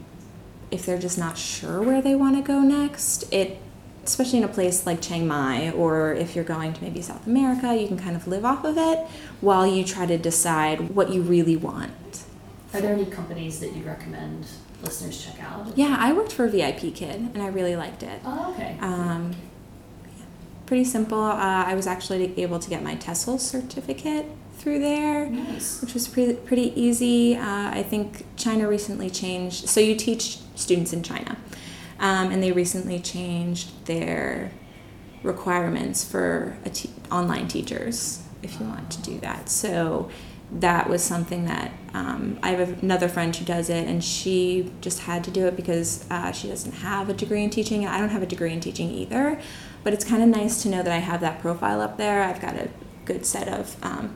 if 0.72 0.86
they're 0.86 0.99
just 0.99 1.18
not 1.18 1.38
sure 1.38 1.82
where 1.82 2.01
they 2.01 2.15
want 2.15 2.36
to 2.36 2.41
go 2.41 2.59
next, 2.59 3.32
it, 3.34 3.59
especially 4.07 4.39
in 4.39 4.45
a 4.45 4.49
place 4.49 4.85
like 4.85 5.01
Chiang 5.01 5.27
Mai, 5.27 5.71
or 5.71 6.13
if 6.13 6.35
you're 6.35 6.45
going 6.45 6.73
to 6.73 6.81
maybe 6.81 7.01
South 7.01 7.27
America, 7.27 7.75
you 7.75 7.87
can 7.87 7.97
kind 7.97 8.15
of 8.15 8.27
live 8.27 8.45
off 8.45 8.63
of 8.63 8.77
it 8.77 8.99
while 9.41 9.67
you 9.67 9.83
try 9.83 10.05
to 10.05 10.17
decide 10.17 10.89
what 10.91 11.11
you 11.13 11.21
really 11.21 11.55
want. 11.57 12.23
Are 12.73 12.81
there 12.81 12.93
any 12.93 13.05
companies 13.05 13.59
that 13.59 13.73
you 13.75 13.83
recommend 13.83 14.47
listeners 14.81 15.23
check 15.23 15.41
out? 15.43 15.77
Yeah, 15.77 15.95
I 15.99 16.13
worked 16.13 16.31
for 16.31 16.47
VIP 16.47 16.95
Kid 16.95 17.15
and 17.15 17.41
I 17.41 17.47
really 17.47 17.75
liked 17.75 18.03
it. 18.03 18.21
Oh, 18.25 18.53
okay. 18.53 18.77
Um, 18.81 19.35
pretty 20.65 20.83
simple. 20.83 21.21
Uh, 21.21 21.65
I 21.65 21.75
was 21.75 21.87
actually 21.87 22.33
able 22.39 22.59
to 22.59 22.69
get 22.69 22.83
my 22.83 22.95
TESOL 22.95 23.39
certificate 23.39 24.25
through 24.57 24.79
there, 24.79 25.29
nice. 25.29 25.81
which 25.81 25.93
was 25.93 26.07
pretty, 26.07 26.33
pretty 26.33 26.79
easy. 26.79 27.35
Uh, 27.35 27.69
I 27.71 27.83
think 27.83 28.25
China 28.37 28.67
recently 28.67 29.09
changed. 29.09 29.69
So 29.69 29.79
you 29.79 29.95
teach 29.95 30.39
students 30.55 30.93
in 30.93 31.03
China, 31.03 31.37
um, 31.99 32.31
and 32.31 32.41
they 32.41 32.51
recently 32.51 32.99
changed 32.99 33.85
their 33.85 34.51
requirements 35.23 36.03
for 36.09 36.57
a 36.65 36.69
te- 36.69 36.91
online 37.11 37.47
teachers 37.47 38.23
if 38.43 38.59
you 38.59 38.65
want 38.65 38.91
to 38.91 39.01
do 39.01 39.19
that. 39.19 39.49
So 39.49 40.09
that 40.51 40.89
was 40.89 41.03
something 41.03 41.45
that 41.45 41.71
um, 41.93 42.39
I 42.41 42.51
have 42.51 42.81
another 42.81 43.09
friend 43.09 43.35
who 43.35 43.43
does 43.43 43.69
it, 43.69 43.87
and 43.87 44.03
she 44.03 44.71
just 44.81 44.99
had 44.99 45.23
to 45.25 45.31
do 45.31 45.45
it 45.47 45.55
because 45.55 46.05
uh, 46.09 46.31
she 46.31 46.47
doesn't 46.47 46.71
have 46.71 47.09
a 47.09 47.13
degree 47.13 47.43
in 47.43 47.49
teaching, 47.49 47.85
I 47.85 47.99
don't 47.99 48.09
have 48.09 48.23
a 48.23 48.27
degree 48.27 48.53
in 48.53 48.59
teaching 48.61 48.89
either. 48.89 49.39
But 49.83 49.93
it's 49.93 50.05
kind 50.05 50.21
of 50.21 50.29
nice 50.29 50.61
to 50.63 50.69
know 50.69 50.83
that 50.83 50.93
I 50.93 50.97
have 50.97 51.21
that 51.21 51.39
profile 51.39 51.81
up 51.81 51.97
there. 51.97 52.23
I've 52.23 52.41
got 52.41 52.55
a 52.55 52.69
good 53.05 53.25
set 53.25 53.47
of. 53.47 53.75
Um, 53.83 54.15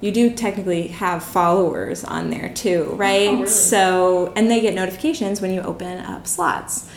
you 0.00 0.12
do 0.12 0.32
technically 0.32 0.88
have 0.88 1.24
followers 1.24 2.04
on 2.04 2.30
there 2.30 2.50
too, 2.50 2.84
right? 2.92 3.28
Oh, 3.28 3.32
really? 3.34 3.46
So, 3.48 4.32
and 4.36 4.48
they 4.50 4.60
get 4.60 4.74
notifications 4.74 5.40
when 5.40 5.52
you 5.52 5.60
open 5.60 5.98
up 5.98 6.26
slots. 6.26 6.88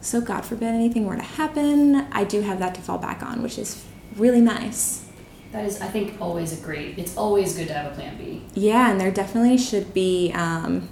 So, 0.00 0.20
God 0.20 0.44
forbid 0.44 0.68
anything 0.68 1.06
were 1.06 1.16
to 1.16 1.22
happen, 1.22 2.06
I 2.12 2.24
do 2.24 2.42
have 2.42 2.58
that 2.60 2.74
to 2.76 2.80
fall 2.80 2.98
back 2.98 3.22
on, 3.22 3.42
which 3.42 3.58
is 3.58 3.84
really 4.16 4.40
nice. 4.40 5.04
That 5.52 5.64
is, 5.64 5.80
I 5.80 5.86
think, 5.86 6.20
always 6.20 6.58
a 6.58 6.62
great. 6.62 6.98
It's 6.98 7.16
always 7.16 7.56
good 7.56 7.68
to 7.68 7.74
have 7.74 7.92
a 7.92 7.94
plan 7.94 8.16
B. 8.18 8.42
Yeah, 8.54 8.90
and 8.90 9.00
there 9.00 9.10
definitely 9.10 9.58
should 9.58 9.94
be, 9.94 10.30
um, 10.34 10.88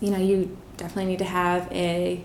you 0.00 0.10
know, 0.10 0.18
you 0.18 0.56
definitely 0.76 1.10
need 1.12 1.18
to 1.18 1.24
have 1.24 1.70
a 1.72 2.22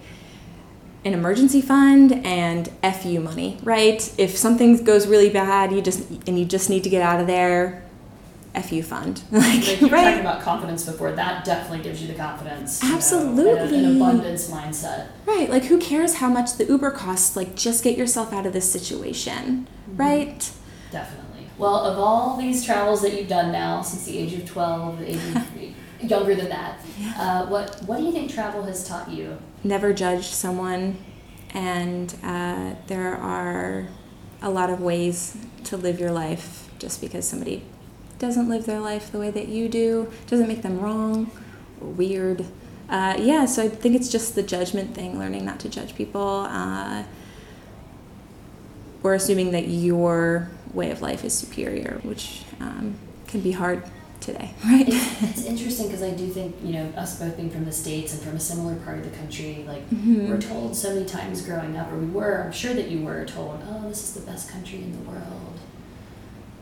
an 1.06 1.14
emergency 1.14 1.62
fund 1.62 2.14
and 2.26 2.70
FU 2.82 3.20
money, 3.20 3.58
right? 3.64 4.14
If 4.18 4.38
something 4.38 4.84
goes 4.86 5.06
really 5.06 5.30
bad, 5.30 5.72
you 5.72 5.82
just 5.82 6.10
and 6.28 6.40
you 6.40 6.46
just 6.46 6.70
need 6.70 6.84
to 6.84 6.90
get 6.90 7.02
out 7.02 7.20
of 7.20 7.28
there, 7.28 7.84
FU 8.62 8.84
fund, 8.84 9.24
like 9.32 9.44
Like 9.68 9.82
you 9.82 9.88
were 9.88 9.94
right? 9.94 10.04
talking 10.04 10.20
about 10.22 10.42
confidence 10.42 10.86
before, 10.86 11.12
that 11.14 11.44
definitely 11.44 11.84
gives 11.84 12.02
you 12.02 12.08
the 12.08 12.14
confidence. 12.14 12.82
you 12.84 12.90
know, 12.90 12.96
Absolutely. 12.96 13.84
an 13.84 13.96
abundance 13.96 14.50
mindset. 14.50 15.08
Right, 15.26 15.50
like 15.50 15.64
who 15.66 15.80
cares 15.80 16.16
how 16.16 16.30
much 16.30 16.54
the 16.58 16.66
Uber 16.66 16.92
costs? 16.92 17.36
Like 17.36 17.56
just 17.56 17.84
get 17.84 17.98
yourself 17.98 18.32
out 18.34 18.46
of 18.46 18.54
this 18.54 18.72
situation, 18.72 19.68
Mm-hmm. 19.90 19.98
right? 19.98 20.52
Definitely. 20.92 21.48
Well, 21.58 21.76
of 21.76 21.98
all 22.00 22.38
these 22.38 22.64
travels 22.64 23.02
that 23.02 23.14
you've 23.14 23.28
done 23.28 23.52
now 23.52 23.82
since 23.82 24.06
the 24.06 24.18
age 24.18 24.34
of 24.34 24.46
12, 24.48 25.00
the 25.00 25.10
age 25.12 25.36
of 25.36 25.48
younger 26.10 26.36
than 26.36 26.50
that, 26.50 26.80
uh, 27.18 27.46
what, 27.48 27.82
what 27.86 27.98
do 27.98 28.04
you 28.04 28.12
think 28.12 28.32
travel 28.32 28.64
has 28.64 28.88
taught 28.88 29.10
you? 29.10 29.38
Never 29.64 29.94
judge 29.94 30.26
someone, 30.28 30.98
and 31.54 32.14
uh, 32.24 32.76
there 32.88 33.16
are 33.16 33.88
a 34.42 34.50
lot 34.50 34.70
of 34.70 34.82
ways 34.82 35.38
to 35.66 35.78
live 35.78 36.00
your 36.00 36.12
life. 36.12 36.70
Just 36.80 37.00
because 37.00 37.26
somebody 37.28 37.64
doesn't 38.24 38.48
live 38.48 38.66
their 38.66 38.80
life 38.80 39.12
the 39.12 39.20
way 39.20 39.30
that 39.30 39.50
you 39.50 39.68
do 39.68 40.10
doesn't 40.28 40.48
make 40.48 40.62
them 40.62 40.80
wrong 40.80 41.30
or 41.82 41.88
weird. 41.90 42.46
Uh, 42.88 43.18
yeah, 43.20 43.46
so 43.46 43.62
I 43.64 43.68
think 43.68 43.96
it's 43.96 44.08
just 44.08 44.34
the 44.34 44.42
judgment 44.42 44.96
thing, 44.96 45.20
learning 45.20 45.44
not 45.44 45.60
to 45.60 45.68
judge 45.70 45.94
people. 45.94 46.46
Uh, 46.48 47.04
or 49.04 49.14
assuming 49.14 49.52
that 49.52 49.68
your 49.68 50.50
way 50.74 50.90
of 50.90 51.02
life 51.02 51.26
is 51.26 51.34
superior, 51.38 52.00
which 52.04 52.44
um, 52.62 52.96
can 53.28 53.42
be 53.42 53.52
hard 53.52 53.84
today, 54.22 54.54
right? 54.66 54.86
It's, 54.88 55.44
interesting 55.44 55.88
because 55.88 56.02
I 56.02 56.12
do 56.12 56.30
think, 56.30 56.56
you 56.64 56.72
know, 56.72 56.86
us 56.96 57.20
both 57.20 57.36
being 57.36 57.50
from 57.50 57.66
the 57.66 57.74
States 57.74 58.14
and 58.14 58.22
from 58.22 58.38
a 58.38 58.40
similar 58.40 58.76
part 58.78 59.00
of 59.00 59.04
the 59.04 59.18
country, 59.18 59.66
like, 59.68 59.90
Mhm. 59.90 60.30
we're 60.30 60.40
told 60.40 60.78
so 60.78 60.94
many 60.94 61.06
times 61.06 61.42
growing 61.42 61.76
up, 61.76 61.92
or 61.92 61.98
we 61.98 62.06
were, 62.06 62.42
I'm 62.46 62.54
sure 62.54 62.74
that 62.74 62.88
you 62.88 63.04
were 63.04 63.26
told, 63.26 63.62
oh, 63.70 63.90
this 63.90 64.02
is 64.02 64.14
the 64.14 64.32
best 64.32 64.50
country 64.50 64.78
in 64.82 64.94
the 64.94 65.10
world. 65.10 65.60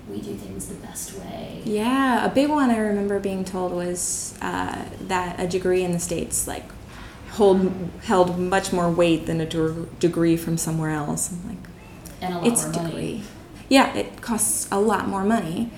We 0.09 0.19
do 0.19 0.33
things 0.35 0.67
the 0.67 0.75
best 0.75 1.17
way. 1.17 1.61
Yeah, 1.63 2.25
a 2.25 2.29
big 2.29 2.49
one 2.49 2.69
I 2.69 2.77
remember 2.77 3.19
being 3.19 3.45
told 3.45 3.71
was 3.71 4.37
uh, 4.41 4.83
that 5.01 5.39
a 5.39 5.47
degree 5.47 5.83
in 5.83 5.91
the 5.93 5.99
states 5.99 6.47
like 6.47 6.65
hold 7.31 7.71
held 8.03 8.37
much 8.37 8.73
more 8.73 8.89
weight 8.89 9.25
than 9.25 9.39
a 9.39 9.45
de- 9.45 9.85
degree 9.99 10.35
from 10.37 10.57
somewhere 10.57 10.89
else. 10.91 11.31
I'm 11.31 11.47
like, 11.47 11.57
And 12.21 12.33
a 12.33 12.37
lot 12.39 12.47
it's 12.47 12.61
more 12.63 12.71
a 12.71 12.77
money. 12.77 12.89
degree. 12.89 13.23
Yeah, 13.69 13.93
it 13.95 14.21
costs 14.21 14.67
a 14.71 14.79
lot 14.79 15.07
more 15.07 15.23
money. 15.23 15.71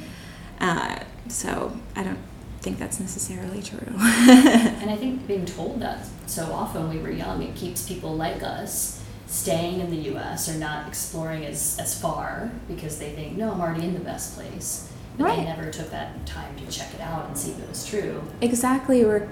Uh, 0.59 0.99
so 1.27 1.77
I 1.95 2.03
don't 2.03 2.17
think 2.61 2.79
that's 2.79 2.99
necessarily 2.99 3.61
true. 3.61 3.79
And 3.97 4.89
I 4.89 4.95
think 4.95 5.27
being 5.27 5.45
told 5.45 5.79
that 5.81 6.07
so 6.25 6.45
often 6.51 6.87
when 6.87 6.97
we 6.97 7.03
were 7.03 7.11
young, 7.11 7.43
it 7.43 7.55
keeps 7.55 7.87
people 7.87 8.15
like 8.15 8.41
us 8.41 9.02
staying 9.33 9.79
in 9.79 9.89
the 9.89 10.13
US 10.13 10.47
or 10.47 10.53
not 10.59 10.87
exploring 10.87 11.43
as, 11.43 11.79
as 11.79 11.99
far 11.99 12.51
because 12.67 12.99
they 12.99 13.09
think, 13.09 13.35
no, 13.35 13.51
I'm 13.51 13.61
already 13.61 13.85
in 13.85 13.95
the 13.95 13.99
best 13.99 14.35
place. 14.35 14.91
But 15.17 15.35
they 15.35 15.43
never 15.43 15.71
took 15.71 15.89
that 15.89 16.25
time 16.27 16.55
to 16.57 16.67
check 16.67 16.93
it 16.93 17.01
out 17.01 17.27
and 17.27 17.37
see 17.37 17.51
if 17.51 17.59
it 17.59 17.67
was 17.67 17.85
true. 17.85 18.23
exactly, 18.41 19.03
or 19.03 19.29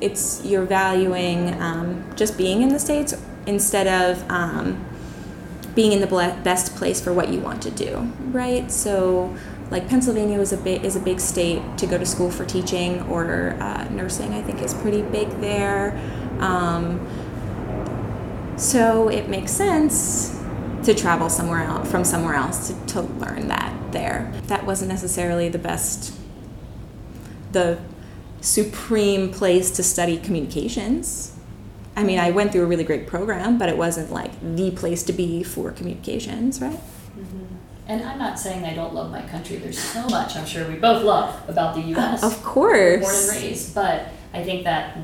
it's 0.00 0.42
you're 0.44 0.64
valuing 0.64 1.60
um, 1.60 2.04
just 2.14 2.38
being 2.38 2.62
in 2.62 2.68
the 2.68 2.78
states 2.78 3.14
instead 3.46 3.86
of 3.86 4.30
um, 4.30 4.84
being 5.74 5.92
in 5.92 6.00
the 6.00 6.06
best 6.06 6.76
place 6.76 7.00
for 7.00 7.12
what 7.12 7.30
you 7.30 7.40
want 7.40 7.60
to 7.62 7.70
do, 7.70 7.96
right? 8.30 8.70
So, 8.70 9.36
like 9.70 9.86
Pennsylvania 9.88 10.38
was 10.38 10.52
a 10.52 10.56
big 10.56 10.82
is 10.82 10.96
a 10.96 11.00
big 11.00 11.20
state 11.20 11.60
to 11.76 11.86
go 11.86 11.98
to 11.98 12.06
school 12.06 12.30
for 12.30 12.46
teaching 12.46 13.02
or 13.02 13.54
uh, 13.60 13.86
nursing. 13.90 14.32
I 14.32 14.40
think 14.40 14.62
is 14.62 14.72
pretty 14.74 15.02
big 15.02 15.28
there. 15.40 15.98
Um, 16.38 17.06
So 18.58 19.08
it 19.08 19.28
makes 19.28 19.52
sense 19.52 20.42
to 20.82 20.92
travel 20.92 21.30
somewhere 21.30 21.62
else 21.62 21.88
from 21.90 22.04
somewhere 22.04 22.34
else 22.34 22.68
to, 22.68 22.86
to 22.94 23.00
learn 23.02 23.48
that 23.48 23.92
there. 23.92 24.32
That 24.48 24.66
wasn't 24.66 24.90
necessarily 24.90 25.48
the 25.48 25.58
best, 25.58 26.12
the 27.52 27.78
supreme 28.40 29.30
place 29.30 29.70
to 29.72 29.82
study 29.84 30.18
communications. 30.18 31.36
I 31.94 32.02
mean, 32.02 32.18
I 32.18 32.30
went 32.30 32.52
through 32.52 32.62
a 32.62 32.66
really 32.66 32.84
great 32.84 33.06
program, 33.06 33.58
but 33.58 33.68
it 33.68 33.76
wasn't 33.76 34.10
like 34.10 34.32
the 34.40 34.72
place 34.72 35.04
to 35.04 35.12
be 35.12 35.42
for 35.44 35.70
communications, 35.70 36.60
right? 36.60 36.72
Mm-hmm. 36.72 37.44
And 37.86 38.04
I'm 38.04 38.18
not 38.18 38.38
saying 38.38 38.64
I 38.64 38.74
don't 38.74 38.92
love 38.92 39.10
my 39.10 39.22
country. 39.22 39.56
There's 39.56 39.78
so 39.78 40.06
much 40.08 40.36
I'm 40.36 40.46
sure 40.46 40.68
we 40.68 40.74
both 40.74 41.04
love 41.04 41.48
about 41.48 41.74
the 41.74 41.82
U.S. 41.82 42.22
Of 42.22 42.42
course. 42.42 43.00
Born 43.00 43.36
and 43.36 43.44
raised, 43.44 43.74
but 43.74 44.08
I 44.32 44.42
think 44.42 44.64
that 44.64 44.98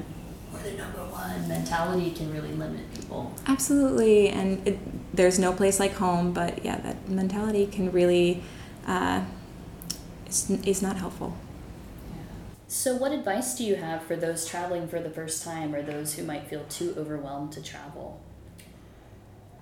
we're 0.53 0.63
the 0.63 0.73
number 0.73 1.05
one 1.05 1.49
mentality 1.49 2.11
can 2.11 2.33
really 2.33 2.53
limit 2.53 2.94
people. 3.15 3.33
Absolutely, 3.47 4.29
and 4.29 4.67
it, 4.67 4.79
there's 5.15 5.39
no 5.39 5.53
place 5.53 5.81
like 5.81 5.95
home, 5.95 6.33
but 6.33 6.65
yeah, 6.65 6.79
that 6.79 7.09
mentality 7.09 7.67
can 7.67 7.91
really, 7.93 8.43
uh, 8.87 9.25
it's, 10.27 10.51
it's 10.51 10.83
not 10.83 10.97
helpful. 10.97 11.37
So, 12.67 12.97
what 12.97 13.13
advice 13.13 13.55
do 13.55 13.65
you 13.65 13.77
have 13.77 14.03
for 14.03 14.17
those 14.17 14.47
traveling 14.47 14.89
for 14.89 15.01
the 15.01 15.11
first 15.11 15.45
time 15.45 15.75
or 15.75 15.83
those 15.83 16.15
who 16.15 16.25
might 16.25 16.47
feel 16.47 16.65
too 16.69 16.95
overwhelmed 16.97 17.53
to 17.53 17.63
travel? 17.63 18.21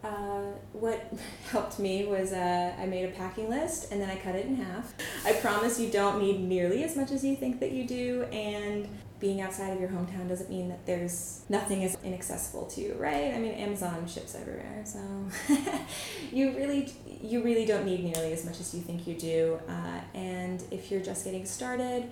Uh, 0.03 0.53
what 0.73 1.13
helped 1.51 1.79
me 1.79 2.07
was 2.07 2.33
uh, 2.33 2.73
I 2.79 2.87
made 2.87 3.05
a 3.05 3.13
packing 3.13 3.49
list 3.49 3.93
and 3.93 4.01
then 4.01 4.11
I 4.11 4.17
cut 4.17 4.35
it 4.35 4.47
in 4.47 4.57
half. 4.57 4.95
I 5.25 5.33
promise 5.35 5.79
you 5.79 5.91
don't 5.91 6.21
need 6.21 6.41
nearly 6.41 6.83
as 6.85 6.97
much 6.97 7.13
as 7.13 7.25
you 7.25 7.37
think 7.37 7.61
that 7.61 7.73
you 7.73 7.87
do, 7.87 8.23
and 8.33 8.89
being 9.23 9.41
outside 9.41 9.73
of 9.73 9.81
your 9.81 9.89
hometown 9.89 10.29
doesn't 10.29 10.51
mean 10.51 10.69
that 10.69 10.85
there's 10.85 11.45
nothing 11.49 11.83
is 11.83 11.97
inaccessible 12.03 12.67
to 12.67 12.81
you, 12.81 12.97
right? 12.99 13.33
I 13.33 13.39
mean, 13.39 13.53
Amazon 13.53 14.05
ships 14.09 14.35
everywhere, 14.35 14.83
so 14.85 14.99
you 16.33 16.51
really 16.57 16.93
you 17.23 17.41
really 17.41 17.65
don't 17.65 17.87
need 17.87 18.03
nearly 18.03 18.33
as 18.33 18.45
much 18.45 18.59
as 18.59 18.75
you 18.75 18.81
think 18.81 19.07
you 19.07 19.15
do. 19.15 19.61
Uh, 19.69 20.01
and 20.13 20.65
if 20.73 20.91
you're 20.91 21.01
just 21.01 21.25
getting 21.25 21.47
started, 21.47 22.11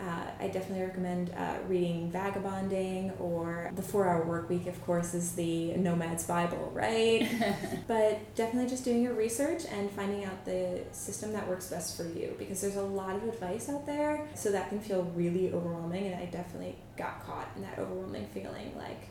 uh, 0.00 0.26
I 0.38 0.48
definitely 0.48 0.84
recommend 0.84 1.30
uh, 1.36 1.56
reading 1.66 2.10
Vagabonding 2.10 3.10
or 3.18 3.70
The 3.74 3.82
Four 3.82 4.08
Hour 4.08 4.24
Work 4.24 4.48
Week, 4.48 4.68
of 4.68 4.80
course, 4.86 5.12
is 5.12 5.32
the 5.32 5.74
Nomad's 5.76 6.24
Bible, 6.24 6.70
right? 6.72 7.28
but 7.88 8.34
definitely 8.36 8.70
just 8.70 8.84
doing 8.84 9.02
your 9.02 9.14
research 9.14 9.64
and 9.72 9.90
finding 9.90 10.24
out 10.24 10.44
the 10.44 10.82
system 10.92 11.32
that 11.32 11.48
works 11.48 11.68
best 11.68 11.96
for 11.96 12.04
you 12.04 12.36
because 12.38 12.60
there's 12.60 12.76
a 12.76 12.82
lot 12.82 13.16
of 13.16 13.24
advice 13.24 13.68
out 13.68 13.86
there, 13.86 14.24
so 14.34 14.52
that 14.52 14.68
can 14.68 14.80
feel 14.80 15.02
really 15.16 15.52
overwhelming. 15.52 16.06
And 16.06 16.14
I 16.14 16.26
definitely 16.26 16.76
got 16.96 17.26
caught 17.26 17.48
in 17.56 17.62
that 17.62 17.78
overwhelming 17.78 18.26
feeling 18.28 18.72
like, 18.76 19.08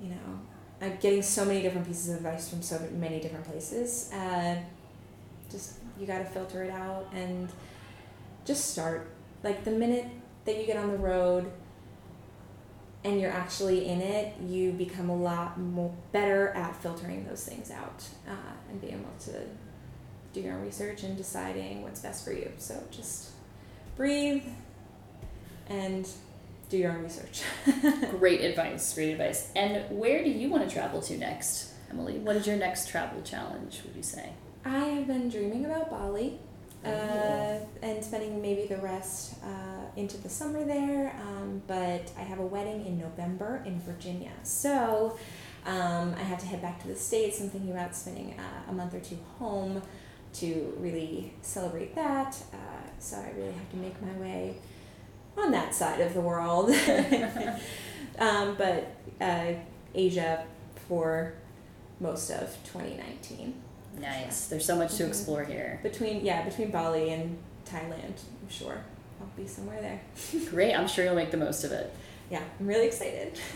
you 0.00 0.10
know, 0.10 0.40
I'm 0.80 0.96
getting 1.00 1.22
so 1.22 1.44
many 1.44 1.60
different 1.60 1.88
pieces 1.88 2.10
of 2.10 2.16
advice 2.16 2.48
from 2.48 2.62
so 2.62 2.80
many 2.92 3.20
different 3.20 3.46
places. 3.50 4.12
Uh, 4.12 4.56
just, 5.50 5.74
you 5.98 6.06
got 6.06 6.18
to 6.18 6.24
filter 6.24 6.62
it 6.62 6.70
out 6.70 7.08
and 7.12 7.48
just 8.44 8.70
start 8.70 9.10
like 9.42 9.64
the 9.64 9.70
minute 9.70 10.06
that 10.44 10.58
you 10.58 10.66
get 10.66 10.76
on 10.76 10.90
the 10.90 10.98
road 10.98 11.50
and 13.02 13.20
you're 13.20 13.30
actually 13.30 13.86
in 13.86 14.00
it, 14.00 14.34
you 14.46 14.72
become 14.72 15.08
a 15.08 15.16
lot 15.16 15.58
more 15.58 15.94
better 16.12 16.48
at 16.50 16.76
filtering 16.82 17.26
those 17.26 17.44
things 17.44 17.70
out 17.70 18.04
uh, 18.28 18.52
and 18.68 18.80
being 18.80 18.94
able 18.94 19.12
to 19.20 19.40
do 20.32 20.40
your 20.40 20.54
own 20.54 20.62
research 20.62 21.02
and 21.02 21.16
deciding 21.16 21.82
what's 21.82 22.00
best 22.00 22.24
for 22.24 22.32
you. 22.32 22.50
So 22.58 22.82
just 22.90 23.30
breathe 23.96 24.44
and 25.68 26.06
do 26.68 26.76
your 26.76 26.92
own 26.92 27.02
research. 27.02 27.42
great 28.18 28.42
advice, 28.42 28.94
great 28.94 29.12
advice. 29.12 29.50
And 29.56 29.98
where 29.98 30.22
do 30.22 30.30
you 30.30 30.50
want 30.50 30.68
to 30.68 30.72
travel 30.72 31.00
to 31.02 31.16
next, 31.16 31.72
Emily? 31.90 32.18
What 32.18 32.36
is 32.36 32.46
your 32.46 32.56
next 32.56 32.88
travel 32.88 33.22
challenge, 33.22 33.80
would 33.84 33.96
you 33.96 34.02
say? 34.02 34.30
I 34.64 34.78
have 34.78 35.06
been 35.06 35.30
dreaming 35.30 35.64
about 35.64 35.90
Bali 35.90 36.38
uh, 36.84 37.58
and 37.82 38.04
spending 38.04 38.40
maybe 38.40 38.66
the 38.66 38.78
rest 38.78 39.34
uh, 39.44 39.84
into 39.96 40.16
the 40.18 40.28
summer 40.28 40.64
there. 40.64 41.14
Um, 41.20 41.62
but 41.66 42.10
I 42.18 42.22
have 42.22 42.38
a 42.38 42.46
wedding 42.46 42.86
in 42.86 42.98
November 42.98 43.62
in 43.66 43.80
Virginia. 43.80 44.32
So 44.42 45.18
um, 45.66 46.14
I 46.16 46.22
have 46.22 46.38
to 46.40 46.46
head 46.46 46.62
back 46.62 46.80
to 46.82 46.88
the 46.88 46.96
States. 46.96 47.40
I'm 47.40 47.50
thinking 47.50 47.72
about 47.72 47.94
spending 47.94 48.38
uh, 48.38 48.70
a 48.70 48.72
month 48.72 48.94
or 48.94 49.00
two 49.00 49.18
home 49.38 49.82
to 50.34 50.74
really 50.78 51.34
celebrate 51.42 51.94
that. 51.94 52.36
Uh, 52.52 52.56
so 52.98 53.16
I 53.16 53.30
really 53.36 53.52
have 53.52 53.70
to 53.70 53.76
make 53.76 54.00
my 54.00 54.12
way 54.12 54.56
on 55.36 55.50
that 55.52 55.74
side 55.74 56.00
of 56.00 56.14
the 56.14 56.20
world. 56.20 56.70
um, 58.18 58.54
but 58.56 58.96
uh, 59.20 59.52
Asia 59.94 60.44
for 60.88 61.34
most 62.00 62.30
of 62.30 62.56
2019. 62.64 63.54
Nice. 63.98 64.46
There's 64.46 64.64
so 64.64 64.76
much 64.76 64.96
to 64.96 65.02
mm-hmm. 65.02 65.10
explore 65.10 65.44
here. 65.44 65.80
Between 65.82 66.24
yeah, 66.24 66.42
between 66.42 66.70
Bali 66.70 67.10
and 67.10 67.38
Thailand, 67.64 68.14
I'm 68.42 68.48
sure 68.48 68.82
I'll 69.20 69.26
be 69.36 69.46
somewhere 69.46 69.80
there. 69.80 70.00
Great. 70.50 70.74
I'm 70.74 70.88
sure 70.88 71.04
you'll 71.04 71.14
make 71.14 71.30
the 71.30 71.36
most 71.36 71.64
of 71.64 71.72
it. 71.72 71.94
Yeah, 72.30 72.42
I'm 72.58 72.66
really 72.66 72.86
excited. 72.86 73.38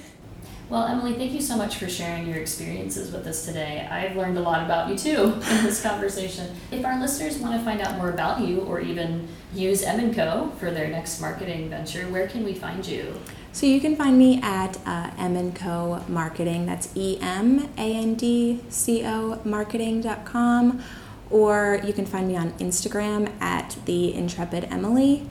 Well, 0.71 0.87
Emily, 0.87 1.13
thank 1.13 1.33
you 1.33 1.43
so 1.43 1.59
much 1.59 1.77
for 1.77 1.91
sharing 1.91 2.27
your 2.27 2.39
experiences 2.39 3.13
with 3.13 3.27
us 3.27 3.45
today. 3.45 3.87
I've 3.91 4.17
learned 4.17 4.39
a 4.39 4.41
lot 4.41 4.65
about 4.65 4.89
you 4.89 4.97
too 4.97 5.25
in 5.51 5.63
this 5.63 5.83
conversation. 5.83 6.57
If 6.71 6.87
our 6.87 6.99
listeners 6.99 7.37
want 7.37 7.55
to 7.59 7.63
find 7.63 7.83
out 7.83 7.99
more 7.99 8.09
about 8.09 8.41
you 8.41 8.61
or 8.61 8.81
even 8.81 9.29
use 9.53 9.83
M 9.83 10.15
& 10.15 10.15
Co 10.15 10.53
for 10.59 10.71
their 10.71 10.89
next 10.89 11.21
marketing 11.21 11.69
venture, 11.69 12.09
where 12.09 12.27
can 12.29 12.45
we 12.45 12.55
find 12.55 12.87
you? 12.87 13.15
So 13.55 13.67
you 13.67 13.81
can 13.81 13.95
find 13.95 14.19
me 14.19 14.41
at 14.43 14.79
uh, 14.85 15.13
M&Co 15.17 16.03
Marketing. 16.09 16.67
That's 16.67 16.89
E 16.97 17.19
M 17.21 17.71
A 17.79 17.95
N 17.95 18.17
D 18.17 18.61
C 18.69 19.07
O 19.07 19.41
marketing.com. 19.45 20.83
Or 21.31 21.81
you 21.85 21.93
can 21.93 22.05
find 22.05 22.27
me 22.27 22.37
on 22.37 22.51
Instagram 22.55 23.31
at 23.41 23.77
the 23.85 24.13
Intrepid 24.13 24.65
Emily 24.73 25.29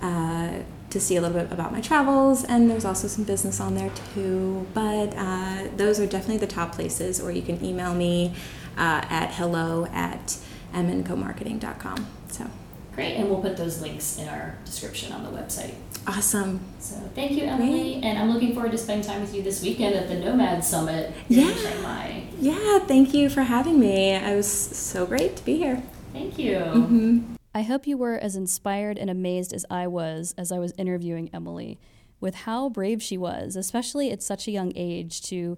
uh, 0.00 0.60
to 0.88 1.00
see 1.00 1.16
a 1.16 1.20
little 1.20 1.36
bit 1.36 1.50
about 1.50 1.72
my 1.72 1.80
travels. 1.80 2.44
And 2.44 2.70
there's 2.70 2.84
also 2.84 3.08
some 3.08 3.24
business 3.24 3.58
on 3.58 3.74
there 3.74 3.90
too. 4.14 4.68
But 4.72 5.12
uh, 5.16 5.64
those 5.76 5.98
are 5.98 6.06
definitely 6.06 6.38
the 6.38 6.46
top 6.46 6.76
places. 6.76 7.20
Or 7.20 7.32
you 7.32 7.42
can 7.42 7.62
email 7.64 7.92
me 7.92 8.36
uh, 8.78 9.02
at 9.10 9.34
hello 9.34 9.86
at 9.86 10.38
mncomarketing.com. 10.72 12.06
So. 12.28 12.46
Great, 12.94 13.16
and 13.16 13.28
we'll 13.28 13.42
put 13.42 13.56
those 13.56 13.82
links 13.82 14.16
in 14.16 14.28
our 14.28 14.56
description 14.64 15.12
on 15.12 15.24
the 15.24 15.30
website. 15.36 15.74
Awesome. 16.06 16.60
So 16.80 16.96
thank 17.14 17.32
you, 17.32 17.44
Emily, 17.44 17.92
Great. 17.92 18.04
and 18.04 18.18
I'm 18.18 18.30
looking 18.30 18.52
forward 18.52 18.72
to 18.72 18.78
spending 18.78 19.06
time 19.06 19.20
with 19.20 19.34
you 19.34 19.42
this 19.42 19.62
weekend 19.62 19.94
at 19.94 20.08
the 20.08 20.16
Nomad 20.16 20.64
Summit 20.64 21.12
yeah. 21.28 21.48
in 21.48 21.56
Chiang 21.56 21.82
Mai. 21.82 22.22
Yeah, 22.38 22.78
thank 22.80 23.14
you 23.14 23.30
for 23.30 23.42
having 23.42 23.80
me. 23.80 24.10
It 24.10 24.36
was 24.36 24.50
so 24.50 25.06
great 25.06 25.36
to 25.36 25.44
be 25.44 25.56
here. 25.56 25.82
Thank 26.12 26.38
you. 26.38 26.56
Mm-hmm. 26.56 27.34
I 27.54 27.62
hope 27.62 27.86
you 27.86 27.96
were 27.96 28.18
as 28.18 28.36
inspired 28.36 28.98
and 28.98 29.08
amazed 29.08 29.52
as 29.52 29.64
I 29.70 29.86
was 29.86 30.34
as 30.36 30.52
I 30.52 30.58
was 30.58 30.72
interviewing 30.76 31.30
Emily 31.32 31.78
with 32.20 32.34
how 32.34 32.68
brave 32.68 33.02
she 33.02 33.16
was, 33.16 33.56
especially 33.56 34.10
at 34.10 34.22
such 34.22 34.46
a 34.46 34.50
young 34.50 34.72
age, 34.74 35.22
to 35.22 35.56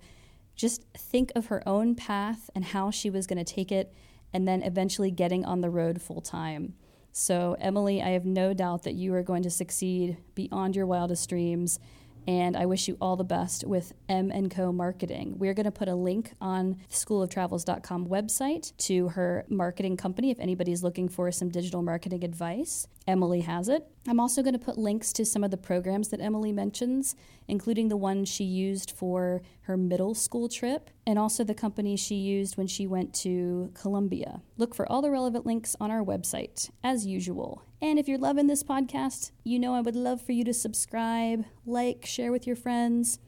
just 0.54 0.84
think 0.96 1.32
of 1.34 1.46
her 1.46 1.66
own 1.66 1.94
path 1.94 2.50
and 2.54 2.66
how 2.66 2.90
she 2.90 3.10
was 3.10 3.26
going 3.26 3.42
to 3.42 3.44
take 3.44 3.72
it, 3.72 3.94
and 4.32 4.46
then 4.46 4.62
eventually 4.62 5.10
getting 5.10 5.44
on 5.44 5.60
the 5.60 5.70
road 5.70 6.00
full 6.00 6.20
time. 6.20 6.74
So, 7.18 7.56
Emily, 7.58 8.02
I 8.02 8.10
have 8.10 8.26
no 8.26 8.52
doubt 8.52 8.82
that 8.82 8.94
you 8.94 9.14
are 9.14 9.22
going 9.22 9.42
to 9.44 9.50
succeed 9.50 10.18
beyond 10.34 10.76
your 10.76 10.84
wildest 10.84 11.26
dreams 11.30 11.78
and 12.26 12.56
I 12.56 12.66
wish 12.66 12.88
you 12.88 12.96
all 13.00 13.16
the 13.16 13.24
best 13.24 13.64
with 13.64 13.92
M 14.08 14.30
& 14.48 14.50
Co 14.50 14.72
marketing. 14.72 15.38
We're 15.38 15.54
going 15.54 15.64
to 15.64 15.70
put 15.70 15.88
a 15.88 15.94
link 15.94 16.32
on 16.40 16.76
schooloftravels.com 16.90 18.06
website 18.08 18.76
to 18.78 19.08
her 19.08 19.44
marketing 19.48 19.96
company 19.96 20.30
if 20.30 20.40
anybody's 20.40 20.82
looking 20.82 21.08
for 21.08 21.30
some 21.30 21.48
digital 21.48 21.82
marketing 21.82 22.24
advice. 22.24 22.88
Emily 23.06 23.42
has 23.42 23.68
it. 23.68 23.86
I'm 24.08 24.18
also 24.18 24.42
going 24.42 24.54
to 24.54 24.58
put 24.58 24.78
links 24.78 25.12
to 25.14 25.24
some 25.24 25.44
of 25.44 25.50
the 25.50 25.56
programs 25.56 26.08
that 26.08 26.20
Emily 26.20 26.52
mentions, 26.52 27.14
including 27.46 27.88
the 27.88 27.96
one 27.96 28.24
she 28.24 28.44
used 28.44 28.90
for 28.90 29.42
her 29.62 29.76
middle 29.76 30.14
school 30.14 30.48
trip 30.48 30.90
and 31.06 31.18
also 31.18 31.44
the 31.44 31.54
company 31.54 31.96
she 31.96 32.16
used 32.16 32.56
when 32.56 32.66
she 32.66 32.86
went 32.86 33.14
to 33.14 33.70
Colombia. 33.74 34.42
Look 34.56 34.74
for 34.74 34.90
all 34.90 35.02
the 35.02 35.10
relevant 35.10 35.46
links 35.46 35.76
on 35.80 35.90
our 35.90 36.02
website, 36.02 36.70
as 36.82 37.06
usual. 37.06 37.62
And 37.80 37.98
if 37.98 38.08
you're 38.08 38.18
loving 38.18 38.46
this 38.46 38.62
podcast, 38.62 39.32
you 39.44 39.58
know 39.58 39.74
I 39.74 39.82
would 39.82 39.96
love 39.96 40.22
for 40.22 40.32
you 40.32 40.44
to 40.44 40.54
subscribe, 40.54 41.44
like, 41.66 42.06
share 42.06 42.32
with 42.32 42.46
your 42.46 42.56
friends. 42.56 43.18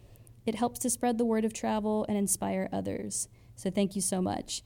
It 0.46 0.54
helps 0.54 0.78
to 0.80 0.90
spread 0.90 1.18
the 1.18 1.26
word 1.26 1.44
of 1.44 1.52
travel 1.52 2.06
and 2.08 2.16
inspire 2.16 2.68
others. 2.72 3.28
So 3.56 3.70
thank 3.70 3.94
you 3.94 4.00
so 4.00 4.22
much. 4.22 4.62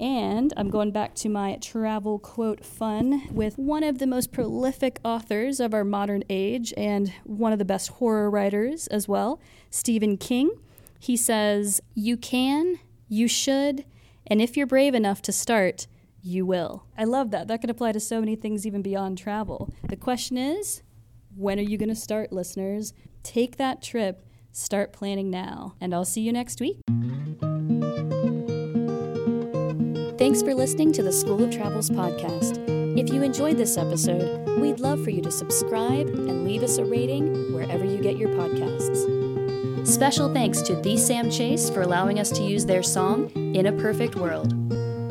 And 0.00 0.52
I'm 0.56 0.70
going 0.70 0.90
back 0.90 1.14
to 1.16 1.28
my 1.28 1.56
travel 1.56 2.18
quote 2.18 2.64
fun 2.64 3.28
with 3.30 3.58
one 3.58 3.82
of 3.82 3.98
the 3.98 4.06
most 4.06 4.32
prolific 4.32 5.00
authors 5.04 5.60
of 5.60 5.74
our 5.74 5.84
modern 5.84 6.22
age 6.30 6.72
and 6.76 7.12
one 7.24 7.52
of 7.52 7.58
the 7.58 7.64
best 7.64 7.88
horror 7.92 8.30
writers 8.30 8.86
as 8.88 9.06
well, 9.06 9.40
Stephen 9.70 10.16
King. 10.16 10.50
He 10.98 11.16
says, 11.16 11.80
You 11.94 12.16
can, 12.16 12.78
you 13.08 13.28
should, 13.28 13.84
and 14.26 14.40
if 14.40 14.56
you're 14.56 14.66
brave 14.66 14.94
enough 14.94 15.22
to 15.22 15.32
start, 15.32 15.86
you 16.26 16.44
will. 16.44 16.84
I 16.98 17.04
love 17.04 17.30
that. 17.30 17.46
That 17.46 17.60
could 17.60 17.70
apply 17.70 17.92
to 17.92 18.00
so 18.00 18.18
many 18.18 18.34
things 18.34 18.66
even 18.66 18.82
beyond 18.82 19.16
travel. 19.16 19.72
The 19.88 19.96
question 19.96 20.36
is, 20.36 20.82
when 21.36 21.58
are 21.58 21.62
you 21.62 21.78
going 21.78 21.88
to 21.88 21.94
start, 21.94 22.32
listeners? 22.32 22.92
Take 23.22 23.56
that 23.58 23.80
trip, 23.80 24.26
start 24.50 24.92
planning 24.92 25.30
now, 25.30 25.76
and 25.80 25.94
I'll 25.94 26.04
see 26.04 26.22
you 26.22 26.32
next 26.32 26.60
week. 26.60 26.80
Thanks 30.18 30.42
for 30.42 30.54
listening 30.54 30.92
to 30.92 31.02
the 31.02 31.12
School 31.12 31.44
of 31.44 31.52
Travels 31.52 31.90
podcast. 31.90 32.64
If 32.98 33.12
you 33.12 33.22
enjoyed 33.22 33.56
this 33.56 33.76
episode, 33.76 34.58
we'd 34.58 34.80
love 34.80 35.04
for 35.04 35.10
you 35.10 35.22
to 35.22 35.30
subscribe 35.30 36.08
and 36.08 36.44
leave 36.44 36.64
us 36.64 36.78
a 36.78 36.84
rating 36.84 37.54
wherever 37.54 37.84
you 37.84 37.98
get 37.98 38.16
your 38.16 38.30
podcasts. 38.30 39.86
Special 39.86 40.32
thanks 40.32 40.60
to 40.62 40.74
The 40.74 40.96
Sam 40.96 41.30
Chase 41.30 41.70
for 41.70 41.82
allowing 41.82 42.18
us 42.18 42.30
to 42.30 42.42
use 42.42 42.66
their 42.66 42.82
song, 42.82 43.30
In 43.54 43.66
a 43.66 43.72
Perfect 43.72 44.16
World. 44.16 44.65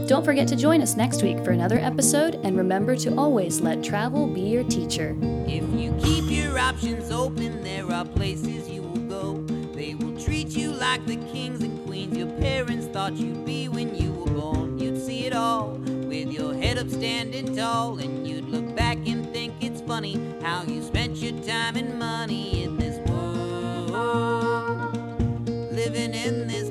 Don't 0.08 0.24
forget 0.24 0.48
to 0.50 0.56
join 0.56 0.84
us 0.84 0.96
next 0.96 1.24
week 1.24 1.44
for 1.44 1.50
another 1.50 1.80
episode, 1.80 2.36
and 2.44 2.56
remember 2.56 2.96
to 2.96 3.16
always 3.18 3.62
let 3.62 3.84
travel 3.84 4.28
be 4.28 4.42
your 4.42 4.64
teacher. 4.64 5.18
If 5.48 5.64
you 5.74 5.98
keep 6.00 6.26
your 6.30 6.60
options 6.60 7.10
open, 7.12 7.64
there 7.64 7.92
are 7.92 8.06
places 8.06 8.70
you 8.70 8.84
will 8.84 9.02
go. 9.10 9.42
They 9.74 9.96
will 9.96 10.16
treat 10.22 10.50
you 10.50 10.72
like 10.72 11.04
the 11.08 11.16
kings 11.16 11.64
and 11.64 11.84
queens 11.88 12.16
your 12.16 12.28
parents 12.40 12.86
thought 12.86 13.14
you'd 13.14 13.46
be 13.46 13.68
when 13.68 13.96
you 13.96 14.12
were 14.12 14.30
born. 14.30 14.78
You'd 14.78 15.02
see 15.02 15.26
it 15.26 15.34
all 15.34 15.80
with 15.80 16.32
your 16.32 16.54
head 16.54 16.78
up 16.78 16.92
standing 16.92 17.56
tall, 17.56 17.98
and 17.98 18.28
you'd 18.28 18.48
look 18.48 18.76
back 18.76 19.00
and 19.08 19.28
think 19.34 19.56
it's 19.60 19.82
funny 19.82 20.22
how 20.44 20.62
you 20.66 20.84
spent 20.84 21.18
your 21.18 21.34
time 21.42 21.78
and 21.78 21.98
money 21.98 22.64
in 22.64 22.78
this 22.78 23.00
world, 23.10 24.96
living 25.72 26.14
in 26.14 26.48
this. 26.48 26.70